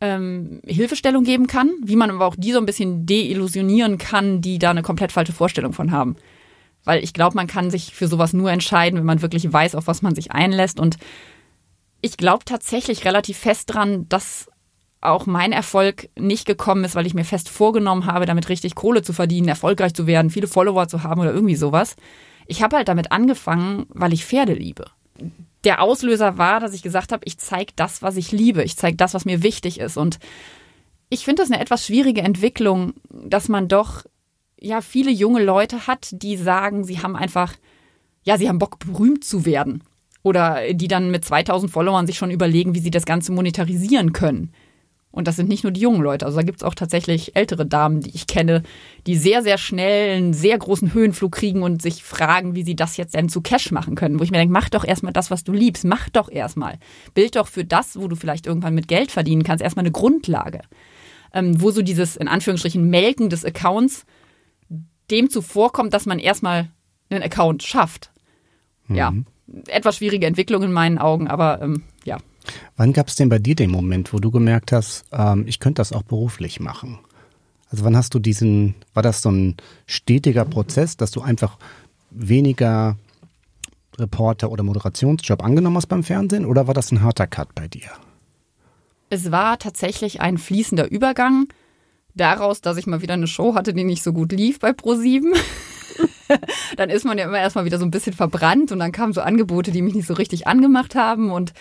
ähm, 0.00 0.60
Hilfestellung 0.66 1.24
geben 1.24 1.46
kann, 1.46 1.70
wie 1.84 1.96
man 1.96 2.10
aber 2.10 2.26
auch 2.26 2.36
die 2.36 2.52
so 2.52 2.58
ein 2.58 2.66
bisschen 2.66 3.06
deillusionieren 3.06 3.98
kann, 3.98 4.40
die 4.40 4.58
da 4.58 4.70
eine 4.70 4.82
komplett 4.82 5.12
falsche 5.12 5.32
Vorstellung 5.32 5.72
von 5.72 5.90
haben. 5.92 6.16
Weil 6.84 7.04
ich 7.04 7.12
glaube, 7.12 7.36
man 7.36 7.46
kann 7.46 7.70
sich 7.70 7.94
für 7.94 8.08
sowas 8.08 8.32
nur 8.32 8.50
entscheiden, 8.50 8.98
wenn 8.98 9.06
man 9.06 9.22
wirklich 9.22 9.52
weiß, 9.52 9.74
auf 9.74 9.86
was 9.86 10.00
man 10.00 10.14
sich 10.14 10.32
einlässt. 10.32 10.80
Und 10.80 10.96
ich 12.00 12.16
glaube 12.16 12.46
tatsächlich 12.46 13.04
relativ 13.04 13.36
fest 13.36 13.74
dran, 13.74 14.08
dass 14.08 14.48
auch 15.02 15.26
mein 15.26 15.52
Erfolg 15.52 16.08
nicht 16.18 16.46
gekommen 16.46 16.84
ist, 16.84 16.94
weil 16.94 17.06
ich 17.06 17.14
mir 17.14 17.24
fest 17.24 17.48
vorgenommen 17.48 18.06
habe, 18.06 18.26
damit 18.26 18.48
richtig 18.48 18.74
Kohle 18.74 19.02
zu 19.02 19.12
verdienen, 19.12 19.48
erfolgreich 19.48 19.94
zu 19.94 20.06
werden, 20.06 20.30
viele 20.30 20.46
Follower 20.46 20.88
zu 20.88 21.02
haben 21.02 21.20
oder 21.20 21.32
irgendwie 21.32 21.56
sowas. 21.56 21.96
Ich 22.46 22.62
habe 22.62 22.76
halt 22.76 22.88
damit 22.88 23.12
angefangen, 23.12 23.86
weil 23.90 24.12
ich 24.12 24.24
Pferde 24.24 24.54
liebe 24.54 24.86
der 25.64 25.82
Auslöser 25.82 26.38
war, 26.38 26.60
dass 26.60 26.74
ich 26.74 26.82
gesagt 26.82 27.12
habe, 27.12 27.22
ich 27.24 27.38
zeige 27.38 27.72
das, 27.76 28.02
was 28.02 28.16
ich 28.16 28.32
liebe, 28.32 28.62
ich 28.62 28.76
zeige 28.76 28.96
das, 28.96 29.14
was 29.14 29.24
mir 29.24 29.42
wichtig 29.42 29.80
ist. 29.80 29.96
Und 29.96 30.18
ich 31.08 31.24
finde 31.24 31.42
das 31.42 31.50
eine 31.50 31.60
etwas 31.60 31.86
schwierige 31.86 32.22
Entwicklung, 32.22 32.94
dass 33.10 33.48
man 33.48 33.68
doch 33.68 34.04
ja 34.58 34.80
viele 34.80 35.10
junge 35.10 35.42
Leute 35.42 35.86
hat, 35.86 36.08
die 36.12 36.36
sagen, 36.36 36.84
sie 36.84 37.00
haben 37.00 37.16
einfach, 37.16 37.54
ja, 38.22 38.38
sie 38.38 38.48
haben 38.48 38.58
Bock, 38.58 38.78
berühmt 38.78 39.24
zu 39.24 39.44
werden. 39.44 39.82
Oder 40.22 40.74
die 40.74 40.88
dann 40.88 41.10
mit 41.10 41.24
2000 41.24 41.72
Followern 41.72 42.06
sich 42.06 42.18
schon 42.18 42.30
überlegen, 42.30 42.74
wie 42.74 42.80
sie 42.80 42.90
das 42.90 43.06
Ganze 43.06 43.32
monetarisieren 43.32 44.12
können. 44.12 44.52
Und 45.12 45.26
das 45.26 45.34
sind 45.34 45.48
nicht 45.48 45.64
nur 45.64 45.72
die 45.72 45.80
jungen 45.80 46.02
Leute. 46.02 46.24
Also 46.24 46.38
da 46.38 46.44
gibt 46.44 46.60
es 46.60 46.62
auch 46.62 46.74
tatsächlich 46.74 47.34
ältere 47.34 47.66
Damen, 47.66 48.00
die 48.00 48.14
ich 48.14 48.28
kenne, 48.28 48.62
die 49.06 49.16
sehr, 49.16 49.42
sehr 49.42 49.58
schnell 49.58 50.16
einen 50.16 50.32
sehr 50.32 50.56
großen 50.56 50.94
Höhenflug 50.94 51.32
kriegen 51.32 51.62
und 51.64 51.82
sich 51.82 52.04
fragen, 52.04 52.54
wie 52.54 52.62
sie 52.62 52.76
das 52.76 52.96
jetzt 52.96 53.14
denn 53.14 53.28
zu 53.28 53.40
Cash 53.40 53.72
machen 53.72 53.96
können. 53.96 54.20
Wo 54.20 54.22
ich 54.22 54.30
mir 54.30 54.38
denke, 54.38 54.52
mach 54.52 54.68
doch 54.68 54.84
erstmal 54.84 55.12
das, 55.12 55.30
was 55.30 55.42
du 55.42 55.52
liebst. 55.52 55.84
Mach 55.84 56.08
doch 56.10 56.30
erstmal. 56.30 56.78
Bild 57.12 57.34
doch 57.34 57.48
für 57.48 57.64
das, 57.64 57.98
wo 57.98 58.06
du 58.06 58.14
vielleicht 58.14 58.46
irgendwann 58.46 58.74
mit 58.74 58.86
Geld 58.86 59.10
verdienen 59.10 59.42
kannst, 59.42 59.64
erstmal 59.64 59.84
eine 59.84 59.92
Grundlage. 59.92 60.60
Ähm, 61.34 61.60
wo 61.60 61.72
so 61.72 61.82
dieses, 61.82 62.16
in 62.16 62.28
Anführungsstrichen, 62.28 62.88
Melken 62.88 63.30
des 63.30 63.44
Accounts 63.44 64.04
dem 65.10 65.28
zuvorkommt, 65.28 65.92
dass 65.92 66.06
man 66.06 66.20
erstmal 66.20 66.70
einen 67.08 67.22
Account 67.22 67.64
schafft. 67.64 68.12
Mhm. 68.86 68.96
Ja, 68.96 69.12
etwas 69.66 69.96
schwierige 69.96 70.26
Entwicklung 70.26 70.62
in 70.62 70.72
meinen 70.72 70.98
Augen, 70.98 71.26
aber 71.26 71.60
ähm. 71.62 71.82
Wann 72.76 72.92
gab 72.92 73.08
es 73.08 73.16
denn 73.16 73.28
bei 73.28 73.38
dir 73.38 73.54
den 73.54 73.70
Moment, 73.70 74.12
wo 74.12 74.18
du 74.18 74.30
gemerkt 74.30 74.72
hast, 74.72 75.04
ähm, 75.12 75.44
ich 75.46 75.60
könnte 75.60 75.80
das 75.80 75.92
auch 75.92 76.02
beruflich 76.02 76.60
machen? 76.60 76.98
Also 77.70 77.84
wann 77.84 77.96
hast 77.96 78.14
du 78.14 78.18
diesen, 78.18 78.74
war 78.94 79.02
das 79.02 79.22
so 79.22 79.30
ein 79.30 79.56
stetiger 79.86 80.44
Prozess, 80.44 80.96
dass 80.96 81.10
du 81.10 81.20
einfach 81.20 81.56
weniger 82.10 82.96
Reporter 83.98 84.50
oder 84.50 84.64
Moderationsjob 84.64 85.44
angenommen 85.44 85.76
hast 85.76 85.86
beim 85.86 86.02
Fernsehen 86.02 86.46
oder 86.46 86.66
war 86.66 86.74
das 86.74 86.90
ein 86.90 87.02
harter 87.02 87.26
Cut 87.26 87.54
bei 87.54 87.68
dir? 87.68 87.90
Es 89.08 89.30
war 89.30 89.58
tatsächlich 89.58 90.20
ein 90.20 90.38
fließender 90.38 90.90
Übergang 90.90 91.48
daraus, 92.14 92.60
dass 92.60 92.76
ich 92.76 92.86
mal 92.86 93.02
wieder 93.02 93.14
eine 93.14 93.26
Show 93.26 93.54
hatte, 93.54 93.72
die 93.72 93.84
nicht 93.84 94.02
so 94.02 94.12
gut 94.12 94.32
lief 94.32 94.58
bei 94.58 94.70
Pro7. 94.70 95.36
dann 96.76 96.90
ist 96.90 97.04
man 97.04 97.18
ja 97.18 97.24
immer 97.24 97.38
erstmal 97.38 97.64
wieder 97.64 97.78
so 97.78 97.84
ein 97.84 97.90
bisschen 97.90 98.12
verbrannt 98.12 98.72
und 98.72 98.78
dann 98.78 98.92
kamen 98.92 99.12
so 99.12 99.20
Angebote, 99.20 99.70
die 99.70 99.82
mich 99.82 99.94
nicht 99.94 100.06
so 100.06 100.14
richtig 100.14 100.46
angemacht 100.46 100.94
haben 100.94 101.30
und 101.30 101.52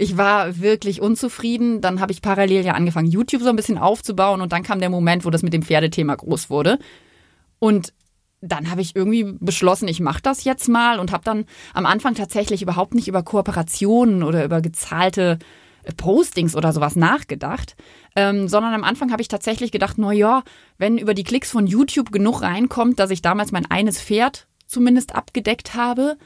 ich 0.00 0.16
war 0.16 0.60
wirklich 0.60 1.00
unzufrieden. 1.02 1.80
Dann 1.80 2.00
habe 2.00 2.12
ich 2.12 2.22
parallel 2.22 2.64
ja 2.64 2.74
angefangen, 2.74 3.10
YouTube 3.10 3.42
so 3.42 3.48
ein 3.48 3.56
bisschen 3.56 3.78
aufzubauen 3.78 4.40
und 4.40 4.52
dann 4.52 4.62
kam 4.62 4.78
der 4.78 4.90
Moment, 4.90 5.24
wo 5.24 5.30
das 5.30 5.42
mit 5.42 5.52
dem 5.52 5.62
Pferdethema 5.62 6.14
groß 6.14 6.50
wurde. 6.50 6.78
Und 7.58 7.92
dann 8.40 8.70
habe 8.70 8.80
ich 8.80 8.94
irgendwie 8.94 9.24
beschlossen, 9.24 9.88
ich 9.88 9.98
mache 9.98 10.22
das 10.22 10.44
jetzt 10.44 10.68
mal 10.68 11.00
und 11.00 11.10
habe 11.10 11.24
dann 11.24 11.46
am 11.74 11.84
Anfang 11.84 12.14
tatsächlich 12.14 12.62
überhaupt 12.62 12.94
nicht 12.94 13.08
über 13.08 13.24
Kooperationen 13.24 14.22
oder 14.22 14.44
über 14.44 14.60
gezahlte 14.60 15.40
äh, 15.82 15.92
Postings 15.94 16.54
oder 16.54 16.72
sowas 16.72 16.94
nachgedacht, 16.94 17.74
ähm, 18.14 18.46
sondern 18.46 18.74
am 18.74 18.84
Anfang 18.84 19.10
habe 19.10 19.22
ich 19.22 19.26
tatsächlich 19.26 19.72
gedacht, 19.72 19.96
na 19.98 20.12
ja, 20.12 20.44
wenn 20.78 20.96
über 20.96 21.14
die 21.14 21.24
Klicks 21.24 21.50
von 21.50 21.66
YouTube 21.66 22.12
genug 22.12 22.42
reinkommt, 22.42 23.00
dass 23.00 23.10
ich 23.10 23.20
damals 23.20 23.50
mein 23.50 23.68
eines 23.68 24.00
Pferd 24.00 24.46
zumindest 24.68 25.16
abgedeckt 25.16 25.74
habe, 25.74 26.16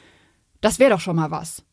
das 0.61 0.77
wäre 0.77 0.91
doch 0.91 0.99
schon 0.99 1.15
mal 1.15 1.31
was. 1.31 1.63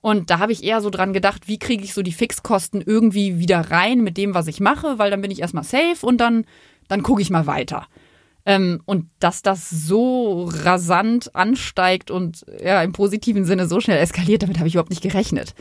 Und 0.00 0.30
da 0.30 0.38
habe 0.38 0.52
ich 0.52 0.64
eher 0.64 0.80
so 0.80 0.88
dran 0.88 1.12
gedacht, 1.12 1.46
wie 1.46 1.58
kriege 1.58 1.84
ich 1.84 1.92
so 1.92 2.02
die 2.02 2.12
Fixkosten 2.12 2.80
irgendwie 2.80 3.38
wieder 3.38 3.70
rein 3.70 4.00
mit 4.00 4.16
dem, 4.16 4.34
was 4.34 4.46
ich 4.46 4.60
mache, 4.60 4.98
weil 4.98 5.10
dann 5.10 5.20
bin 5.20 5.30
ich 5.30 5.40
erstmal 5.40 5.64
safe 5.64 6.06
und 6.06 6.18
dann, 6.18 6.46
dann 6.88 7.02
gucke 7.02 7.20
ich 7.20 7.30
mal 7.30 7.46
weiter. 7.46 7.86
Ähm, 8.46 8.80
und 8.86 9.10
dass 9.18 9.42
das 9.42 9.68
so 9.68 10.44
rasant 10.44 11.34
ansteigt 11.34 12.10
und 12.10 12.46
ja 12.62 12.82
im 12.82 12.92
positiven 12.92 13.44
Sinne 13.44 13.68
so 13.68 13.80
schnell 13.80 13.98
eskaliert, 13.98 14.42
damit 14.42 14.58
habe 14.58 14.68
ich 14.68 14.74
überhaupt 14.74 14.90
nicht 14.90 15.02
gerechnet. 15.02 15.54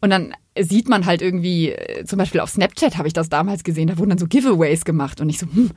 Und 0.00 0.10
dann 0.10 0.34
sieht 0.58 0.88
man 0.88 1.06
halt 1.06 1.22
irgendwie, 1.22 1.72
äh, 1.72 2.04
zum 2.04 2.18
Beispiel 2.18 2.40
auf 2.40 2.50
Snapchat 2.50 2.96
habe 2.96 3.08
ich 3.08 3.14
das 3.14 3.28
damals 3.28 3.64
gesehen, 3.64 3.88
da 3.88 3.98
wurden 3.98 4.10
dann 4.10 4.18
so 4.18 4.26
Giveaways 4.26 4.84
gemacht 4.84 5.20
und 5.20 5.28
ich 5.28 5.38
so, 5.38 5.46
hm, 5.46 5.70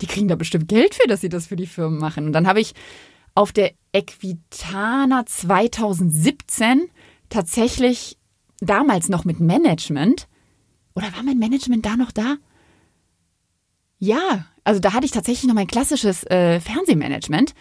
die 0.00 0.06
kriegen 0.06 0.28
da 0.28 0.34
bestimmt 0.34 0.68
Geld 0.68 0.94
für, 0.96 1.06
dass 1.06 1.20
sie 1.20 1.28
das 1.28 1.46
für 1.46 1.56
die 1.56 1.66
Firmen 1.66 1.98
machen. 1.98 2.26
Und 2.26 2.32
dann 2.32 2.46
habe 2.46 2.60
ich 2.60 2.74
auf 3.34 3.52
der 3.52 3.72
Equitana 3.92 5.24
2017 5.24 6.88
tatsächlich 7.30 8.18
damals 8.60 9.08
noch 9.08 9.24
mit 9.24 9.40
Management, 9.40 10.28
oder 10.94 11.14
war 11.14 11.22
mein 11.22 11.38
Management 11.38 11.86
da 11.86 11.96
noch 11.96 12.12
da? 12.12 12.36
Ja, 13.98 14.46
also 14.64 14.80
da 14.80 14.92
hatte 14.92 15.06
ich 15.06 15.12
tatsächlich 15.12 15.46
noch 15.46 15.54
mein 15.54 15.66
klassisches 15.66 16.24
äh, 16.24 16.60
Fernsehmanagement. 16.60 17.54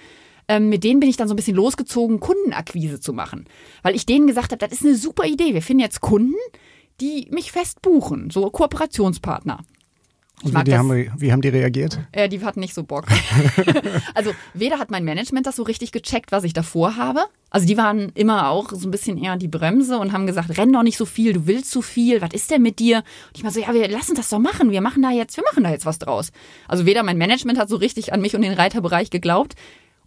Ähm, 0.48 0.70
mit 0.70 0.84
denen 0.84 1.00
bin 1.00 1.10
ich 1.10 1.18
dann 1.18 1.28
so 1.28 1.34
ein 1.34 1.38
bisschen 1.38 1.56
losgezogen, 1.56 2.20
Kundenakquise 2.20 3.00
zu 3.00 3.14
machen. 3.14 3.46
Weil 3.84 3.96
ich 3.96 4.06
denen 4.06 4.26
gesagt 4.26 4.52
habe, 4.52 4.58
das 4.58 4.72
ist 4.72 4.86
eine 4.86 4.96
super 4.96 5.26
Idee. 5.26 5.54
Wir 5.54 5.62
finden 5.62 5.82
jetzt 5.82 6.02
Kunden, 6.02 6.36
die 7.02 7.28
mich 7.32 7.52
fest 7.52 7.82
buchen, 7.82 8.30
so 8.30 8.50
Kooperationspartner. 8.50 9.64
Ich 10.44 10.54
wie, 10.54 10.76
haben, 10.76 11.12
wie 11.18 11.32
haben 11.32 11.42
die 11.42 11.50
reagiert? 11.50 12.00
Äh, 12.12 12.30
die 12.30 12.44
hatten 12.44 12.60
nicht 12.60 12.74
so 12.74 12.84
Bock. 12.84 13.08
also 14.14 14.32
weder 14.54 14.80
hat 14.80 14.90
mein 14.90 15.04
Management 15.04 15.46
das 15.46 15.58
so 15.58 15.64
richtig 15.64 15.92
gecheckt, 15.92 16.32
was 16.32 16.44
ich 16.44 16.54
davor 16.54 16.96
habe. 16.96 17.22
Also 17.50 17.68
die 17.68 17.78
waren 17.78 18.10
immer 18.16 18.50
auch 18.50 18.70
so 18.72 18.88
ein 18.88 18.92
bisschen 18.92 19.18
eher 19.18 19.36
die 19.36 19.48
Bremse 19.48 19.98
und 19.98 20.14
haben 20.14 20.28
gesagt, 20.28 20.58
renn 20.58 20.72
doch 20.72 20.84
nicht 20.84 20.98
so 20.98 21.06
viel, 21.06 21.34
du 21.34 21.48
willst 21.48 21.72
zu 21.72 21.82
viel, 21.82 22.22
was 22.22 22.34
ist 22.34 22.52
denn 22.52 22.62
mit 22.62 22.80
dir? 22.80 22.98
Und 22.98 23.38
ich 23.38 23.44
war 23.44 23.52
so, 23.52 23.60
ja, 23.60 23.74
wir 23.74 23.88
lassen 23.90 24.16
das 24.16 24.30
doch 24.30 24.40
machen, 24.40 24.72
wir 24.72 24.82
machen 24.82 25.02
da 25.02 25.12
jetzt, 25.12 25.36
wir 25.36 25.44
machen 25.44 25.64
da 25.64 25.72
jetzt 25.72 25.86
was 25.86 26.00
draus. 26.00 26.32
Also 26.68 26.86
weder 26.86 27.04
mein 27.04 27.18
Management 27.18 27.60
hat 27.60 27.70
so 27.70 27.76
richtig 27.76 28.14
an 28.14 28.22
mich 28.22 28.36
und 28.36 28.42
den 28.42 28.54
Reiterbereich 28.54 29.10
geglaubt 29.10 29.56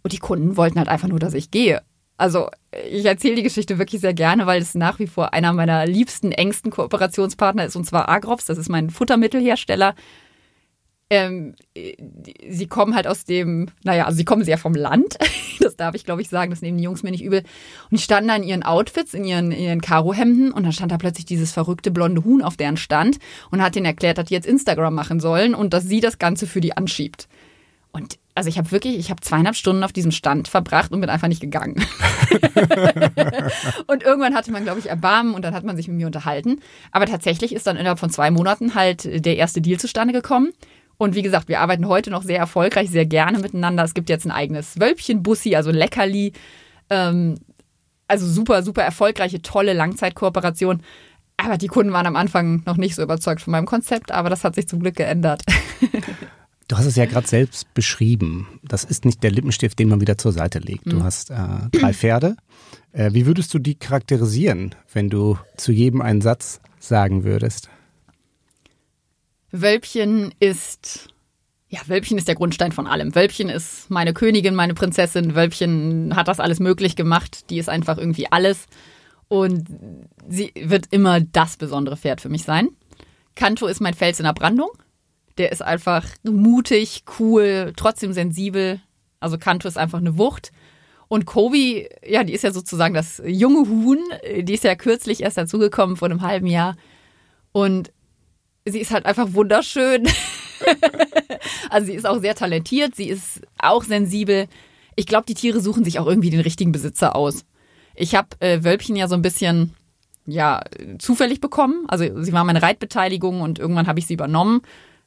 und 0.03 0.13
die 0.13 0.19
Kunden 0.19 0.57
wollten 0.57 0.79
halt 0.79 0.87
einfach 0.87 1.07
nur, 1.07 1.19
dass 1.19 1.33
ich 1.33 1.51
gehe. 1.51 1.81
Also 2.17 2.49
ich 2.89 3.05
erzähle 3.05 3.35
die 3.35 3.43
Geschichte 3.43 3.79
wirklich 3.79 4.01
sehr 4.01 4.13
gerne, 4.13 4.45
weil 4.45 4.61
es 4.61 4.75
nach 4.75 4.99
wie 4.99 5.07
vor 5.07 5.33
einer 5.33 5.51
meiner 5.51 5.85
liebsten, 5.85 6.31
engsten 6.31 6.71
Kooperationspartner 6.71 7.65
ist, 7.65 7.75
und 7.75 7.85
zwar 7.85 8.07
Agrops, 8.07 8.45
das 8.45 8.57
ist 8.57 8.69
mein 8.69 8.89
Futtermittelhersteller. 8.89 9.95
Ähm, 11.13 11.53
sie 12.49 12.65
kommen 12.65 12.95
halt 12.95 13.05
aus 13.05 13.23
dem, 13.23 13.69
naja, 13.83 14.05
also 14.05 14.17
sie 14.17 14.25
kommen 14.25 14.43
sehr 14.43 14.57
vom 14.57 14.73
Land. 14.73 15.17
Das 15.59 15.77
darf 15.77 15.95
ich, 15.95 16.03
glaube 16.03 16.21
ich, 16.21 16.27
sagen. 16.27 16.49
Das 16.49 16.61
nehmen 16.61 16.77
die 16.77 16.83
Jungs 16.83 17.03
mir 17.03 17.11
nicht 17.11 17.23
übel. 17.23 17.39
Und 17.39 17.97
die 17.97 18.03
standen 18.03 18.27
da 18.27 18.35
in 18.35 18.43
ihren 18.43 18.63
Outfits, 18.63 19.13
in 19.13 19.23
ihren, 19.23 19.51
in 19.51 19.63
ihren 19.63 19.81
Karohemden. 19.81 20.51
Und 20.51 20.63
dann 20.63 20.73
stand 20.73 20.91
da 20.91 20.97
plötzlich 20.97 21.25
dieses 21.25 21.53
verrückte 21.53 21.89
blonde 21.89 22.25
Huhn 22.25 22.41
auf 22.41 22.57
deren 22.57 22.75
Stand 22.75 23.17
und 23.49 23.61
hat 23.61 23.75
ihnen 23.77 23.85
erklärt, 23.85 24.17
dass 24.17 24.25
die 24.25 24.33
jetzt 24.33 24.45
Instagram 24.45 24.93
machen 24.93 25.21
sollen 25.21 25.55
und 25.55 25.73
dass 25.73 25.85
sie 25.85 26.01
das 26.01 26.17
Ganze 26.17 26.47
für 26.47 26.59
die 26.59 26.75
anschiebt. 26.75 27.29
Und 27.93 28.17
also 28.35 28.49
ich 28.49 28.57
habe 28.57 28.71
wirklich, 28.71 28.97
ich 28.97 29.11
habe 29.11 29.21
zweieinhalb 29.21 29.55
Stunden 29.55 29.83
auf 29.83 29.93
diesem 29.93 30.11
Stand 30.11 30.47
verbracht 30.47 30.91
und 30.91 30.99
bin 30.99 31.09
einfach 31.09 31.27
nicht 31.27 31.41
gegangen. 31.41 31.75
und 33.87 34.01
irgendwann 34.03 34.33
hatte 34.35 34.51
man, 34.51 34.63
glaube 34.63 34.79
ich, 34.79 34.89
Erbarmen 34.89 35.35
und 35.35 35.45
dann 35.45 35.53
hat 35.53 35.63
man 35.63 35.77
sich 35.77 35.87
mit 35.87 35.97
mir 35.97 36.07
unterhalten. 36.07 36.59
Aber 36.91 37.05
tatsächlich 37.05 37.53
ist 37.53 37.67
dann 37.67 37.77
innerhalb 37.77 37.99
von 37.99 38.09
zwei 38.09 38.31
Monaten 38.31 38.73
halt 38.73 39.25
der 39.25 39.37
erste 39.37 39.61
Deal 39.61 39.79
zustande 39.79 40.13
gekommen. 40.13 40.51
Und 41.03 41.15
wie 41.15 41.21
gesagt, 41.21 41.49
wir 41.49 41.59
arbeiten 41.59 41.87
heute 41.87 42.09
noch 42.09 42.23
sehr 42.23 42.39
erfolgreich, 42.39 42.89
sehr 42.89 43.05
gerne 43.05 43.39
miteinander. 43.39 43.83
Es 43.83 43.93
gibt 43.93 44.09
jetzt 44.09 44.25
ein 44.25 44.31
eigenes 44.31 44.79
Wölbchen-Bussi, 44.79 45.55
also 45.55 45.69
Leckerli. 45.69 46.31
Ähm, 46.89 47.35
also 48.07 48.25
super, 48.25 48.63
super 48.63 48.83
erfolgreiche, 48.83 49.41
tolle 49.41 49.73
Langzeitkooperation. 49.73 50.81
Aber 51.37 51.57
die 51.57 51.67
Kunden 51.67 51.91
waren 51.91 52.05
am 52.05 52.15
Anfang 52.15 52.63
noch 52.65 52.77
nicht 52.77 52.95
so 52.95 53.01
überzeugt 53.01 53.41
von 53.41 53.51
meinem 53.51 53.65
Konzept, 53.65 54.11
aber 54.11 54.29
das 54.29 54.43
hat 54.43 54.55
sich 54.55 54.67
zum 54.67 54.79
Glück 54.79 54.95
geändert. 54.95 55.43
Du 56.69 56.77
hast 56.77 56.85
es 56.85 56.95
ja 56.95 57.05
gerade 57.05 57.27
selbst 57.27 57.71
beschrieben. 57.73 58.47
Das 58.63 58.85
ist 58.85 59.03
nicht 59.03 59.21
der 59.21 59.31
Lippenstift, 59.31 59.77
den 59.77 59.89
man 59.89 59.99
wieder 59.99 60.17
zur 60.17 60.31
Seite 60.31 60.59
legt. 60.59 60.89
Du 60.89 60.95
mhm. 60.95 61.03
hast 61.03 61.29
äh, 61.29 61.35
drei 61.71 61.93
Pferde. 61.93 62.37
Äh, 62.93 63.13
wie 63.13 63.25
würdest 63.25 63.53
du 63.53 63.59
die 63.59 63.75
charakterisieren, 63.75 64.73
wenn 64.93 65.09
du 65.09 65.37
zu 65.57 65.73
jedem 65.73 66.01
einen 66.01 66.21
Satz 66.21 66.61
sagen 66.79 67.25
würdest? 67.25 67.69
Wölbchen 69.53 70.33
ist, 70.39 71.09
ja, 71.69 71.79
Wölbchen 71.85 72.17
ist 72.17 72.27
der 72.27 72.35
Grundstein 72.35 72.71
von 72.71 72.87
allem. 72.87 73.13
Wölbchen 73.13 73.49
ist 73.49 73.89
meine 73.89 74.13
Königin, 74.13 74.55
meine 74.55 74.73
Prinzessin. 74.73 75.35
Wölbchen 75.35 76.15
hat 76.15 76.27
das 76.27 76.39
alles 76.39 76.59
möglich 76.59 76.95
gemacht. 76.95 77.51
Die 77.51 77.59
ist 77.59 77.69
einfach 77.69 77.99
irgendwie 77.99 78.31
alles. 78.31 78.65
Und 79.27 79.67
sie 80.27 80.51
wird 80.55 80.87
immer 80.89 81.21
das 81.21 81.57
besondere 81.57 81.97
Pferd 81.97 82.19
für 82.19 82.29
mich 82.29 82.43
sein. 82.43 82.69
Kanto 83.35 83.67
ist 83.67 83.79
mein 83.79 83.93
Fels 83.93 84.19
in 84.19 84.25
der 84.25 84.33
Brandung. 84.33 84.71
Der 85.37 85.51
ist 85.51 85.61
einfach 85.61 86.05
mutig, 86.23 87.03
cool, 87.19 87.73
trotzdem 87.75 88.11
sensibel. 88.11 88.81
Also 89.19 89.37
Kanto 89.37 89.67
ist 89.67 89.77
einfach 89.77 89.99
eine 89.99 90.17
Wucht. 90.17 90.51
Und 91.07 91.25
Kobi, 91.25 91.87
ja, 92.03 92.23
die 92.23 92.33
ist 92.33 92.43
ja 92.43 92.51
sozusagen 92.51 92.95
das 92.95 93.21
junge 93.23 93.69
Huhn. 93.69 93.99
Die 94.41 94.53
ist 94.53 94.63
ja 94.63 94.73
kürzlich 94.73 95.21
erst 95.21 95.37
dazugekommen 95.37 95.95
vor 95.95 96.09
einem 96.09 96.21
halben 96.23 96.47
Jahr. 96.47 96.75
Und 97.51 97.91
sie 98.65 98.79
ist 98.79 98.91
halt 98.91 99.05
einfach 99.05 99.33
wunderschön. 99.33 100.07
also 101.69 101.87
sie 101.87 101.93
ist 101.93 102.05
auch 102.05 102.19
sehr 102.19 102.35
talentiert, 102.35 102.95
sie 102.95 103.09
ist 103.09 103.41
auch 103.57 103.83
sensibel. 103.83 104.47
Ich 104.95 105.07
glaube, 105.07 105.25
die 105.27 105.33
Tiere 105.33 105.59
suchen 105.59 105.83
sich 105.83 105.99
auch 105.99 106.07
irgendwie 106.07 106.29
den 106.29 106.39
richtigen 106.39 106.71
Besitzer 106.71 107.15
aus. 107.15 107.45
Ich 107.95 108.15
habe 108.15 108.29
äh, 108.39 108.63
Wölbchen 108.63 108.95
ja 108.95 109.07
so 109.07 109.15
ein 109.15 109.21
bisschen 109.21 109.73
ja 110.25 110.61
zufällig 110.99 111.41
bekommen. 111.41 111.85
Also 111.87 112.21
sie 112.21 112.33
war 112.33 112.43
meine 112.43 112.61
Reitbeteiligung 112.61 113.41
und 113.41 113.59
irgendwann 113.59 113.87
habe 113.87 113.99
ich 113.99 114.07
sie 114.07 114.13
übernommen. 114.13 114.61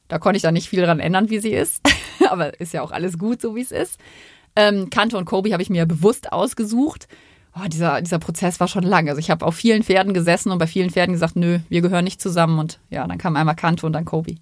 Da 0.07 0.19
konnte 0.19 0.37
ich 0.37 0.43
dann 0.43 0.53
nicht 0.53 0.69
viel 0.69 0.83
dran 0.83 0.99
ändern, 0.99 1.29
wie 1.29 1.39
sie 1.39 1.51
ist. 1.51 1.81
Aber 2.29 2.59
ist 2.59 2.73
ja 2.73 2.81
auch 2.81 2.91
alles 2.91 3.17
gut, 3.17 3.41
so 3.41 3.55
wie 3.55 3.61
es 3.61 3.71
ist. 3.71 3.99
Ähm, 4.55 4.89
Kante 4.89 5.17
und 5.17 5.25
Kobe 5.25 5.51
habe 5.53 5.63
ich 5.63 5.69
mir 5.69 5.85
bewusst 5.85 6.31
ausgesucht 6.31 7.07
oh, 7.61 7.67
dieser, 7.67 8.01
dieser 8.01 8.19
Prozess 8.19 8.59
war 8.59 8.67
schon 8.67 8.83
lang. 8.83 9.09
Also 9.09 9.19
ich 9.19 9.29
habe 9.29 9.45
auf 9.45 9.55
vielen 9.55 9.83
Pferden 9.83 10.13
gesessen 10.13 10.51
und 10.51 10.57
bei 10.57 10.67
vielen 10.67 10.89
Pferden 10.89 11.13
gesagt, 11.13 11.35
nö, 11.35 11.59
wir 11.69 11.81
gehören 11.81 12.03
nicht 12.03 12.21
zusammen. 12.21 12.59
Und 12.59 12.79
ja, 12.89 13.07
dann 13.07 13.17
kam 13.17 13.35
einmal 13.35 13.55
Kanto 13.55 13.87
und 13.87 13.93
dann 13.93 14.05
Kobe. 14.05 14.35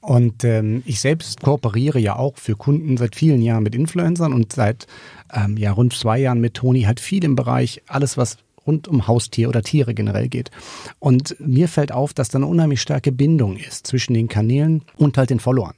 Und 0.00 0.42
ähm, 0.42 0.82
ich 0.84 1.00
selbst 1.00 1.42
kooperiere 1.42 2.00
ja 2.00 2.16
auch 2.16 2.36
für 2.36 2.56
Kunden 2.56 2.96
seit 2.96 3.14
vielen 3.14 3.40
Jahren 3.40 3.62
mit 3.62 3.74
Influencern 3.74 4.32
und 4.32 4.52
seit 4.52 4.88
ähm, 5.32 5.56
ja, 5.56 5.70
rund 5.70 5.92
zwei 5.92 6.18
Jahren 6.18 6.40
mit 6.40 6.54
Toni 6.54 6.82
halt 6.82 6.98
viel 6.98 7.22
im 7.22 7.36
Bereich 7.36 7.82
alles, 7.86 8.16
was 8.16 8.38
rund 8.66 8.88
um 8.88 9.06
Haustier 9.06 9.48
oder 9.48 9.62
Tiere 9.62 9.94
generell 9.94 10.28
geht. 10.28 10.50
Und 10.98 11.36
mir 11.40 11.68
fällt 11.68 11.92
auf, 11.92 12.14
dass 12.14 12.28
da 12.28 12.38
eine 12.38 12.46
unheimlich 12.46 12.80
starke 12.80 13.12
Bindung 13.12 13.56
ist 13.56 13.86
zwischen 13.86 14.14
den 14.14 14.28
Kanälen 14.28 14.82
und 14.96 15.18
halt 15.18 15.30
den 15.30 15.40
Followern. 15.40 15.74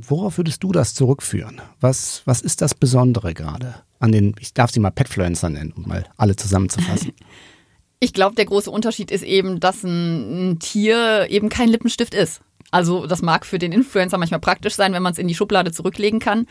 Worauf 0.00 0.38
würdest 0.38 0.62
du 0.62 0.72
das 0.72 0.94
zurückführen? 0.94 1.60
Was, 1.80 2.22
was 2.24 2.40
ist 2.40 2.62
das 2.62 2.74
Besondere 2.74 3.34
gerade 3.34 3.74
an 3.98 4.12
den, 4.12 4.34
ich 4.40 4.54
darf 4.54 4.70
sie 4.70 4.80
mal 4.80 4.90
Petfluencer 4.90 5.50
nennen, 5.50 5.72
um 5.76 5.88
mal 5.88 6.04
alle 6.16 6.36
zusammenzufassen? 6.36 7.12
Ich 7.98 8.12
glaube, 8.12 8.34
der 8.34 8.44
große 8.44 8.70
Unterschied 8.70 9.10
ist 9.10 9.22
eben, 9.22 9.58
dass 9.58 9.82
ein, 9.82 10.50
ein 10.50 10.58
Tier 10.58 11.28
eben 11.30 11.48
kein 11.48 11.70
Lippenstift 11.70 12.12
ist. 12.12 12.42
Also 12.70 13.06
das 13.06 13.22
mag 13.22 13.46
für 13.46 13.58
den 13.58 13.72
Influencer 13.72 14.18
manchmal 14.18 14.40
praktisch 14.40 14.74
sein, 14.74 14.92
wenn 14.92 15.02
man 15.02 15.14
es 15.14 15.18
in 15.18 15.28
die 15.28 15.34
Schublade 15.34 15.72
zurücklegen 15.72 16.20
kann. 16.20 16.46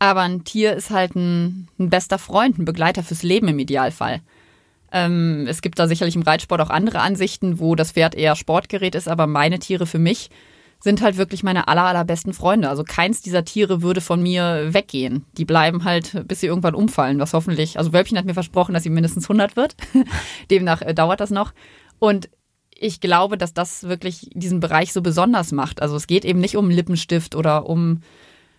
Aber 0.00 0.22
ein 0.22 0.44
Tier 0.44 0.74
ist 0.74 0.90
halt 0.90 1.14
ein, 1.14 1.68
ein 1.78 1.90
bester 1.90 2.18
Freund, 2.18 2.58
ein 2.58 2.64
Begleiter 2.64 3.04
fürs 3.04 3.22
Leben 3.22 3.48
im 3.48 3.58
Idealfall. 3.58 4.20
Ähm, 4.92 5.46
es 5.48 5.62
gibt 5.62 5.78
da 5.78 5.86
sicherlich 5.86 6.16
im 6.16 6.22
Reitsport 6.22 6.60
auch 6.60 6.70
andere 6.70 7.00
Ansichten, 7.00 7.60
wo 7.60 7.74
das 7.74 7.92
Pferd 7.92 8.14
eher 8.14 8.36
Sportgerät 8.36 8.94
ist, 8.94 9.08
aber 9.08 9.26
meine 9.26 9.58
Tiere 9.58 9.86
für 9.86 9.98
mich 9.98 10.30
sind 10.82 11.02
halt 11.02 11.18
wirklich 11.18 11.42
meine 11.42 11.68
aller, 11.68 11.84
allerbesten 11.84 12.32
Freunde. 12.32 12.68
Also 12.70 12.84
keins 12.84 13.20
dieser 13.20 13.44
Tiere 13.44 13.82
würde 13.82 14.00
von 14.00 14.22
mir 14.22 14.72
weggehen. 14.72 15.26
Die 15.36 15.44
bleiben 15.44 15.84
halt, 15.84 16.26
bis 16.26 16.40
sie 16.40 16.46
irgendwann 16.46 16.74
umfallen, 16.74 17.18
was 17.18 17.34
hoffentlich, 17.34 17.78
also 17.78 17.92
Wölbchen 17.92 18.16
hat 18.16 18.24
mir 18.24 18.34
versprochen, 18.34 18.72
dass 18.72 18.82
sie 18.82 18.90
mindestens 18.90 19.24
100 19.24 19.56
wird. 19.56 19.76
Demnach 20.50 20.80
äh, 20.80 20.94
dauert 20.94 21.20
das 21.20 21.30
noch. 21.30 21.52
Und 21.98 22.30
ich 22.74 23.00
glaube, 23.00 23.36
dass 23.36 23.52
das 23.52 23.84
wirklich 23.84 24.30
diesen 24.32 24.60
Bereich 24.60 24.94
so 24.94 25.02
besonders 25.02 25.52
macht. 25.52 25.82
Also 25.82 25.96
es 25.96 26.06
geht 26.06 26.24
eben 26.24 26.40
nicht 26.40 26.56
um 26.56 26.70
Lippenstift 26.70 27.36
oder 27.36 27.68
um, 27.68 28.00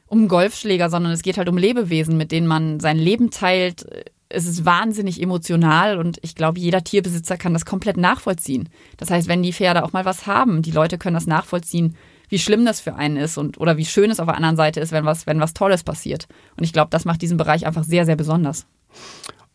um 0.06 0.28
Golfschläger, 0.28 0.92
sondern 0.92 1.12
es 1.12 1.24
geht 1.24 1.40
halt 1.40 1.50
um 1.50 1.58
Lebewesen, 1.58 2.18
mit 2.18 2.32
denen 2.32 2.46
man 2.46 2.80
sein 2.80 3.00
Leben 3.00 3.32
teilt, 3.32 3.88
es 4.34 4.46
ist 4.46 4.66
wahnsinnig 4.66 5.22
emotional 5.22 5.98
und 5.98 6.20
ich 6.22 6.36
glaube, 6.36 6.60
jeder 6.60 6.84
Tierbesitzer 6.84 7.38
kann 7.38 7.54
das 7.54 7.66
komplett 7.66 7.98
nachvollziehen. 7.98 8.70
Das 8.98 9.10
heißt, 9.10 9.28
wenn 9.28 9.44
die 9.44 9.54
Pferde 9.54 9.84
auch 9.84 9.94
mal 9.94 10.06
was 10.06 10.28
haben, 10.28 10.62
die 10.62 10.72
Leute 10.72 10.98
können 10.98 11.14
das 11.16 11.28
nachvollziehen, 11.28 11.96
wie 12.30 12.40
schlimm 12.40 12.66
das 12.66 12.80
für 12.80 12.96
einen 12.96 13.18
ist 13.18 13.38
und 13.38 13.60
oder 13.60 13.78
wie 13.78 13.86
schön 13.86 14.10
es 14.10 14.20
auf 14.20 14.28
der 14.28 14.36
anderen 14.36 14.56
Seite 14.56 14.80
ist, 14.80 14.92
wenn 14.92 15.06
was, 15.06 15.28
wenn 15.28 15.40
was 15.40 15.54
Tolles 15.54 15.84
passiert. 15.84 16.28
Und 16.58 16.64
ich 16.64 16.74
glaube, 16.74 16.90
das 16.90 17.06
macht 17.06 17.22
diesen 17.22 17.38
Bereich 17.38 17.66
einfach 17.66 17.84
sehr, 17.84 18.06
sehr 18.06 18.16
besonders. 18.16 18.66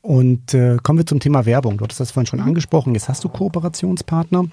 Und 0.02 0.54
äh, 0.54 0.76
kommen 0.82 0.98
wir 0.98 1.06
zum 1.06 1.18
Thema 1.18 1.46
Werbung. 1.46 1.78
Du 1.78 1.84
hattest 1.84 2.00
das 2.00 2.12
vorhin 2.12 2.26
schon 2.26 2.40
angesprochen. 2.40 2.94
Jetzt 2.94 3.08
hast 3.08 3.24
du 3.24 3.28
Kooperationspartner. 3.28 4.46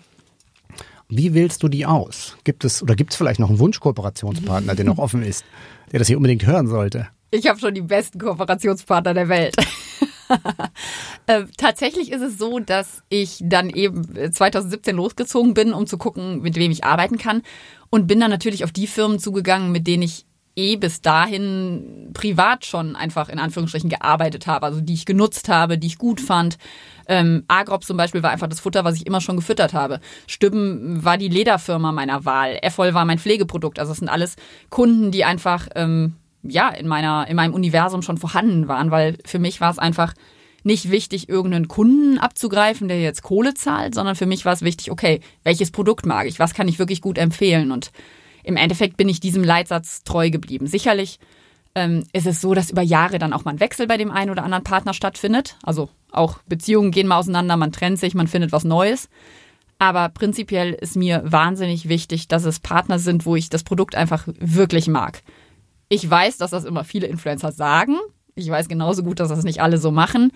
Wie 1.10 1.34
wählst 1.34 1.62
du 1.62 1.68
die 1.68 1.86
aus? 1.86 2.38
Gibt 2.44 2.64
es 2.64 2.82
oder 2.82 2.96
gibt 2.96 3.12
es 3.12 3.18
vielleicht 3.18 3.40
noch 3.40 3.50
einen 3.50 3.60
Wunschkooperationspartner, 3.60 4.74
der 4.74 4.86
noch 4.86 4.98
offen 5.00 5.22
ist, 5.22 5.44
der 5.92 6.00
das 6.00 6.08
hier 6.08 6.18
unbedingt 6.18 6.46
hören 6.46 6.68
sollte? 6.68 7.08
Ich 7.30 7.48
habe 7.48 7.60
schon 7.60 7.74
die 7.74 7.82
besten 7.82 8.20
Kooperationspartner 8.20 9.14
der 9.14 9.28
Welt. 9.28 9.56
äh, 11.28 11.44
tatsächlich 11.58 12.12
ist 12.12 12.22
es 12.22 12.38
so, 12.38 12.60
dass 12.60 13.04
ich 13.10 13.40
dann 13.42 13.70
eben 13.70 14.32
2017 14.32 14.96
losgezogen 14.96 15.54
bin, 15.54 15.74
um 15.74 15.88
zu 15.88 15.98
gucken, 15.98 16.42
mit 16.42 16.56
wem 16.56 16.72
ich 16.72 16.84
arbeiten 16.84 17.18
kann. 17.18 17.42
Und 17.90 18.08
bin 18.08 18.20
dann 18.20 18.32
natürlich 18.32 18.64
auf 18.64 18.72
die 18.72 18.88
Firmen 18.88 19.20
zugegangen, 19.20 19.72
mit 19.72 19.86
denen 19.86 20.04
ich 20.04 20.26
eh 20.56 20.76
bis 20.76 21.02
dahin 21.02 22.12
privat 22.14 22.66
schon 22.66 22.96
einfach 22.96 23.30
in 23.30 23.40
Anführungsstrichen 23.40 23.90
gearbeitet 23.90 24.48
habe, 24.48 24.66
also 24.66 24.82
die 24.82 24.94
ich 24.94 25.06
genutzt 25.06 25.50
habe, 25.50 25.78
die 25.78 25.88
ich 25.88 25.98
gut 25.98 26.22
fand. 26.22 26.58
Ähm, 27.08 27.44
Agrop 27.48 27.84
zum 27.84 27.98
Beispiel 27.98 28.24
war 28.24 28.30
einfach 28.30 28.48
das 28.48 28.60
Futter, 28.60 28.84
was 28.84 28.96
ich 28.96 29.06
immer 29.08 29.20
schon 29.20 29.36
gefüttert 29.36 29.74
habe. 29.74 30.00
Stübben 30.28 31.04
war 31.04 31.18
die 31.18 31.28
Lederfirma 31.28 31.92
meiner 31.92 32.26
Wahl. 32.26 32.58
Effol 32.62 32.94
war 32.94 33.06
mein 33.06 33.20
Pflegeprodukt. 33.20 33.80
Also 33.80 33.92
es 33.92 33.98
sind 33.98 34.10
alles 34.10 34.36
Kunden, 34.70 35.12
die 35.12 35.26
einfach 35.26 35.68
ähm, 35.76 36.16
ja 36.44 36.70
in 36.70 36.88
meiner 36.88 37.28
in 37.28 37.36
meinem 37.36 37.54
Universum 37.54 38.02
schon 38.02 38.18
vorhanden 38.18 38.68
waren, 38.68 38.92
weil 38.92 39.18
für 39.26 39.40
mich 39.40 39.62
war 39.62 39.72
es 39.72 39.80
einfach 39.80 40.14
nicht 40.64 40.92
wichtig, 40.92 41.28
irgendeinen 41.28 41.68
Kunden 41.68 42.18
abzugreifen, 42.18 42.88
der 42.88 43.02
jetzt 43.02 43.22
Kohle 43.22 43.54
zahlt, 43.54 43.96
sondern 43.96 44.16
für 44.16 44.26
mich 44.26 44.46
war 44.46 44.54
es 44.54 44.62
wichtig, 44.62 44.92
okay, 44.92 45.20
welches 45.44 45.72
Produkt 45.72 46.06
mag 46.06 46.26
ich, 46.26 46.40
was 46.40 46.54
kann 46.54 46.68
ich 46.68 46.80
wirklich 46.80 47.02
gut 47.02 47.18
empfehlen 47.18 47.72
und 47.72 47.92
im 48.44 48.58
Endeffekt 48.58 48.98
bin 48.98 49.10
ich 49.10 49.20
diesem 49.20 49.44
Leitsatz 49.44 50.04
treu 50.04 50.30
geblieben. 50.30 50.68
Sicherlich 50.68 51.20
ähm, 51.76 52.04
ist 52.14 52.28
es 52.28 52.42
so, 52.42 52.54
dass 52.54 52.72
über 52.72 52.82
Jahre 52.82 53.20
dann 53.20 53.34
auch 53.34 53.46
mal 53.46 53.52
ein 53.52 53.60
Wechsel 53.60 53.88
bei 53.88 53.98
dem 53.98 54.12
einen 54.12 54.32
oder 54.32 54.44
anderen 54.44 54.64
Partner 54.64 54.94
stattfindet. 54.94 55.58
Also 55.64 55.90
auch 56.12 56.40
Beziehungen 56.48 56.92
gehen 56.92 57.08
mal 57.08 57.18
auseinander, 57.18 57.58
man 57.58 57.72
trennt 57.72 58.00
sich, 58.00 58.14
man 58.14 58.28
findet 58.28 58.52
was 58.52 58.64
Neues. 58.64 59.10
Aber 59.80 60.10
prinzipiell 60.10 60.74
ist 60.74 60.96
mir 60.96 61.24
wahnsinnig 61.26 61.90
wichtig, 61.90 62.28
dass 62.28 62.46
es 62.46 62.60
Partner 62.60 63.00
sind, 63.00 63.26
wo 63.26 63.36
ich 63.36 63.50
das 63.50 63.64
Produkt 63.64 63.96
einfach 63.96 64.28
wirklich 64.40 64.88
mag. 64.88 65.24
Ich 65.94 66.10
weiß, 66.10 66.38
dass 66.38 66.50
das 66.50 66.66
immer 66.66 66.84
viele 66.84 67.06
Influencer 67.06 67.52
sagen. 67.52 67.98
Ich 68.34 68.50
weiß 68.50 68.68
genauso 68.68 69.04
gut, 69.04 69.20
dass 69.20 69.30
das 69.30 69.44
nicht 69.44 69.62
alle 69.62 69.78
so 69.78 69.92
machen. 69.92 70.32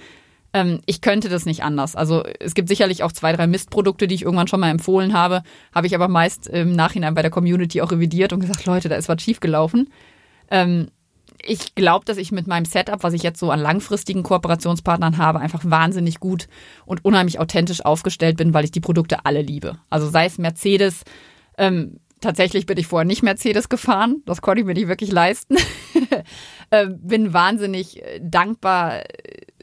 Ähm, 0.54 0.82
ich 0.86 1.02
könnte 1.02 1.30
das 1.30 1.48
nicht 1.48 1.64
anders. 1.64 1.96
Also 1.96 2.24
es 2.40 2.54
gibt 2.54 2.70
sicherlich 2.70 3.02
auch 3.02 3.12
zwei, 3.12 3.34
drei 3.34 3.48
Mistprodukte, 3.48 4.08
die 4.08 4.14
ich 4.14 4.22
irgendwann 4.22 4.48
schon 4.48 4.60
mal 4.60 4.70
empfohlen 4.70 5.14
habe. 5.14 5.42
Habe 5.74 5.88
ich 5.88 5.96
aber 5.96 6.10
meist 6.10 6.48
im 6.48 6.74
Nachhinein 6.74 7.16
bei 7.16 7.24
der 7.24 7.32
Community 7.32 7.82
auch 7.82 7.92
revidiert 7.92 8.34
und 8.34 8.42
gesagt, 8.42 8.68
Leute, 8.68 8.88
da 8.88 8.98
ist 8.98 9.10
was 9.10 9.20
schiefgelaufen. 9.20 9.90
Ähm, 10.52 10.90
ich 11.44 11.74
glaube, 11.74 12.06
dass 12.06 12.18
ich 12.18 12.32
mit 12.32 12.46
meinem 12.46 12.66
Setup, 12.66 13.02
was 13.02 13.14
ich 13.14 13.24
jetzt 13.24 13.40
so 13.40 13.50
an 13.50 13.60
langfristigen 13.60 14.22
Kooperationspartnern 14.22 15.18
habe, 15.18 15.40
einfach 15.40 15.62
wahnsinnig 15.66 16.20
gut 16.20 16.48
und 16.86 17.04
unheimlich 17.04 17.40
authentisch 17.40 17.84
aufgestellt 17.84 18.38
bin, 18.38 18.54
weil 18.54 18.64
ich 18.64 18.72
die 18.72 18.80
Produkte 18.80 19.26
alle 19.26 19.42
liebe. 19.42 19.80
Also 19.90 20.08
sei 20.08 20.26
es 20.26 20.38
Mercedes, 20.38 21.04
ähm, 21.58 22.00
tatsächlich 22.22 22.66
bin 22.66 22.78
ich 22.78 22.88
vorher 22.88 23.06
nicht 23.06 23.24
Mercedes 23.24 23.70
gefahren, 23.70 24.22
das 24.26 24.42
konnte 24.42 24.62
ich 24.62 24.66
mir 24.66 24.74
nicht 24.74 24.88
wirklich 24.88 25.12
leisten. 25.12 25.58
äh, 26.70 26.88
bin 26.88 27.34
wahnsinnig 27.34 28.04
äh, 28.04 28.20
dankbar, 28.22 29.04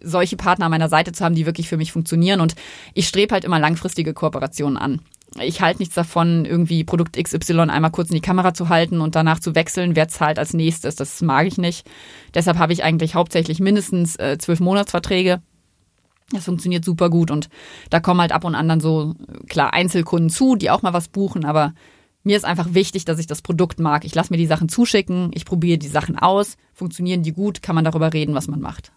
solche 0.02 0.36
Partner 0.36 0.66
an 0.66 0.70
meiner 0.70 0.88
Seite 0.88 1.12
zu 1.12 1.24
haben, 1.24 1.34
die 1.34 1.46
wirklich 1.46 1.68
für 1.68 1.76
mich 1.76 1.92
funktionieren. 1.92 2.40
Und 2.40 2.54
ich 2.92 3.08
strebe 3.08 3.32
halt 3.32 3.44
immer 3.44 3.58
langfristige 3.58 4.14
Kooperationen 4.14 4.76
an. 4.76 5.00
Ich 5.40 5.60
halte 5.60 5.80
nichts 5.80 5.96
davon, 5.96 6.44
irgendwie 6.44 6.84
Produkt 6.84 7.20
XY 7.20 7.60
einmal 7.60 7.90
kurz 7.90 8.10
in 8.10 8.14
die 8.14 8.20
Kamera 8.20 8.54
zu 8.54 8.68
halten 8.68 9.00
und 9.00 9.16
danach 9.16 9.40
zu 9.40 9.56
wechseln, 9.56 9.96
wer 9.96 10.06
zahlt 10.06 10.38
als 10.38 10.54
nächstes. 10.54 10.94
Das 10.94 11.20
mag 11.22 11.46
ich 11.46 11.58
nicht. 11.58 11.88
Deshalb 12.34 12.58
habe 12.58 12.72
ich 12.72 12.84
eigentlich 12.84 13.16
hauptsächlich 13.16 13.58
mindestens 13.58 14.16
äh, 14.16 14.38
zwölf 14.38 14.60
Monatsverträge. 14.60 15.42
Das 16.30 16.44
funktioniert 16.44 16.84
super 16.84 17.10
gut 17.10 17.30
und 17.30 17.48
da 17.90 18.00
kommen 18.00 18.20
halt 18.20 18.32
ab 18.32 18.44
und 18.44 18.54
an 18.54 18.68
dann 18.68 18.80
so, 18.80 19.14
klar, 19.48 19.74
Einzelkunden 19.74 20.30
zu, 20.30 20.56
die 20.56 20.70
auch 20.70 20.82
mal 20.82 20.94
was 20.94 21.08
buchen, 21.08 21.44
aber 21.44 21.74
mir 22.24 22.36
ist 22.36 22.44
einfach 22.44 22.72
wichtig, 22.72 23.04
dass 23.04 23.18
ich 23.18 23.26
das 23.26 23.42
Produkt 23.42 23.78
mag. 23.78 24.04
Ich 24.04 24.14
lasse 24.14 24.32
mir 24.32 24.38
die 24.38 24.46
Sachen 24.46 24.68
zuschicken, 24.68 25.30
ich 25.34 25.44
probiere 25.44 25.78
die 25.78 25.88
Sachen 25.88 26.18
aus, 26.18 26.56
funktionieren 26.72 27.22
die 27.22 27.32
gut, 27.32 27.62
kann 27.62 27.74
man 27.74 27.84
darüber 27.84 28.12
reden, 28.12 28.34
was 28.34 28.48
man 28.48 28.60
macht. 28.60 28.92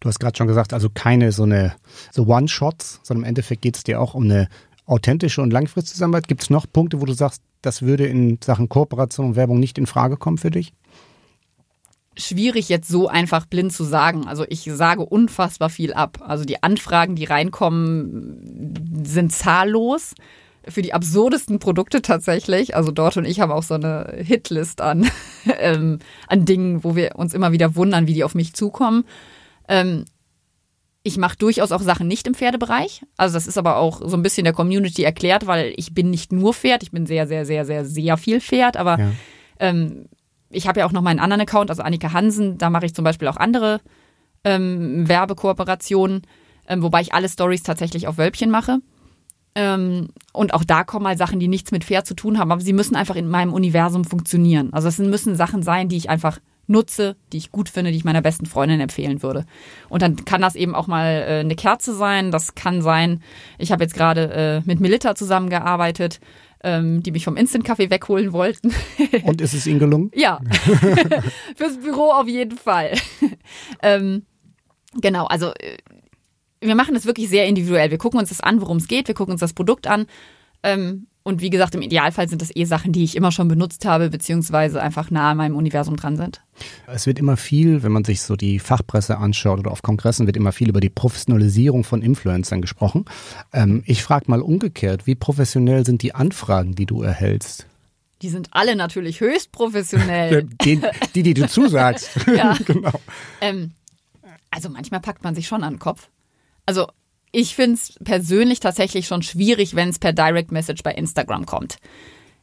Du 0.00 0.08
hast 0.08 0.20
gerade 0.20 0.36
schon 0.36 0.46
gesagt, 0.46 0.72
also 0.72 0.88
keine 0.88 1.32
so 1.32 1.42
eine 1.42 1.74
so 2.12 2.26
One-Shots, 2.26 3.00
sondern 3.02 3.24
im 3.24 3.28
Endeffekt 3.28 3.62
geht 3.62 3.76
es 3.76 3.82
dir 3.82 4.00
auch 4.00 4.14
um 4.14 4.24
eine 4.24 4.48
authentische 4.86 5.42
und 5.42 5.52
langfristige 5.52 5.94
Zusammenarbeit. 5.94 6.28
Gibt 6.28 6.42
es 6.42 6.50
noch 6.50 6.66
Punkte, 6.72 7.00
wo 7.00 7.04
du 7.04 7.12
sagst, 7.12 7.42
das 7.60 7.82
würde 7.82 8.06
in 8.06 8.38
Sachen 8.42 8.68
Kooperation 8.68 9.26
und 9.26 9.36
Werbung 9.36 9.58
nicht 9.58 9.76
in 9.76 9.86
Frage 9.86 10.16
kommen 10.16 10.38
für 10.38 10.52
dich? 10.52 10.72
Schwierig 12.16 12.68
jetzt 12.68 12.88
so 12.88 13.08
einfach 13.08 13.46
blind 13.46 13.72
zu 13.72 13.82
sagen. 13.82 14.26
Also 14.28 14.44
ich 14.48 14.62
sage 14.72 15.04
unfassbar 15.04 15.70
viel 15.70 15.92
ab. 15.92 16.18
Also 16.24 16.44
die 16.44 16.62
Anfragen, 16.62 17.16
die 17.16 17.24
reinkommen, 17.24 19.04
sind 19.04 19.32
zahllos 19.32 20.14
für 20.66 20.82
die 20.82 20.92
absurdesten 20.92 21.58
Produkte 21.58 22.02
tatsächlich. 22.02 22.76
Also 22.76 22.90
dort 22.90 23.16
und 23.16 23.24
ich 23.24 23.40
haben 23.40 23.52
auch 23.52 23.62
so 23.62 23.74
eine 23.74 24.14
Hitlist 24.16 24.80
an, 24.80 25.10
ähm, 25.58 25.98
an 26.26 26.44
Dingen, 26.44 26.84
wo 26.84 26.96
wir 26.96 27.16
uns 27.16 27.34
immer 27.34 27.52
wieder 27.52 27.76
wundern, 27.76 28.06
wie 28.06 28.14
die 28.14 28.24
auf 28.24 28.34
mich 28.34 28.54
zukommen. 28.54 29.04
Ähm, 29.68 30.04
ich 31.02 31.16
mache 31.16 31.36
durchaus 31.38 31.72
auch 31.72 31.80
Sachen 31.80 32.06
nicht 32.06 32.26
im 32.26 32.34
Pferdebereich. 32.34 33.02
Also 33.16 33.34
das 33.34 33.46
ist 33.46 33.56
aber 33.56 33.76
auch 33.76 34.02
so 34.04 34.16
ein 34.16 34.22
bisschen 34.22 34.44
der 34.44 34.52
Community 34.52 35.04
erklärt, 35.04 35.46
weil 35.46 35.72
ich 35.76 35.94
bin 35.94 36.10
nicht 36.10 36.32
nur 36.32 36.52
Pferd, 36.52 36.82
ich 36.82 36.90
bin 36.90 37.06
sehr, 37.06 37.26
sehr, 37.26 37.46
sehr, 37.46 37.64
sehr, 37.64 37.84
sehr 37.84 38.16
viel 38.16 38.40
Pferd, 38.40 38.76
aber 38.76 38.98
ja. 38.98 39.10
ähm, 39.60 40.06
ich 40.50 40.66
habe 40.66 40.80
ja 40.80 40.86
auch 40.86 40.92
noch 40.92 41.02
meinen 41.02 41.20
anderen 41.20 41.42
Account, 41.42 41.70
also 41.70 41.82
Annika 41.82 42.12
Hansen, 42.12 42.58
da 42.58 42.70
mache 42.70 42.86
ich 42.86 42.94
zum 42.94 43.04
Beispiel 43.04 43.28
auch 43.28 43.36
andere 43.36 43.80
ähm, 44.44 45.08
Werbekooperationen, 45.08 46.22
ähm, 46.66 46.82
wobei 46.82 47.00
ich 47.00 47.14
alle 47.14 47.28
Stories 47.28 47.62
tatsächlich 47.62 48.06
auf 48.06 48.18
Wölbchen 48.18 48.50
mache. 48.50 48.78
Ähm, 49.54 50.08
und 50.32 50.54
auch 50.54 50.64
da 50.64 50.84
kommen 50.84 51.04
mal 51.04 51.16
Sachen, 51.16 51.40
die 51.40 51.48
nichts 51.48 51.72
mit 51.72 51.84
Pferd 51.84 52.06
zu 52.06 52.14
tun 52.14 52.38
haben, 52.38 52.52
aber 52.52 52.60
sie 52.60 52.72
müssen 52.72 52.96
einfach 52.96 53.16
in 53.16 53.28
meinem 53.28 53.52
Universum 53.52 54.04
funktionieren. 54.04 54.72
Also 54.72 54.88
es 54.88 54.98
müssen 54.98 55.36
Sachen 55.36 55.62
sein, 55.62 55.88
die 55.88 55.96
ich 55.96 56.10
einfach 56.10 56.38
nutze, 56.68 57.16
die 57.32 57.38
ich 57.38 57.50
gut 57.50 57.68
finde, 57.68 57.90
die 57.90 57.96
ich 57.96 58.04
meiner 58.04 58.22
besten 58.22 58.46
Freundin 58.46 58.80
empfehlen 58.80 59.22
würde. 59.22 59.46
Und 59.88 60.02
dann 60.02 60.24
kann 60.24 60.42
das 60.42 60.54
eben 60.54 60.74
auch 60.74 60.86
mal 60.86 61.24
äh, 61.26 61.40
eine 61.40 61.56
Kerze 61.56 61.94
sein. 61.94 62.30
Das 62.30 62.54
kann 62.54 62.82
sein, 62.82 63.22
ich 63.58 63.72
habe 63.72 63.82
jetzt 63.82 63.94
gerade 63.94 64.32
äh, 64.32 64.62
mit 64.66 64.78
Melita 64.78 65.14
zusammengearbeitet, 65.14 66.20
ähm, 66.62 67.02
die 67.02 67.12
mich 67.12 67.24
vom 67.24 67.36
Instant-Kaffee 67.36 67.90
wegholen 67.90 68.32
wollten. 68.32 68.72
Und 69.24 69.40
ist 69.40 69.54
es 69.54 69.66
Ihnen 69.66 69.78
gelungen? 69.78 70.10
Ja, 70.14 70.40
fürs 71.56 71.78
Büro 71.78 72.10
auf 72.10 72.28
jeden 72.28 72.58
Fall. 72.58 72.92
ähm, 73.82 74.24
genau, 75.00 75.26
also 75.26 75.52
äh, 75.54 75.78
wir 76.60 76.74
machen 76.74 76.96
es 76.96 77.06
wirklich 77.06 77.28
sehr 77.28 77.46
individuell. 77.46 77.90
Wir 77.90 77.98
gucken 77.98 78.18
uns 78.18 78.30
das 78.30 78.40
an, 78.40 78.60
worum 78.60 78.78
es 78.78 78.88
geht, 78.88 79.08
wir 79.08 79.14
gucken 79.14 79.32
uns 79.32 79.40
das 79.40 79.52
Produkt 79.52 79.86
an. 79.86 80.06
Ähm, 80.62 81.06
und 81.28 81.42
wie 81.42 81.50
gesagt, 81.50 81.74
im 81.74 81.82
Idealfall 81.82 82.26
sind 82.26 82.40
das 82.40 82.56
eh 82.56 82.64
Sachen, 82.64 82.92
die 82.92 83.04
ich 83.04 83.14
immer 83.14 83.32
schon 83.32 83.48
benutzt 83.48 83.84
habe, 83.84 84.08
beziehungsweise 84.08 84.80
einfach 84.80 85.10
nah 85.10 85.32
an 85.32 85.36
meinem 85.36 85.56
Universum 85.56 85.96
dran 85.96 86.16
sind. 86.16 86.40
Es 86.86 87.06
wird 87.06 87.18
immer 87.18 87.36
viel, 87.36 87.82
wenn 87.82 87.92
man 87.92 88.04
sich 88.04 88.22
so 88.22 88.34
die 88.34 88.58
Fachpresse 88.58 89.18
anschaut 89.18 89.58
oder 89.58 89.70
auf 89.70 89.82
Kongressen, 89.82 90.24
wird 90.24 90.38
immer 90.38 90.52
viel 90.52 90.70
über 90.70 90.80
die 90.80 90.88
Professionalisierung 90.88 91.84
von 91.84 92.00
Influencern 92.00 92.62
gesprochen. 92.62 93.04
Ähm, 93.52 93.82
ich 93.84 94.02
frage 94.02 94.24
mal 94.28 94.40
umgekehrt, 94.40 95.06
wie 95.06 95.14
professionell 95.14 95.84
sind 95.84 96.00
die 96.00 96.14
Anfragen, 96.14 96.74
die 96.74 96.86
du 96.86 97.02
erhältst? 97.02 97.66
Die 98.22 98.30
sind 98.30 98.48
alle 98.52 98.74
natürlich 98.74 99.20
höchst 99.20 99.52
professionell. 99.52 100.44
die, 100.64 100.80
die, 101.14 101.22
die 101.22 101.34
du 101.34 101.46
zusagst. 101.50 102.08
ja. 102.34 102.56
genau. 102.64 102.98
Ähm, 103.42 103.72
also 104.50 104.70
manchmal 104.70 105.00
packt 105.00 105.22
man 105.24 105.34
sich 105.34 105.46
schon 105.46 105.62
an 105.62 105.74
den 105.74 105.78
Kopf. 105.78 106.08
Also 106.68 106.86
ich 107.32 107.54
finde 107.54 107.76
es 107.76 107.94
persönlich 108.04 108.60
tatsächlich 108.60 109.06
schon 109.06 109.22
schwierig, 109.22 109.74
wenn 109.74 109.88
es 109.88 109.98
per 109.98 110.12
Direct 110.12 110.52
Message 110.52 110.82
bei 110.82 110.92
Instagram 110.92 111.46
kommt. 111.46 111.78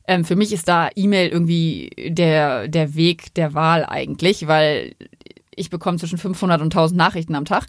Ähm, 0.07 0.25
für 0.25 0.35
mich 0.35 0.51
ist 0.51 0.67
da 0.67 0.89
E-Mail 0.95 1.29
irgendwie 1.29 1.91
der, 1.95 2.67
der 2.67 2.95
Weg 2.95 3.35
der 3.35 3.53
Wahl 3.53 3.85
eigentlich, 3.85 4.47
weil 4.47 4.95
ich 5.55 5.69
bekomme 5.69 5.99
zwischen 5.99 6.17
500 6.17 6.59
und 6.59 6.73
1000 6.73 6.97
Nachrichten 6.97 7.35
am 7.35 7.45
Tag. 7.45 7.67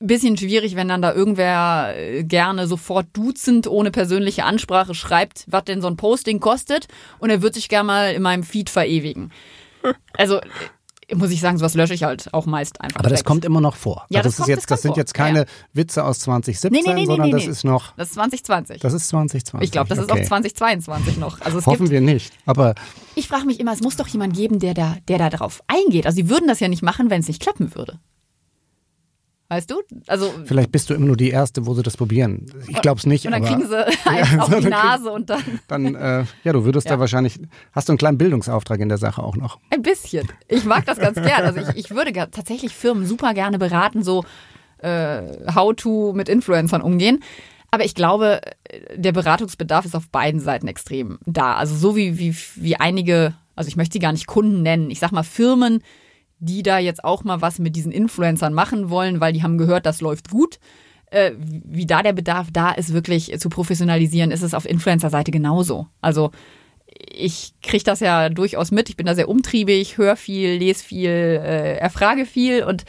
Bisschen 0.00 0.36
schwierig, 0.36 0.74
wenn 0.74 0.88
dann 0.88 1.00
da 1.00 1.14
irgendwer 1.14 1.94
äh, 1.96 2.24
gerne 2.24 2.66
sofort 2.66 3.06
duzend 3.12 3.68
ohne 3.68 3.92
persönliche 3.92 4.42
Ansprache 4.42 4.96
schreibt, 4.96 5.44
was 5.46 5.62
denn 5.62 5.80
so 5.80 5.86
ein 5.86 5.96
Posting 5.96 6.40
kostet 6.40 6.88
und 7.20 7.30
er 7.30 7.40
wird 7.40 7.54
sich 7.54 7.68
gerne 7.68 7.86
mal 7.86 8.12
in 8.14 8.22
meinem 8.22 8.42
Feed 8.42 8.68
verewigen. 8.68 9.30
Also 10.16 10.40
muss 11.14 11.30
ich 11.30 11.40
sagen, 11.40 11.58
sowas 11.58 11.74
lösche 11.74 11.94
ich 11.94 12.02
halt 12.04 12.32
auch 12.32 12.46
meist 12.46 12.80
einfach. 12.80 13.00
Aber 13.00 13.08
das 13.08 13.24
kommt 13.24 13.44
immer 13.44 13.60
noch 13.60 13.76
vor. 13.76 14.06
Ja, 14.08 14.20
also 14.20 14.28
das, 14.28 14.36
das, 14.36 14.36
kommt, 14.36 14.48
jetzt, 14.48 14.58
das, 14.62 14.66
das 14.66 14.82
sind 14.82 14.90
vor. 14.92 14.98
jetzt 14.98 15.14
keine 15.14 15.40
ja. 15.40 15.44
Witze 15.72 16.04
aus 16.04 16.18
2017, 16.20 16.70
nee, 16.70 16.80
nee, 16.86 17.00
nee, 17.00 17.06
sondern 17.06 17.30
das 17.30 17.46
ist 17.46 17.64
noch. 17.64 17.94
Das 17.96 18.08
ist 18.08 18.14
2020. 18.14 18.80
Das 18.80 18.92
ist 18.92 19.08
2020. 19.08 19.64
Ich 19.66 19.72
glaube, 19.72 19.88
das 19.88 19.98
okay. 19.98 20.20
ist 20.20 20.24
auch 20.24 20.28
2022 20.28 21.16
noch. 21.18 21.40
Also 21.40 21.64
Hoffen 21.64 21.78
gibt, 21.78 21.90
wir 21.90 22.00
nicht. 22.00 22.32
Aber 22.46 22.74
ich 23.14 23.28
frage 23.28 23.46
mich 23.46 23.60
immer, 23.60 23.72
es 23.72 23.80
muss 23.80 23.96
doch 23.96 24.08
jemand 24.08 24.34
geben, 24.34 24.58
der 24.58 24.74
da, 24.74 24.96
der 25.08 25.18
da 25.18 25.30
drauf 25.30 25.62
eingeht. 25.66 26.06
Also 26.06 26.16
sie 26.16 26.28
würden 26.28 26.46
das 26.48 26.60
ja 26.60 26.68
nicht 26.68 26.82
machen, 26.82 27.10
wenn 27.10 27.20
es 27.20 27.28
nicht 27.28 27.40
klappen 27.40 27.74
würde. 27.74 27.98
Weißt 29.50 29.70
du? 29.70 29.76
Also 30.06 30.32
Vielleicht 30.44 30.72
bist 30.72 30.90
du 30.90 30.94
immer 30.94 31.06
nur 31.06 31.16
die 31.16 31.30
Erste, 31.30 31.64
wo 31.64 31.72
sie 31.72 31.82
das 31.82 31.96
probieren. 31.96 32.52
Ich 32.68 32.82
glaube 32.82 32.98
es 32.98 33.06
nicht. 33.06 33.24
Und 33.24 33.32
dann 33.32 33.42
aber, 33.42 33.54
kriegen 33.54 33.68
sie 33.68 33.86
eins 34.04 34.30
ja, 34.32 34.42
auf 34.42 34.54
die 34.58 34.68
Nase 34.68 35.10
und 35.10 35.30
dann. 35.30 35.42
Dann, 35.68 35.94
äh, 35.94 36.24
ja, 36.44 36.52
du 36.52 36.64
würdest 36.64 36.86
ja. 36.86 36.96
da 36.96 37.00
wahrscheinlich. 37.00 37.40
Hast 37.72 37.88
du 37.88 37.92
einen 37.92 37.98
kleinen 37.98 38.18
Bildungsauftrag 38.18 38.78
in 38.80 38.90
der 38.90 38.98
Sache 38.98 39.22
auch 39.22 39.36
noch? 39.36 39.58
Ein 39.70 39.80
bisschen. 39.80 40.28
Ich 40.48 40.64
mag 40.64 40.84
das 40.84 40.98
ganz 40.98 41.14
gern. 41.14 41.44
Also 41.44 41.60
ich, 41.60 41.86
ich 41.86 41.90
würde 41.90 42.12
tatsächlich 42.12 42.74
Firmen 42.74 43.06
super 43.06 43.32
gerne 43.32 43.58
beraten, 43.58 44.02
so 44.02 44.24
äh, 44.78 45.22
how 45.54 45.74
to 45.74 46.12
mit 46.12 46.28
Influencern 46.28 46.82
umgehen. 46.82 47.20
Aber 47.70 47.84
ich 47.84 47.94
glaube, 47.94 48.40
der 48.94 49.12
Beratungsbedarf 49.12 49.84
ist 49.84 49.94
auf 49.94 50.08
beiden 50.08 50.40
Seiten 50.40 50.68
extrem 50.68 51.18
da. 51.24 51.54
Also 51.54 51.74
so 51.74 51.96
wie, 51.96 52.18
wie, 52.18 52.34
wie 52.56 52.76
einige, 52.76 53.34
also 53.56 53.68
ich 53.68 53.76
möchte 53.76 53.94
sie 53.94 53.98
gar 53.98 54.12
nicht 54.12 54.26
Kunden 54.26 54.62
nennen, 54.62 54.90
ich 54.90 54.98
sag 54.98 55.12
mal 55.12 55.22
Firmen, 55.22 55.82
die 56.38 56.62
da 56.62 56.78
jetzt 56.78 57.04
auch 57.04 57.24
mal 57.24 57.40
was 57.40 57.58
mit 57.58 57.76
diesen 57.76 57.92
Influencern 57.92 58.54
machen 58.54 58.90
wollen, 58.90 59.20
weil 59.20 59.32
die 59.32 59.42
haben 59.42 59.58
gehört, 59.58 59.86
das 59.86 60.00
läuft 60.00 60.30
gut. 60.30 60.58
Äh, 61.10 61.32
wie 61.38 61.86
da 61.86 62.02
der 62.02 62.12
Bedarf 62.12 62.48
da 62.52 62.70
ist, 62.72 62.92
wirklich 62.92 63.38
zu 63.38 63.48
professionalisieren, 63.48 64.30
ist 64.30 64.42
es 64.42 64.54
auf 64.54 64.66
Influencer-Seite 64.66 65.30
genauso. 65.30 65.86
Also 66.00 66.30
ich 66.86 67.54
kriege 67.62 67.84
das 67.84 68.00
ja 68.00 68.28
durchaus 68.28 68.70
mit. 68.70 68.88
Ich 68.88 68.96
bin 68.96 69.06
da 69.06 69.14
sehr 69.14 69.28
umtriebig, 69.28 69.98
höre 69.98 70.16
viel, 70.16 70.54
lese 70.54 70.84
viel, 70.84 71.10
äh, 71.10 71.76
erfrage 71.76 72.26
viel 72.26 72.62
und 72.62 72.84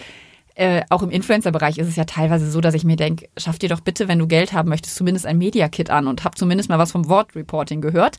äh, 0.55 0.83
auch 0.89 1.03
im 1.03 1.09
Influencer-Bereich 1.09 1.77
ist 1.77 1.87
es 1.87 1.95
ja 1.95 2.03
teilweise 2.03 2.51
so, 2.51 2.59
dass 2.59 2.73
ich 2.73 2.83
mir 2.83 2.97
denke, 2.97 3.29
schaff 3.37 3.59
dir 3.59 3.69
doch 3.69 3.79
bitte, 3.79 4.09
wenn 4.09 4.19
du 4.19 4.27
Geld 4.27 4.51
haben 4.51 4.67
möchtest, 4.67 4.95
zumindest 4.97 5.25
ein 5.25 5.37
Media-Kit 5.37 5.89
an 5.89 6.05
und 6.05 6.25
hab 6.25 6.37
zumindest 6.37 6.69
mal 6.69 6.79
was 6.79 6.91
vom 6.91 7.07
Wort-Reporting 7.07 7.79
gehört. 7.79 8.17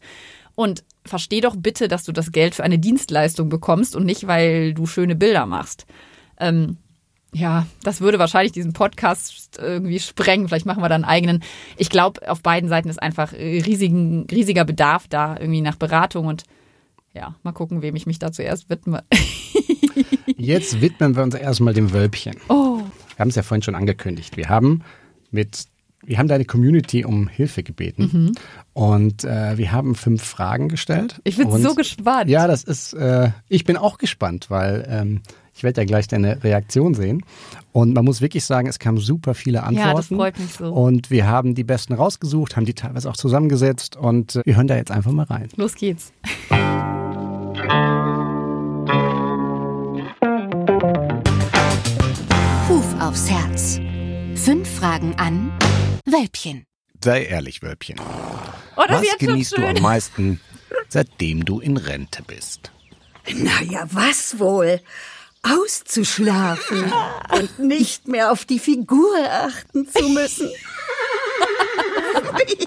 Und 0.55 0.83
versteh 1.05 1.40
doch 1.40 1.57
bitte, 1.57 1.88
dass 1.88 2.05
du 2.05 2.12
das 2.12 2.32
Geld 2.32 2.55
für 2.55 2.64
eine 2.64 2.78
Dienstleistung 2.78 3.48
bekommst 3.48 3.96
und 3.96 4.05
nicht, 4.05 4.26
weil 4.26 4.74
du 4.74 4.86
schöne 4.86 5.16
Bilder 5.16 5.46
machst. 5.46 5.86
Ähm, 6.38 6.76
ja, 7.32 7.66
das 7.82 8.01
würde 8.01 8.18
wahrscheinlich 8.18 8.53
diesen 8.53 8.72
Podcast 8.72 9.59
irgendwie 9.59 10.01
sprengen. 10.01 10.48
Vielleicht 10.48 10.66
machen 10.66 10.82
wir 10.82 10.88
da 10.88 10.96
einen 10.96 11.05
eigenen. 11.05 11.42
Ich 11.76 11.90
glaube, 11.90 12.28
auf 12.28 12.42
beiden 12.42 12.68
Seiten 12.68 12.88
ist 12.88 13.01
einfach 13.01 13.32
riesigen, 13.32 14.26
riesiger 14.30 14.64
Bedarf 14.64 15.07
da 15.09 15.36
irgendwie 15.38 15.61
nach 15.61 15.76
Beratung 15.76 16.26
und 16.26 16.44
ja, 17.12 17.34
mal 17.42 17.53
gucken, 17.53 17.82
wem 17.82 17.96
ich 17.96 18.07
mich 18.07 18.18
da 18.18 18.32
zuerst 18.32 18.70
widme. 18.70 19.05
Jetzt 20.36 20.80
widmen 20.80 21.16
wir 21.16 21.22
uns 21.22 21.34
erstmal 21.34 21.74
dem 21.74 21.92
Wölbchen. 21.92 22.36
Oh. 22.48 22.78
Wir 22.78 23.18
haben 23.18 23.28
es 23.28 23.36
ja 23.36 23.42
vorhin 23.42 23.62
schon 23.62 23.74
angekündigt. 23.74 24.36
Wir 24.36 24.48
haben 24.48 24.82
mit 25.30 25.66
wir 26.03 26.18
haben 26.18 26.28
deine 26.28 26.46
Community 26.46 27.05
um 27.05 27.28
Hilfe 27.28 27.62
gebeten 27.62 28.11
mhm. 28.12 28.32
Und 28.81 29.24
äh, 29.24 29.59
wir 29.59 29.72
haben 29.72 29.95
fünf 29.95 30.22
Fragen 30.22 30.68
gestellt. 30.70 31.20
Ich 31.24 31.37
bin 31.37 31.51
so 31.51 31.74
gespannt. 31.74 32.31
Ja, 32.31 32.47
das 32.47 32.64
ist, 32.64 32.95
äh, 32.95 33.28
ich 33.51 33.64
bin 33.64 33.76
auch 33.76 33.99
gespannt, 33.99 34.47
weil 34.49 34.87
ähm, 34.89 35.20
ich 35.53 35.62
werde 35.62 35.83
ja 35.83 35.85
gleich 35.85 36.09
deine 36.09 36.43
Reaktion 36.43 36.95
sehen. 36.95 37.22
Und 37.72 37.93
man 37.93 38.07
muss 38.07 38.22
wirklich 38.22 38.47
sagen, 38.47 38.68
es 38.68 38.78
kamen 38.78 38.97
super 38.97 39.35
viele 39.35 39.64
Antworten. 39.64 39.87
Ja, 39.87 39.95
das 39.95 40.07
freut 40.07 40.39
mich 40.39 40.53
so. 40.53 40.72
Und 40.72 41.11
wir 41.11 41.26
haben 41.26 41.55
die 41.55 41.62
besten 41.62 41.93
rausgesucht, 41.93 42.57
haben 42.57 42.64
die 42.64 42.72
teilweise 42.72 43.11
auch 43.11 43.18
zusammengesetzt 43.18 43.97
und 43.97 44.37
äh, 44.37 44.43
wir 44.47 44.57
hören 44.57 44.66
da 44.66 44.76
jetzt 44.76 44.91
einfach 44.91 45.12
mal 45.12 45.26
rein. 45.26 45.51
Los 45.57 45.74
geht's. 45.74 46.14
Huf 52.70 52.99
aufs 52.99 53.31
Herz. 53.31 53.78
Fünf 54.37 54.66
Fragen 54.70 55.12
an 55.18 55.53
Wölbchen. 56.07 56.64
Sei 57.03 57.24
ehrlich, 57.24 57.62
Wölbchen. 57.62 57.98
Oh, 58.76 58.84
das 58.86 59.03
was 59.03 59.18
genießt 59.18 59.57
du 59.57 59.66
am 59.66 59.80
meisten, 59.80 60.40
seitdem 60.88 61.44
du 61.44 61.61
in 61.61 61.76
Rente 61.76 62.22
bist? 62.22 62.70
Naja, 63.32 63.86
was 63.90 64.38
wohl? 64.38 64.80
Auszuschlafen 65.42 66.92
und 67.32 67.59
nicht 67.59 68.07
mehr 68.07 68.30
auf 68.30 68.44
die 68.44 68.59
Figur 68.59 69.16
achten 69.30 69.88
zu 69.88 70.09
müssen. 70.11 70.51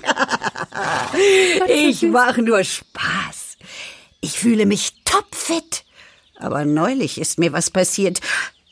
ja, 0.03 1.09
ich 1.67 2.01
mache 2.01 2.41
nur 2.41 2.63
Spaß. 2.63 3.57
Ich 4.21 4.39
fühle 4.39 4.65
mich 4.65 4.93
topfit. 5.05 5.84
Aber 6.38 6.65
neulich 6.65 7.19
ist 7.19 7.38
mir 7.38 7.53
was 7.53 7.69
passiert. 7.69 8.19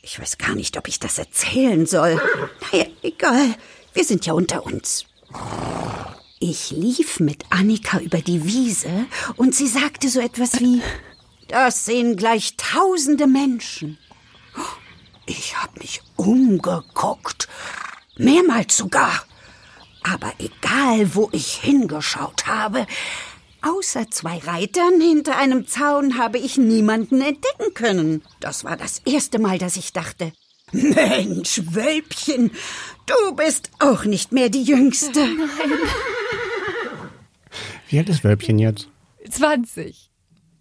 Ich 0.02 0.18
weiß 0.18 0.38
gar 0.38 0.56
nicht, 0.56 0.76
ob 0.76 0.88
ich 0.88 0.98
das 0.98 1.18
erzählen 1.18 1.86
soll. 1.86 2.20
Naja, 2.72 2.86
egal. 3.02 3.54
Wir 3.94 4.04
sind 4.04 4.26
ja 4.26 4.32
unter 4.32 4.66
uns. 4.66 5.06
Ich 6.40 6.70
lief 6.70 7.20
mit 7.20 7.44
Annika 7.50 8.00
über 8.00 8.18
die 8.18 8.44
Wiese 8.44 9.06
und 9.36 9.54
sie 9.54 9.68
sagte 9.68 10.08
so 10.08 10.20
etwas 10.20 10.58
wie, 10.60 10.82
das 11.48 11.84
sehen 11.84 12.16
gleich 12.16 12.56
tausende 12.56 13.26
Menschen. 13.26 13.98
Ich 15.26 15.56
hab 15.56 15.78
mich 15.78 16.02
umgeguckt. 16.16 17.48
Mehrmals 18.16 18.76
sogar. 18.76 19.22
Aber 20.02 20.32
egal, 20.38 21.14
wo 21.14 21.28
ich 21.32 21.54
hingeschaut 21.54 22.46
habe, 22.46 22.86
Außer 23.64 24.10
zwei 24.10 24.38
Reitern 24.38 25.00
hinter 25.00 25.36
einem 25.38 25.68
Zaun 25.68 26.18
habe 26.18 26.36
ich 26.36 26.58
niemanden 26.58 27.20
entdecken 27.20 27.74
können. 27.74 28.22
Das 28.40 28.64
war 28.64 28.76
das 28.76 29.02
erste 29.04 29.38
Mal, 29.38 29.58
dass 29.58 29.76
ich 29.76 29.92
dachte, 29.92 30.32
Mensch, 30.72 31.62
Wölbchen, 31.70 32.50
du 33.06 33.36
bist 33.36 33.70
auch 33.78 34.04
nicht 34.04 34.32
mehr 34.32 34.48
die 34.48 34.62
Jüngste. 34.62 35.20
Nein. 35.20 35.78
Wie 37.88 37.98
alt 37.98 38.08
ist 38.08 38.24
Wölbchen 38.24 38.58
jetzt? 38.58 38.88
20. 39.28 40.10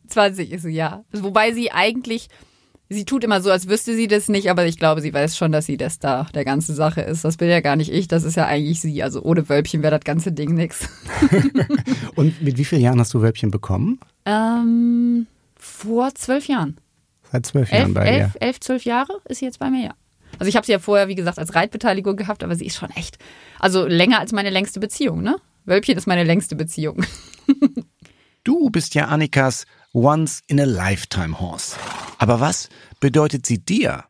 20 0.08 0.52
ist 0.52 0.64
sie, 0.64 0.72
ja. 0.72 1.04
Wobei 1.12 1.54
sie 1.54 1.72
eigentlich 1.72 2.28
Sie 2.94 3.06
tut 3.06 3.24
immer 3.24 3.40
so, 3.40 3.50
als 3.50 3.70
wüsste 3.70 3.96
sie 3.96 4.08
das 4.08 4.28
nicht, 4.28 4.50
aber 4.50 4.66
ich 4.66 4.78
glaube, 4.78 5.00
sie 5.00 5.14
weiß 5.14 5.38
schon, 5.38 5.54
dass 5.54 5.66
sie 5.66 5.78
das 5.78 6.00
da 6.00 6.28
der 6.36 6.44
ganze 6.44 6.74
Sache 6.74 7.00
ist. 7.00 7.24
Das 7.24 7.38
bin 7.38 7.48
ja 7.48 7.62
gar 7.62 7.78
nicht 7.78 7.90
ich, 7.90 8.10
das 8.10 8.26
ist 8.26 8.36
ja 8.36 8.48
eigentlich 8.48 8.82
sie. 8.82 9.02
Also 9.02 9.22
ohne 9.22 9.48
Wölbchen 9.48 9.82
wäre 9.82 9.98
das 9.98 10.04
ganze 10.04 10.34
Ding 10.34 10.56
nichts. 10.56 10.90
Und 12.16 12.42
mit 12.42 12.58
wie 12.58 12.66
vielen 12.66 12.82
Jahren 12.82 13.00
hast 13.00 13.14
du 13.14 13.22
Wölbchen 13.22 13.50
bekommen? 13.50 14.02
Ähm, 14.26 15.26
vor 15.56 16.14
zwölf 16.16 16.50
Jahren. 16.50 16.82
Seit 17.32 17.46
zwölf 17.46 17.72
Jahren 17.72 17.84
elf, 17.84 17.94
bei 17.94 18.06
elf, 18.08 18.38
Elf, 18.42 18.60
zwölf 18.60 18.84
Jahre 18.84 19.22
ist 19.30 19.40
sie 19.40 19.46
jetzt 19.46 19.60
bei 19.60 19.70
mir, 19.70 19.86
ja. 19.86 19.94
Also 20.42 20.50
ich 20.50 20.56
habe 20.56 20.66
sie 20.66 20.72
ja 20.72 20.80
vorher, 20.80 21.08
wie 21.08 21.14
gesagt, 21.14 21.38
als 21.38 21.54
Reitbeteiligung 21.54 22.16
gehabt, 22.16 22.44
aber 22.44 22.56
sie 22.56 22.66
ist 22.66 22.76
schon 22.76 22.90
echt, 22.96 23.20
also 23.60 23.86
länger 23.86 24.18
als 24.18 24.32
meine 24.32 24.50
längste 24.50 24.80
Beziehung, 24.80 25.22
ne? 25.22 25.36
Wölbchen 25.66 25.96
ist 25.96 26.08
meine 26.08 26.24
längste 26.24 26.56
Beziehung. 26.56 27.06
du 28.44 28.72
bist 28.72 28.96
ja 28.96 29.06
Annikas 29.06 29.68
Once 29.94 30.42
in 30.48 30.60
a 30.60 30.64
Lifetime 30.64 31.40
Horse. 31.40 31.76
Aber 32.18 32.40
was 32.40 32.70
bedeutet 33.00 33.46
sie 33.46 33.60
dir? 33.60 34.06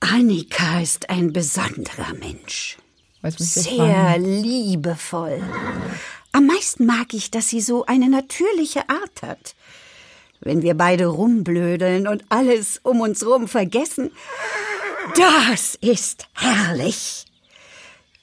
Annika 0.00 0.80
ist 0.82 1.08
ein 1.08 1.32
besonderer 1.32 2.12
Mensch. 2.12 2.76
Sehr 3.22 4.18
liebevoll. 4.18 5.42
Am 6.32 6.46
meisten 6.46 6.84
mag 6.84 7.14
ich, 7.14 7.30
dass 7.30 7.48
sie 7.48 7.62
so 7.62 7.86
eine 7.86 8.10
natürliche 8.10 8.86
Art 8.90 9.22
hat. 9.22 9.54
Wenn 10.40 10.60
wir 10.60 10.74
beide 10.74 11.06
rumblödeln 11.06 12.06
und 12.06 12.24
alles 12.28 12.80
um 12.82 13.00
uns 13.00 13.24
rum 13.24 13.48
vergessen, 13.48 14.10
das 15.16 15.74
ist 15.76 16.26
herrlich. 16.34 17.26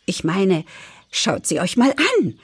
Ich 0.06 0.24
meine, 0.24 0.66
schaut 1.12 1.46
sie 1.46 1.60
euch 1.60 1.78
mal 1.78 1.92
an. 1.92 2.40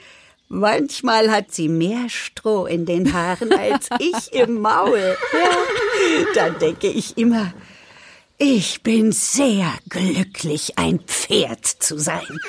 Manchmal 0.49 1.31
hat 1.31 1.51
sie 1.51 1.67
mehr 1.67 2.09
Stroh 2.09 2.65
in 2.65 2.85
den 2.85 3.13
Haaren 3.13 3.51
als 3.53 3.89
ich 3.99 4.33
im 4.33 4.61
Maul. 4.61 5.17
Ja. 5.33 5.57
Dann 6.35 6.59
denke 6.59 6.87
ich 6.87 7.17
immer, 7.17 7.53
ich 8.37 8.83
bin 8.83 9.11
sehr 9.11 9.73
glücklich, 9.89 10.77
ein 10.77 10.99
Pferd 10.99 11.65
zu 11.65 11.97
sein. 11.97 12.39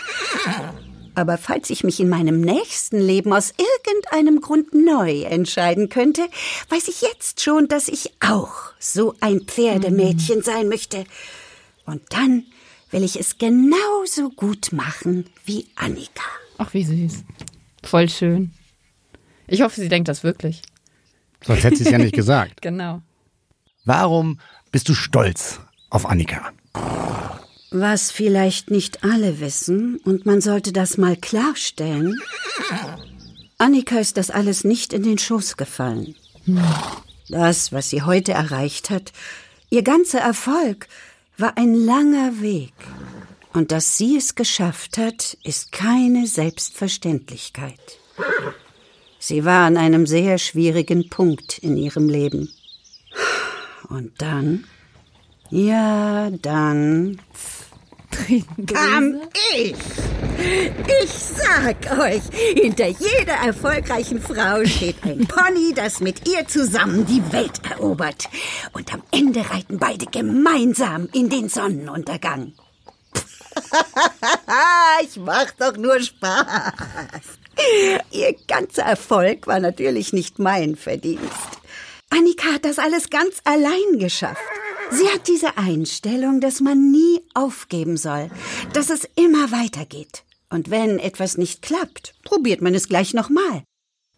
Aber 1.14 1.39
falls 1.39 1.70
ich 1.70 1.85
mich 1.85 2.01
in 2.01 2.09
meinem 2.09 2.41
nächsten 2.41 2.99
Leben 2.99 3.32
aus 3.32 3.55
irgendeinem 3.57 4.41
Grund 4.41 4.74
neu 4.74 5.22
entscheiden 5.22 5.89
könnte, 5.89 6.26
weiß 6.70 6.89
ich 6.89 7.03
jetzt 7.03 7.41
schon, 7.43 7.68
dass 7.68 7.89
ich 7.89 8.11
auch 8.20 8.55
so 8.78 9.14
ein 9.20 9.43
Pferdemädchen 9.43 10.43
sein 10.43 10.68
möchte. 10.68 11.05
Und 11.85 12.03
dann 12.11 12.45
will 12.91 13.03
ich 13.03 13.18
es 13.18 13.39
genauso 13.39 14.30
gut 14.30 14.72
machen 14.72 15.26
wie 15.45 15.66
Annika. 15.74 16.24
Ach, 16.59 16.72
wie 16.72 16.85
süß. 16.85 17.24
Voll 17.82 18.09
schön. 18.09 18.53
Ich 19.47 19.62
hoffe, 19.62 19.80
sie 19.80 19.89
denkt 19.89 20.09
das 20.09 20.22
wirklich. 20.22 20.62
Sonst 21.45 21.64
hätte 21.64 21.76
sie 21.76 21.85
es 21.85 21.91
ja 21.91 21.99
nicht 21.99 22.14
gesagt. 22.14 22.62
genau. 22.62 23.03
Warum 23.85 24.41
bist 24.72 24.89
du 24.89 24.95
stolz 24.95 25.61
auf 25.91 26.07
Annika? 26.07 26.53
Was 27.70 28.11
vielleicht 28.11 28.70
nicht 28.70 29.05
alle 29.05 29.41
wissen, 29.41 29.97
und 30.05 30.26
man 30.26 30.41
sollte 30.41 30.72
das 30.72 30.97
mal 30.97 31.16
klarstellen, 31.16 32.18
Annika 33.59 33.99
ist 33.99 34.16
das 34.16 34.30
alles 34.30 34.64
nicht 34.64 34.93
in 34.93 35.03
den 35.03 35.18
Schoß 35.18 35.57
gefallen. 35.57 36.14
Das, 37.28 37.72
was 37.72 37.91
sie 37.91 38.03
heute 38.03 38.32
erreicht 38.32 38.91
hat, 38.91 39.12
ihr 39.70 39.82
ganzer 39.82 40.20
Erfolg, 40.20 40.89
war 41.39 41.57
ein 41.57 41.74
langer 41.74 42.41
Weg. 42.41 42.72
Und 43.53 43.70
dass 43.70 43.97
sie 43.97 44.16
es 44.16 44.35
geschafft 44.35 44.99
hat, 44.99 45.37
ist 45.45 45.70
keine 45.72 46.26
Selbstverständlichkeit. 46.26 47.99
Sie 49.18 49.45
war 49.45 49.66
an 49.66 49.76
einem 49.76 50.07
sehr 50.07 50.39
schwierigen 50.39 51.09
Punkt 51.09 51.59
in 51.59 51.76
ihrem 51.76 52.09
Leben. 52.09 52.53
Und 53.89 54.12
dann, 54.18 54.64
ja, 55.51 56.30
dann 56.30 57.20
kam 58.67 59.21
ich. 59.55 59.75
Ich 61.03 61.11
sag 61.11 61.99
euch, 61.99 62.23
hinter 62.55 62.87
jeder 62.87 63.35
erfolgreichen 63.45 64.21
Frau 64.21 64.65
steht 64.65 64.97
ein 65.05 65.27
Pony, 65.29 65.73
das 65.75 66.01
mit 66.01 66.29
ihr 66.29 66.47
zusammen 66.47 67.07
die 67.07 67.23
Welt 67.33 67.61
erobert. 67.71 68.29
Und 68.73 68.93
am 68.93 69.03
Ende 69.11 69.49
reiten 69.51 69.79
beide 69.79 70.07
gemeinsam 70.07 71.09
in 71.12 71.29
den 71.29 71.49
Sonnenuntergang. 71.49 72.53
ich 75.03 75.17
mach 75.17 75.51
doch 75.53 75.77
nur 75.77 76.01
Spaß. 76.01 76.73
Ihr 78.11 78.35
ganzer 78.49 78.83
Erfolg 78.83 79.47
war 79.47 79.61
natürlich 79.61 80.12
nicht 80.12 80.39
mein 80.39 80.77
Verdienst. 80.77 81.25
Annika 82.11 82.55
hat 82.55 82.65
das 82.65 82.79
alles 82.79 83.11
ganz 83.11 83.41
allein 83.45 83.99
geschafft. 83.99 84.41
Sie 84.91 85.09
hat 85.09 85.28
diese 85.28 85.57
Einstellung, 85.57 86.41
dass 86.41 86.61
man 86.61 86.91
nie 86.91 87.20
aufgeben 87.35 87.97
soll, 87.97 88.30
dass 88.72 88.91
es 88.91 89.09
immer 89.16 89.51
weitergeht. 89.51 90.24
Und 90.51 90.70
wenn 90.70 90.99
etwas 90.99 91.37
nicht 91.37 91.62
klappt, 91.62 92.14
probiert 92.24 92.61
man 92.61 92.74
es 92.74 92.89
gleich 92.89 93.14
nochmal. 93.14 93.64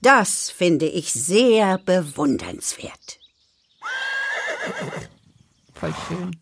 Das 0.02 0.50
finde 0.50 0.86
ich 0.86 1.12
sehr 1.12 1.78
bewundernswert. 1.78 3.18
Voll 5.74 5.94
schön. 6.08 6.36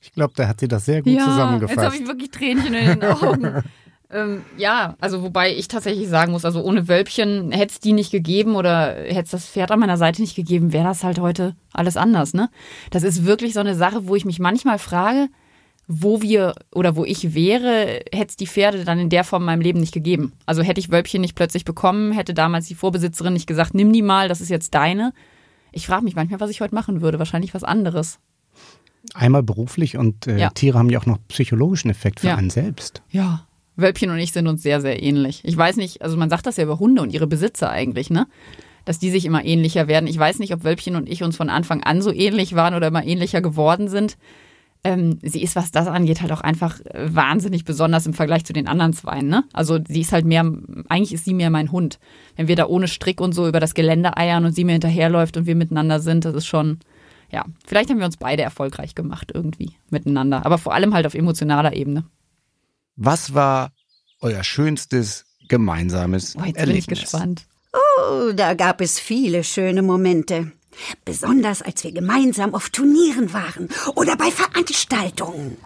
Ich 0.00 0.12
glaube, 0.12 0.34
da 0.36 0.48
hat 0.48 0.60
sie 0.60 0.68
das 0.68 0.84
sehr 0.84 1.02
gut 1.02 1.12
ja, 1.12 1.24
zusammengefasst. 1.24 1.76
Jetzt 1.76 1.84
habe 1.86 1.96
ich 1.96 2.06
wirklich 2.06 2.30
Tränchen 2.30 2.74
in 2.74 3.00
den 3.00 3.04
Augen. 3.04 3.62
ähm, 4.14 4.42
ja, 4.56 4.94
also 5.00 5.22
wobei 5.22 5.54
ich 5.54 5.68
tatsächlich 5.68 6.08
sagen 6.08 6.32
muss, 6.32 6.44
also 6.44 6.62
ohne 6.62 6.88
Wölbchen 6.88 7.50
hätte 7.50 7.72
es 7.72 7.80
die 7.80 7.92
nicht 7.92 8.12
gegeben 8.12 8.54
oder 8.54 8.94
hätte 8.94 9.24
es 9.24 9.30
das 9.30 9.48
Pferd 9.48 9.72
an 9.72 9.80
meiner 9.80 9.96
Seite 9.96 10.22
nicht 10.22 10.36
gegeben, 10.36 10.72
wäre 10.72 10.84
das 10.84 11.02
halt 11.02 11.18
heute 11.18 11.56
alles 11.72 11.96
anders, 11.96 12.32
ne? 12.32 12.48
Das 12.90 13.02
ist 13.02 13.24
wirklich 13.24 13.54
so 13.54 13.60
eine 13.60 13.74
Sache, 13.74 14.06
wo 14.06 14.14
ich 14.14 14.24
mich 14.24 14.38
manchmal 14.38 14.78
frage, 14.78 15.28
wo 15.86 16.22
wir 16.22 16.54
oder 16.72 16.96
wo 16.96 17.04
ich 17.04 17.34
wäre, 17.34 18.00
hätte 18.12 18.30
es 18.30 18.36
die 18.36 18.46
Pferde 18.46 18.84
dann 18.84 18.98
in 18.98 19.10
der 19.10 19.24
Form 19.24 19.42
in 19.42 19.46
meinem 19.46 19.60
Leben 19.60 19.80
nicht 19.80 19.92
gegeben. 19.92 20.32
Also 20.46 20.62
hätte 20.62 20.80
ich 20.80 20.90
Wölbchen 20.90 21.20
nicht 21.20 21.34
plötzlich 21.34 21.64
bekommen, 21.64 22.12
hätte 22.12 22.34
damals 22.34 22.66
die 22.66 22.74
Vorbesitzerin 22.74 23.32
nicht 23.32 23.46
gesagt, 23.46 23.74
nimm 23.74 23.92
die 23.92 24.02
mal, 24.02 24.28
das 24.28 24.40
ist 24.40 24.48
jetzt 24.48 24.74
deine. 24.74 25.12
Ich 25.72 25.86
frage 25.86 26.04
mich 26.04 26.14
manchmal, 26.14 26.40
was 26.40 26.50
ich 26.50 26.60
heute 26.60 26.74
machen 26.74 27.00
würde. 27.00 27.18
Wahrscheinlich 27.18 27.52
was 27.52 27.64
anderes. 27.64 28.20
Einmal 29.12 29.42
beruflich 29.42 29.98
und 29.98 30.26
äh, 30.26 30.38
ja. 30.38 30.50
Tiere 30.50 30.78
haben 30.78 30.88
ja 30.88 31.00
auch 31.00 31.06
noch 31.06 31.18
psychologischen 31.28 31.90
Effekt 31.90 32.20
für 32.20 32.28
ja. 32.28 32.36
einen 32.36 32.48
selbst. 32.48 33.02
Ja. 33.10 33.46
Wölbchen 33.76 34.10
und 34.10 34.18
ich 34.18 34.32
sind 34.32 34.46
uns 34.46 34.62
sehr, 34.62 34.80
sehr 34.80 35.02
ähnlich. 35.02 35.40
Ich 35.44 35.56
weiß 35.56 35.76
nicht, 35.76 36.02
also 36.02 36.16
man 36.16 36.30
sagt 36.30 36.46
das 36.46 36.56
ja 36.56 36.64
über 36.64 36.78
Hunde 36.78 37.02
und 37.02 37.12
ihre 37.12 37.26
Besitzer 37.26 37.70
eigentlich, 37.70 38.10
ne? 38.10 38.26
Dass 38.84 38.98
die 38.98 39.10
sich 39.10 39.24
immer 39.24 39.44
ähnlicher 39.44 39.88
werden. 39.88 40.06
Ich 40.06 40.18
weiß 40.18 40.38
nicht, 40.38 40.52
ob 40.52 40.62
Wölbchen 40.62 40.96
und 40.96 41.08
ich 41.08 41.22
uns 41.22 41.36
von 41.36 41.48
Anfang 41.48 41.82
an 41.82 42.02
so 42.02 42.12
ähnlich 42.12 42.54
waren 42.54 42.74
oder 42.74 42.88
immer 42.88 43.04
ähnlicher 43.04 43.40
geworden 43.40 43.88
sind 43.88 44.16
ähm, 44.84 45.18
sie 45.22 45.42
ist, 45.42 45.56
was 45.56 45.72
das 45.72 45.88
angeht, 45.88 46.20
halt 46.20 46.30
auch 46.30 46.42
einfach 46.42 46.78
äh, 46.80 47.08
wahnsinnig 47.14 47.64
besonders 47.64 48.06
im 48.06 48.12
Vergleich 48.12 48.44
zu 48.44 48.52
den 48.52 48.68
anderen 48.68 48.92
Zweien. 48.92 49.28
Ne? 49.28 49.44
Also 49.54 49.78
sie 49.88 50.02
ist 50.02 50.12
halt 50.12 50.26
mehr, 50.26 50.44
eigentlich 50.88 51.14
ist 51.14 51.24
sie 51.24 51.32
mehr 51.32 51.50
mein 51.50 51.72
Hund. 51.72 51.98
Wenn 52.36 52.48
wir 52.48 52.56
da 52.56 52.66
ohne 52.66 52.86
Strick 52.86 53.20
und 53.20 53.32
so 53.32 53.48
über 53.48 53.60
das 53.60 53.74
Gelände 53.74 54.16
eiern 54.16 54.44
und 54.44 54.52
sie 54.52 54.64
mir 54.64 54.72
hinterherläuft 54.72 55.38
und 55.38 55.46
wir 55.46 55.54
miteinander 55.56 56.00
sind, 56.00 56.26
das 56.26 56.34
ist 56.34 56.46
schon, 56.46 56.80
ja, 57.32 57.46
vielleicht 57.66 57.88
haben 57.88 57.98
wir 57.98 58.06
uns 58.06 58.18
beide 58.18 58.42
erfolgreich 58.42 58.94
gemacht 58.94 59.32
irgendwie 59.34 59.72
miteinander. 59.88 60.44
Aber 60.44 60.58
vor 60.58 60.74
allem 60.74 60.92
halt 60.92 61.06
auf 61.06 61.14
emotionaler 61.14 61.74
Ebene. 61.74 62.04
Was 62.96 63.34
war 63.34 63.72
euer 64.20 64.44
schönstes 64.44 65.24
gemeinsames 65.48 66.36
oh, 66.36 66.44
jetzt 66.44 66.56
Erlebnis? 66.56 66.86
bin 66.86 66.94
ich 66.96 67.02
gespannt. 67.02 67.46
Oh, 67.72 68.32
da 68.32 68.54
gab 68.54 68.80
es 68.80 69.00
viele 69.00 69.44
schöne 69.44 69.82
Momente. 69.82 70.52
Besonders 71.04 71.62
als 71.62 71.84
wir 71.84 71.92
gemeinsam 71.92 72.54
auf 72.54 72.70
Turnieren 72.70 73.32
waren 73.32 73.68
oder 73.94 74.16
bei 74.16 74.30
Veranstaltungen. 74.30 75.56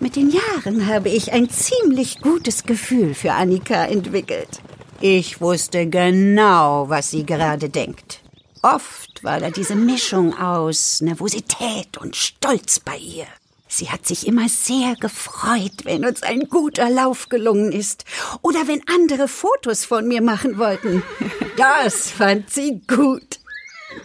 Mit 0.00 0.16
den 0.16 0.30
Jahren 0.30 0.86
habe 0.86 1.08
ich 1.08 1.32
ein 1.32 1.50
ziemlich 1.50 2.20
gutes 2.20 2.64
Gefühl 2.64 3.14
für 3.14 3.32
Annika 3.32 3.84
entwickelt. 3.86 4.60
Ich 5.00 5.40
wusste 5.40 5.88
genau, 5.88 6.88
was 6.88 7.10
sie 7.10 7.24
gerade 7.24 7.68
denkt. 7.68 8.20
Oft 8.62 9.22
war 9.22 9.40
da 9.40 9.50
diese 9.50 9.76
Mischung 9.76 10.36
aus 10.36 11.00
Nervosität 11.00 11.96
und 11.98 12.16
Stolz 12.16 12.80
bei 12.80 12.96
ihr. 12.96 13.26
Sie 13.68 13.90
hat 13.90 14.06
sich 14.06 14.26
immer 14.26 14.48
sehr 14.48 14.96
gefreut, 14.96 15.84
wenn 15.84 16.04
uns 16.04 16.22
ein 16.22 16.48
guter 16.48 16.88
Lauf 16.90 17.28
gelungen 17.28 17.70
ist 17.70 18.04
oder 18.42 18.66
wenn 18.66 18.82
andere 18.88 19.28
Fotos 19.28 19.84
von 19.84 20.08
mir 20.08 20.22
machen 20.22 20.58
wollten. 20.58 21.02
Das 21.56 22.12
fand 22.12 22.50
sie 22.50 22.82
gut. 22.86 23.40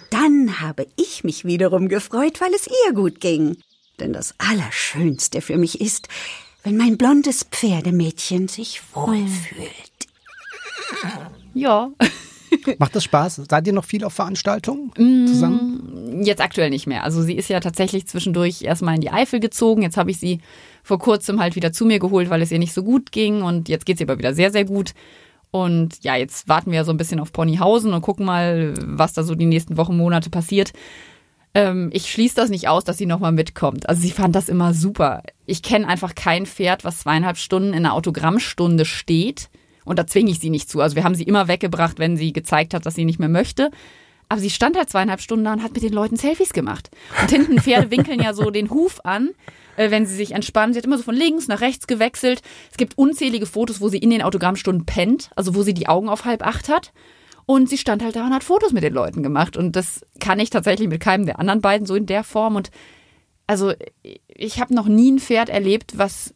Dann 0.10 0.60
habe 0.60 0.88
ich 0.96 1.24
mich 1.24 1.46
wiederum 1.46 1.88
gefreut, 1.88 2.42
weil 2.42 2.52
es 2.56 2.68
ihr 2.88 2.94
gut 2.94 3.20
ging. 3.20 3.58
Denn 4.00 4.12
das 4.12 4.34
Allerschönste 4.40 5.40
für 5.40 5.58
mich 5.58 5.80
ist, 5.80 6.08
wenn 6.64 6.78
mein 6.78 6.98
blondes 6.98 7.44
Pferdemädchen 7.44 8.48
sich 8.48 8.82
wohlfühlt. 8.96 9.70
Ja. 11.54 11.92
Macht 12.80 12.96
das 12.96 13.04
Spaß? 13.04 13.42
Seid 13.50 13.68
ihr 13.68 13.74
noch 13.74 13.86
viel 13.86 14.04
auf 14.04 14.14
Veranstaltungen 14.14 14.92
mm, 14.98 15.28
zusammen? 15.28 16.22
Jetzt 16.24 16.42
aktuell 16.42 16.70
nicht 16.70 16.88
mehr. 16.88 17.04
Also 17.04 17.22
sie 17.22 17.36
ist 17.36 17.50
ja 17.50 17.60
tatsächlich 17.60 18.08
zwischendurch 18.08 18.62
erstmal 18.62 18.96
in 18.96 19.02
die 19.02 19.12
Eifel 19.12 19.40
gezogen. 19.40 19.82
Jetzt 19.82 19.98
habe 19.98 20.12
ich 20.12 20.20
sie 20.20 20.40
vor 20.84 21.00
kurzem 21.00 21.40
halt 21.40 21.56
wieder 21.56 21.72
zu 21.72 21.86
mir 21.86 22.00
geholt, 22.00 22.30
weil 22.30 22.42
es 22.42 22.52
ihr 22.52 22.60
nicht 22.60 22.74
so 22.74 22.84
gut 22.84 23.12
ging. 23.12 23.42
Und 23.42 23.70
jetzt 23.70 23.86
geht 23.86 23.98
es 23.98 24.02
ihr 24.02 24.08
aber 24.08 24.18
wieder 24.18 24.34
sehr, 24.34 24.52
sehr 24.52 24.66
gut. 24.66 24.94
Und 25.52 26.04
ja, 26.04 26.16
jetzt 26.16 26.50
warten 26.50 26.72
wir 26.72 26.84
so 26.84 26.92
ein 26.92 26.98
bisschen 26.98 27.20
auf 27.20 27.32
Ponyhausen 27.32 27.94
und 27.94 28.02
gucken 28.02 28.26
mal, 28.26 28.74
was 28.84 29.14
da 29.14 29.24
so 29.24 29.36
die 29.36 29.46
nächsten 29.46 29.78
Wochen, 29.78 29.96
Monate 29.96 30.32
passiert. 30.32 30.74
Ähm, 31.54 31.90
ich 31.94 32.12
schließe 32.12 32.36
das 32.36 32.50
nicht 32.50 32.68
aus, 32.68 32.84
dass 32.84 32.98
sie 32.98 33.06
nochmal 33.06 33.32
mitkommt. 33.32 33.88
Also 33.88 34.02
sie 34.02 34.12
fand 34.12 34.36
das 34.36 34.50
immer 34.50 34.74
super. 34.74 35.22
Ich 35.46 35.62
kenne 35.62 35.88
einfach 35.88 36.16
kein 36.16 36.46
Pferd, 36.46 36.84
was 36.84 37.02
zweieinhalb 37.02 37.38
Stunden 37.38 37.70
in 37.70 37.86
einer 37.86 37.94
Autogrammstunde 37.94 38.86
steht. 38.86 39.50
Und 39.86 40.00
da 40.00 40.08
zwinge 40.08 40.32
ich 40.32 40.40
sie 40.40 40.50
nicht 40.50 40.70
zu. 40.70 40.82
Also 40.82 40.96
wir 40.96 41.04
haben 41.04 41.16
sie 41.16 41.24
immer 41.24 41.48
weggebracht, 41.48 42.00
wenn 42.00 42.18
sie 42.18 42.34
gezeigt 42.34 42.74
hat, 42.74 42.86
dass 42.86 42.96
sie 42.96 43.06
nicht 43.06 43.20
mehr 43.20 43.30
möchte. 43.30 43.72
Aber 44.30 44.40
sie 44.40 44.50
stand 44.50 44.78
halt 44.78 44.90
zweieinhalb 44.90 45.22
Stunden 45.22 45.46
da 45.46 45.54
und 45.54 45.64
hat 45.64 45.74
mit 45.74 45.84
den 45.84 45.94
Leuten 45.94 46.16
Selfies 46.16 46.54
gemacht. 46.54 46.90
Und 47.22 47.30
hinten 47.30 47.62
Pferde 47.62 47.92
winkeln 47.92 48.22
ja 48.22 48.34
so 48.34 48.50
den 48.50 48.70
Huf 48.70 49.00
an 49.04 49.30
äh, 49.76 49.92
wenn 49.92 50.06
sie 50.06 50.16
sich 50.16 50.32
entspannen. 50.32 50.74
Sie 50.74 50.80
hat 50.80 50.86
immer 50.86 50.98
so 50.98 51.04
von 51.04 51.16
links 51.16 51.48
nach 51.48 51.62
rechts 51.62 51.88
gewechselt. 51.88 52.42
Es 52.72 52.78
gibt 52.78 52.98
unzählige 52.98 53.46
Fotos, 53.46 53.82
wo 53.82 53.90
sie 53.90 53.98
in 53.98 54.10
den 54.10 54.22
Autogrammstunden 54.22 54.86
pennt, 54.86 55.32
also 55.36 55.56
wo 55.56 55.64
sie 55.64 55.74
die 55.74 55.88
Augen 55.88 56.10
auf 56.10 56.26
halb 56.26 56.46
acht 56.46 56.70
hat. 56.70 56.94
Und 57.46 57.70
sie 57.70 57.78
stand 57.78 58.04
halt 58.04 58.16
da 58.16 58.26
und 58.26 58.34
hat 58.34 58.44
Fotos 58.44 58.72
mit 58.72 58.84
den 58.84 58.94
Leuten 58.94 59.22
gemacht. 59.22 59.58
Und 59.58 59.76
das 59.76 60.02
kann 60.20 60.40
ich 60.40 60.50
tatsächlich 60.50 60.88
mit 60.88 61.02
keinem 61.02 61.26
der 61.26 61.40
anderen 61.40 61.62
beiden 61.62 61.86
so 61.86 61.96
in 61.96 62.06
der 62.06 62.24
Form. 62.24 62.56
Und 62.56 62.72
also 63.48 63.74
ich 64.28 64.60
habe 64.60 64.74
noch 64.74 64.88
nie 64.88 65.12
ein 65.12 65.20
Pferd 65.20 65.50
erlebt, 65.50 65.98
was 65.98 66.34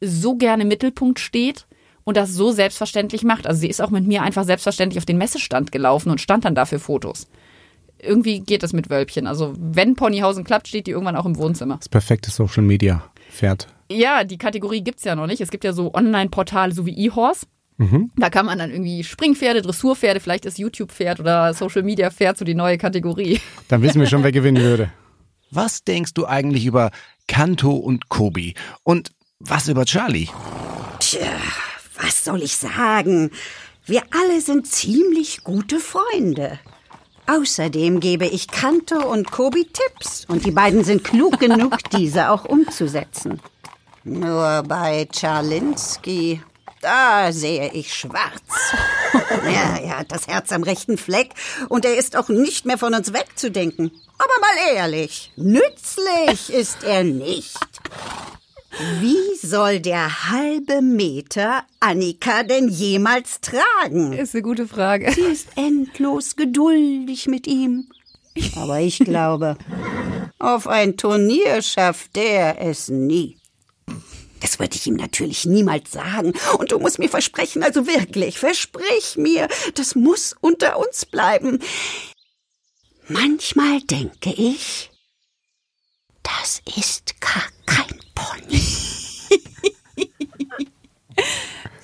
so 0.00 0.36
gerne 0.36 0.64
im 0.64 0.68
Mittelpunkt 0.68 1.18
steht 1.18 1.66
und 2.04 2.16
das 2.16 2.32
so 2.32 2.52
selbstverständlich 2.52 3.24
macht. 3.24 3.46
Also 3.46 3.60
sie 3.60 3.68
ist 3.68 3.80
auch 3.80 3.90
mit 3.90 4.06
mir 4.06 4.22
einfach 4.22 4.44
selbstverständlich 4.44 4.98
auf 4.98 5.06
den 5.06 5.18
Messestand 5.18 5.72
gelaufen 5.72 6.10
und 6.10 6.20
stand 6.20 6.44
dann 6.44 6.54
dafür 6.54 6.78
Fotos 6.78 7.26
irgendwie 8.04 8.40
geht 8.40 8.62
das 8.62 8.72
mit 8.72 8.90
Wölbchen. 8.90 9.26
Also 9.26 9.54
wenn 9.56 9.94
Ponyhausen 9.94 10.44
klappt, 10.44 10.68
steht 10.68 10.86
die 10.86 10.92
irgendwann 10.92 11.16
auch 11.16 11.26
im 11.26 11.36
Wohnzimmer. 11.36 11.78
Das 11.78 11.88
perfekte 11.88 12.30
Social 12.30 12.62
Media 12.62 13.04
Pferd. 13.30 13.68
Ja, 13.90 14.24
die 14.24 14.38
Kategorie 14.38 14.82
gibt 14.82 14.98
es 14.98 15.04
ja 15.04 15.14
noch 15.14 15.26
nicht. 15.26 15.40
Es 15.40 15.50
gibt 15.50 15.64
ja 15.64 15.72
so 15.72 15.92
Online-Portale, 15.92 16.72
so 16.72 16.86
wie 16.86 17.06
eHorse. 17.06 17.46
Mhm. 17.76 18.12
Da 18.16 18.30
kann 18.30 18.46
man 18.46 18.58
dann 18.58 18.70
irgendwie 18.70 19.02
Springpferde, 19.02 19.60
Dressurpferde, 19.60 20.20
vielleicht 20.20 20.46
ist 20.46 20.58
YouTube-Pferd 20.58 21.18
oder 21.18 21.52
Social 21.54 21.82
Media 21.82 22.10
Pferd 22.10 22.38
so 22.38 22.44
die 22.44 22.54
neue 22.54 22.78
Kategorie. 22.78 23.40
Dann 23.68 23.82
wissen 23.82 24.00
wir 24.00 24.06
schon, 24.06 24.22
wer 24.22 24.32
gewinnen 24.32 24.62
würde. 24.62 24.92
Was 25.50 25.84
denkst 25.84 26.14
du 26.14 26.26
eigentlich 26.26 26.66
über 26.66 26.90
Kanto 27.28 27.72
und 27.72 28.08
Kobi? 28.08 28.54
Und 28.82 29.12
was 29.38 29.68
über 29.68 29.84
Charlie? 29.84 30.28
Tja, 30.98 31.20
was 32.00 32.24
soll 32.24 32.42
ich 32.42 32.56
sagen? 32.56 33.30
Wir 33.86 34.02
alle 34.10 34.40
sind 34.40 34.66
ziemlich 34.66 35.44
gute 35.44 35.78
Freunde. 35.78 36.58
Außerdem 37.26 38.00
gebe 38.00 38.26
ich 38.26 38.48
Kanto 38.48 38.96
und 38.96 39.30
Kobi 39.30 39.66
Tipps 39.66 40.24
und 40.28 40.44
die 40.44 40.50
beiden 40.50 40.84
sind 40.84 41.04
klug 41.04 41.38
genug, 41.40 41.78
diese 41.96 42.30
auch 42.30 42.44
umzusetzen. 42.44 43.40
Nur 44.04 44.62
bei 44.66 45.08
Charlinski, 45.10 46.42
da 46.82 47.32
sehe 47.32 47.72
ich 47.72 47.94
schwarz. 47.94 48.42
Ja, 49.44 49.76
er 49.76 49.98
hat 50.00 50.10
das 50.10 50.26
Herz 50.26 50.50
am 50.52 50.64
rechten 50.64 50.98
Fleck 50.98 51.30
und 51.68 51.84
er 51.84 51.96
ist 51.96 52.16
auch 52.16 52.28
nicht 52.28 52.66
mehr 52.66 52.78
von 52.78 52.94
uns 52.94 53.12
wegzudenken. 53.12 53.92
Aber 54.18 54.32
mal 54.40 54.74
ehrlich, 54.74 55.32
nützlich 55.36 56.52
ist 56.52 56.82
er 56.82 57.04
nicht. 57.04 57.56
Wie 59.00 59.36
soll 59.46 59.80
der 59.80 60.30
halbe 60.30 60.82
Meter 60.82 61.64
Annika 61.80 62.42
denn 62.42 62.68
jemals 62.68 63.40
tragen? 63.40 64.12
Ist 64.12 64.34
eine 64.34 64.42
gute 64.42 64.66
Frage. 64.66 65.12
Sie 65.12 65.20
ist 65.20 65.48
endlos 65.56 66.36
geduldig 66.36 67.26
mit 67.26 67.46
ihm. 67.46 67.88
Aber 68.56 68.80
ich 68.80 68.98
glaube, 68.98 69.56
auf 70.38 70.66
ein 70.66 70.96
Turnier 70.96 71.62
schafft 71.62 72.16
der 72.16 72.60
es 72.60 72.88
nie. 72.88 73.38
Das 74.40 74.58
würde 74.58 74.76
ich 74.76 74.86
ihm 74.86 74.96
natürlich 74.96 75.46
niemals 75.46 75.92
sagen. 75.92 76.34
Und 76.58 76.72
du 76.72 76.78
musst 76.78 76.98
mir 76.98 77.08
versprechen, 77.08 77.62
also 77.62 77.86
wirklich, 77.86 78.38
versprich 78.38 79.16
mir, 79.16 79.48
das 79.74 79.94
muss 79.94 80.34
unter 80.40 80.78
uns 80.78 81.06
bleiben. 81.06 81.60
Manchmal 83.08 83.80
denke 83.82 84.32
ich, 84.32 84.90
das 86.22 86.60
ist 86.76 87.20
gar 87.20 87.44
kein 87.66 88.03
Pony. 88.14 88.60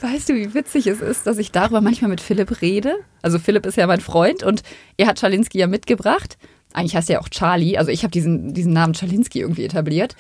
Weißt 0.01 0.31
du, 0.31 0.35
wie 0.35 0.55
witzig 0.55 0.87
es 0.87 1.01
ist, 1.01 1.26
dass 1.26 1.39
ich 1.39 1.53
darüber 1.53 1.81
manchmal 1.81 2.11
mit 2.11 2.20
Philipp 2.20 2.62
rede? 2.62 2.97
Also 3.20 3.39
Philipp 3.39 3.66
ist 3.66 3.76
ja 3.76 3.87
mein 3.87 4.01
Freund 4.01 4.43
und 4.43 4.62
er 4.97 5.07
hat 5.07 5.20
Schalinski 5.20 5.59
ja 5.59 5.66
mitgebracht. 5.66 6.39
Eigentlich 6.72 6.97
heißt 6.97 7.11
er 7.11 7.14
ja 7.14 7.20
auch 7.20 7.28
Charlie. 7.28 7.76
Also 7.76 7.91
ich 7.91 8.03
habe 8.03 8.11
diesen, 8.11 8.55
diesen 8.55 8.72
Namen 8.72 8.95
Schalinski 8.95 9.41
irgendwie 9.41 9.64
etabliert. 9.64 10.16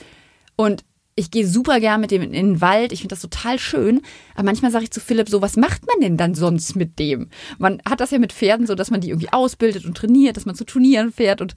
Und 0.56 0.84
ich 1.14 1.30
gehe 1.30 1.46
super 1.46 1.80
gern 1.80 2.00
mit 2.00 2.10
dem 2.10 2.22
in 2.22 2.32
den 2.32 2.60
Wald. 2.60 2.92
Ich 2.92 3.00
finde 3.00 3.14
das 3.14 3.22
total 3.22 3.58
schön. 3.58 4.00
Aber 4.34 4.44
manchmal 4.44 4.70
sage 4.70 4.84
ich 4.84 4.90
zu 4.90 5.00
Philipp 5.00 5.28
so, 5.28 5.42
was 5.42 5.56
macht 5.56 5.86
man 5.86 6.00
denn 6.00 6.16
dann 6.16 6.34
sonst 6.34 6.76
mit 6.76 6.98
dem? 6.98 7.28
Man 7.58 7.80
hat 7.88 8.00
das 8.00 8.10
ja 8.10 8.18
mit 8.18 8.32
Pferden 8.32 8.66
so, 8.66 8.74
dass 8.74 8.90
man 8.90 9.00
die 9.00 9.10
irgendwie 9.10 9.32
ausbildet 9.32 9.84
und 9.84 9.96
trainiert, 9.96 10.36
dass 10.36 10.46
man 10.46 10.54
zu 10.54 10.64
Turnieren 10.64 11.12
fährt 11.12 11.40
und 11.40 11.54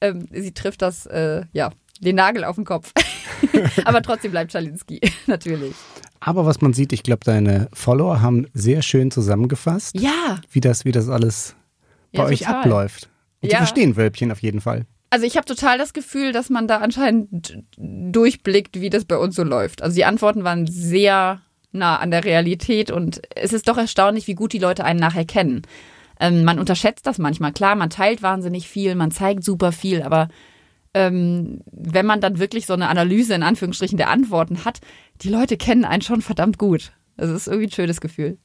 ähm, 0.00 0.26
sie 0.30 0.52
trifft 0.52 0.82
das, 0.82 1.06
äh, 1.06 1.42
ja, 1.52 1.70
den 2.00 2.16
Nagel 2.16 2.44
auf 2.44 2.56
den 2.56 2.64
Kopf. 2.64 2.92
Aber 3.84 4.02
trotzdem 4.02 4.30
bleibt 4.30 4.52
Schalinski, 4.52 5.00
natürlich. 5.26 5.74
Aber 6.20 6.46
was 6.46 6.60
man 6.60 6.72
sieht, 6.72 6.92
ich 6.92 7.02
glaube, 7.02 7.24
deine 7.24 7.68
Follower 7.72 8.20
haben 8.20 8.46
sehr 8.54 8.82
schön 8.82 9.10
zusammengefasst, 9.10 9.98
ja. 9.98 10.40
wie 10.50 10.60
das, 10.60 10.84
wie 10.84 10.92
das 10.92 11.08
alles 11.08 11.54
bei 12.12 12.22
ja, 12.22 12.28
euch 12.28 12.38
total. 12.40 12.54
abläuft. 12.56 13.08
Und 13.40 13.52
ja. 13.52 13.58
sie 13.58 13.64
verstehen 13.64 13.96
Wölbchen 13.96 14.32
auf 14.32 14.40
jeden 14.40 14.60
Fall. 14.60 14.86
Also 15.10 15.24
ich 15.26 15.36
habe 15.36 15.46
total 15.46 15.78
das 15.78 15.92
Gefühl, 15.92 16.32
dass 16.32 16.50
man 16.50 16.66
da 16.66 16.78
anscheinend 16.78 17.58
durchblickt, 17.76 18.80
wie 18.80 18.90
das 18.90 19.04
bei 19.04 19.16
uns 19.16 19.36
so 19.36 19.44
läuft. 19.44 19.82
Also 19.82 19.94
die 19.94 20.04
Antworten 20.04 20.42
waren 20.42 20.66
sehr 20.66 21.40
nah 21.72 21.96
an 21.98 22.10
der 22.10 22.24
Realität 22.24 22.90
und 22.90 23.20
es 23.34 23.52
ist 23.52 23.68
doch 23.68 23.78
erstaunlich, 23.78 24.26
wie 24.26 24.34
gut 24.34 24.52
die 24.52 24.58
Leute 24.58 24.84
einen 24.84 24.98
nachher 24.98 25.24
kennen. 25.24 25.62
Ähm, 26.18 26.44
man 26.44 26.58
unterschätzt 26.58 27.06
das 27.06 27.18
manchmal. 27.18 27.52
Klar, 27.52 27.76
man 27.76 27.90
teilt 27.90 28.22
wahnsinnig 28.22 28.68
viel, 28.68 28.94
man 28.94 29.10
zeigt 29.10 29.44
super 29.44 29.70
viel, 29.70 30.02
aber 30.02 30.28
ähm, 30.96 31.60
wenn 31.70 32.06
man 32.06 32.22
dann 32.22 32.38
wirklich 32.38 32.64
so 32.64 32.72
eine 32.72 32.88
Analyse 32.88 33.34
in 33.34 33.42
Anführungsstrichen 33.42 33.98
der 33.98 34.08
Antworten 34.08 34.64
hat, 34.64 34.80
die 35.20 35.28
Leute 35.28 35.58
kennen 35.58 35.84
einen 35.84 36.00
schon 36.00 36.22
verdammt 36.22 36.56
gut. 36.56 36.92
Das 37.18 37.30
ist 37.30 37.46
irgendwie 37.46 37.66
ein 37.66 37.72
schönes 37.72 38.00
Gefühl. 38.00 38.38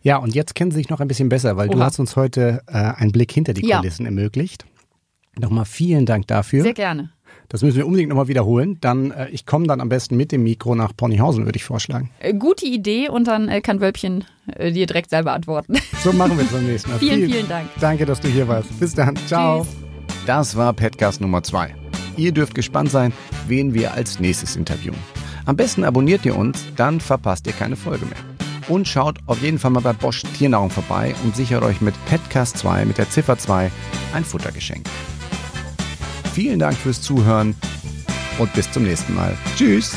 Ja, 0.00 0.18
und 0.18 0.36
jetzt 0.36 0.54
kennen 0.54 0.70
sie 0.70 0.76
sich 0.76 0.88
noch 0.88 1.00
ein 1.00 1.08
bisschen 1.08 1.28
besser, 1.28 1.56
weil 1.56 1.68
Oha. 1.68 1.74
du 1.74 1.82
hast 1.82 1.98
uns 1.98 2.14
heute 2.14 2.62
äh, 2.68 2.72
einen 2.72 3.10
Blick 3.10 3.32
hinter 3.32 3.54
die 3.54 3.62
Kulissen 3.62 4.04
ja. 4.04 4.08
ermöglicht. 4.08 4.66
Nochmal 5.36 5.64
vielen 5.64 6.06
Dank 6.06 6.28
dafür. 6.28 6.62
Sehr 6.62 6.74
gerne. 6.74 7.10
Das 7.48 7.62
müssen 7.62 7.76
wir 7.76 7.86
unbedingt 7.86 8.10
nochmal 8.10 8.28
wiederholen. 8.28 8.78
Dann, 8.80 9.10
äh, 9.10 9.28
ich 9.30 9.44
komme 9.44 9.66
dann 9.66 9.80
am 9.80 9.88
besten 9.88 10.16
mit 10.16 10.30
dem 10.30 10.44
Mikro 10.44 10.76
nach 10.76 10.96
Ponyhausen, 10.96 11.44
würde 11.44 11.56
ich 11.56 11.64
vorschlagen. 11.64 12.10
Äh, 12.20 12.34
gute 12.34 12.66
Idee 12.66 13.08
und 13.08 13.26
dann 13.26 13.48
äh, 13.48 13.60
kann 13.60 13.80
Wölbchen 13.80 14.24
äh, 14.46 14.70
dir 14.70 14.86
direkt 14.86 15.10
selber 15.10 15.32
antworten. 15.32 15.74
So 16.04 16.12
machen 16.12 16.36
wir 16.38 16.44
es 16.44 16.52
beim 16.52 16.66
nächsten 16.66 16.90
Mal. 16.90 16.98
vielen, 17.00 17.28
vielen 17.28 17.48
Dank. 17.48 17.68
Danke, 17.80 18.06
dass 18.06 18.20
du 18.20 18.28
hier 18.28 18.46
warst. 18.46 18.78
Bis 18.78 18.94
dann. 18.94 19.16
Ciao. 19.26 19.64
Tschüss. 19.64 19.87
Das 20.28 20.56
war 20.56 20.74
Petcast 20.74 21.22
Nummer 21.22 21.42
2. 21.42 21.74
Ihr 22.18 22.32
dürft 22.32 22.54
gespannt 22.54 22.90
sein, 22.90 23.14
wen 23.46 23.72
wir 23.72 23.94
als 23.94 24.20
nächstes 24.20 24.56
interviewen. 24.56 24.98
Am 25.46 25.56
besten 25.56 25.84
abonniert 25.84 26.26
ihr 26.26 26.36
uns, 26.36 26.66
dann 26.76 27.00
verpasst 27.00 27.46
ihr 27.46 27.54
keine 27.54 27.76
Folge 27.76 28.04
mehr. 28.04 28.18
Und 28.68 28.86
schaut 28.86 29.20
auf 29.24 29.40
jeden 29.40 29.58
Fall 29.58 29.70
mal 29.70 29.80
bei 29.80 29.94
Bosch 29.94 30.22
Tiernahrung 30.36 30.68
vorbei 30.68 31.14
und 31.24 31.34
sichert 31.34 31.62
euch 31.62 31.80
mit 31.80 31.94
Petcast 32.04 32.58
2 32.58 32.84
mit 32.84 32.98
der 32.98 33.08
Ziffer 33.08 33.38
2 33.38 33.72
ein 34.12 34.22
Futtergeschenk. 34.22 34.86
Vielen 36.34 36.58
Dank 36.58 36.76
fürs 36.76 37.00
Zuhören 37.00 37.56
und 38.38 38.52
bis 38.52 38.70
zum 38.70 38.82
nächsten 38.82 39.14
Mal. 39.14 39.34
Tschüss! 39.56 39.96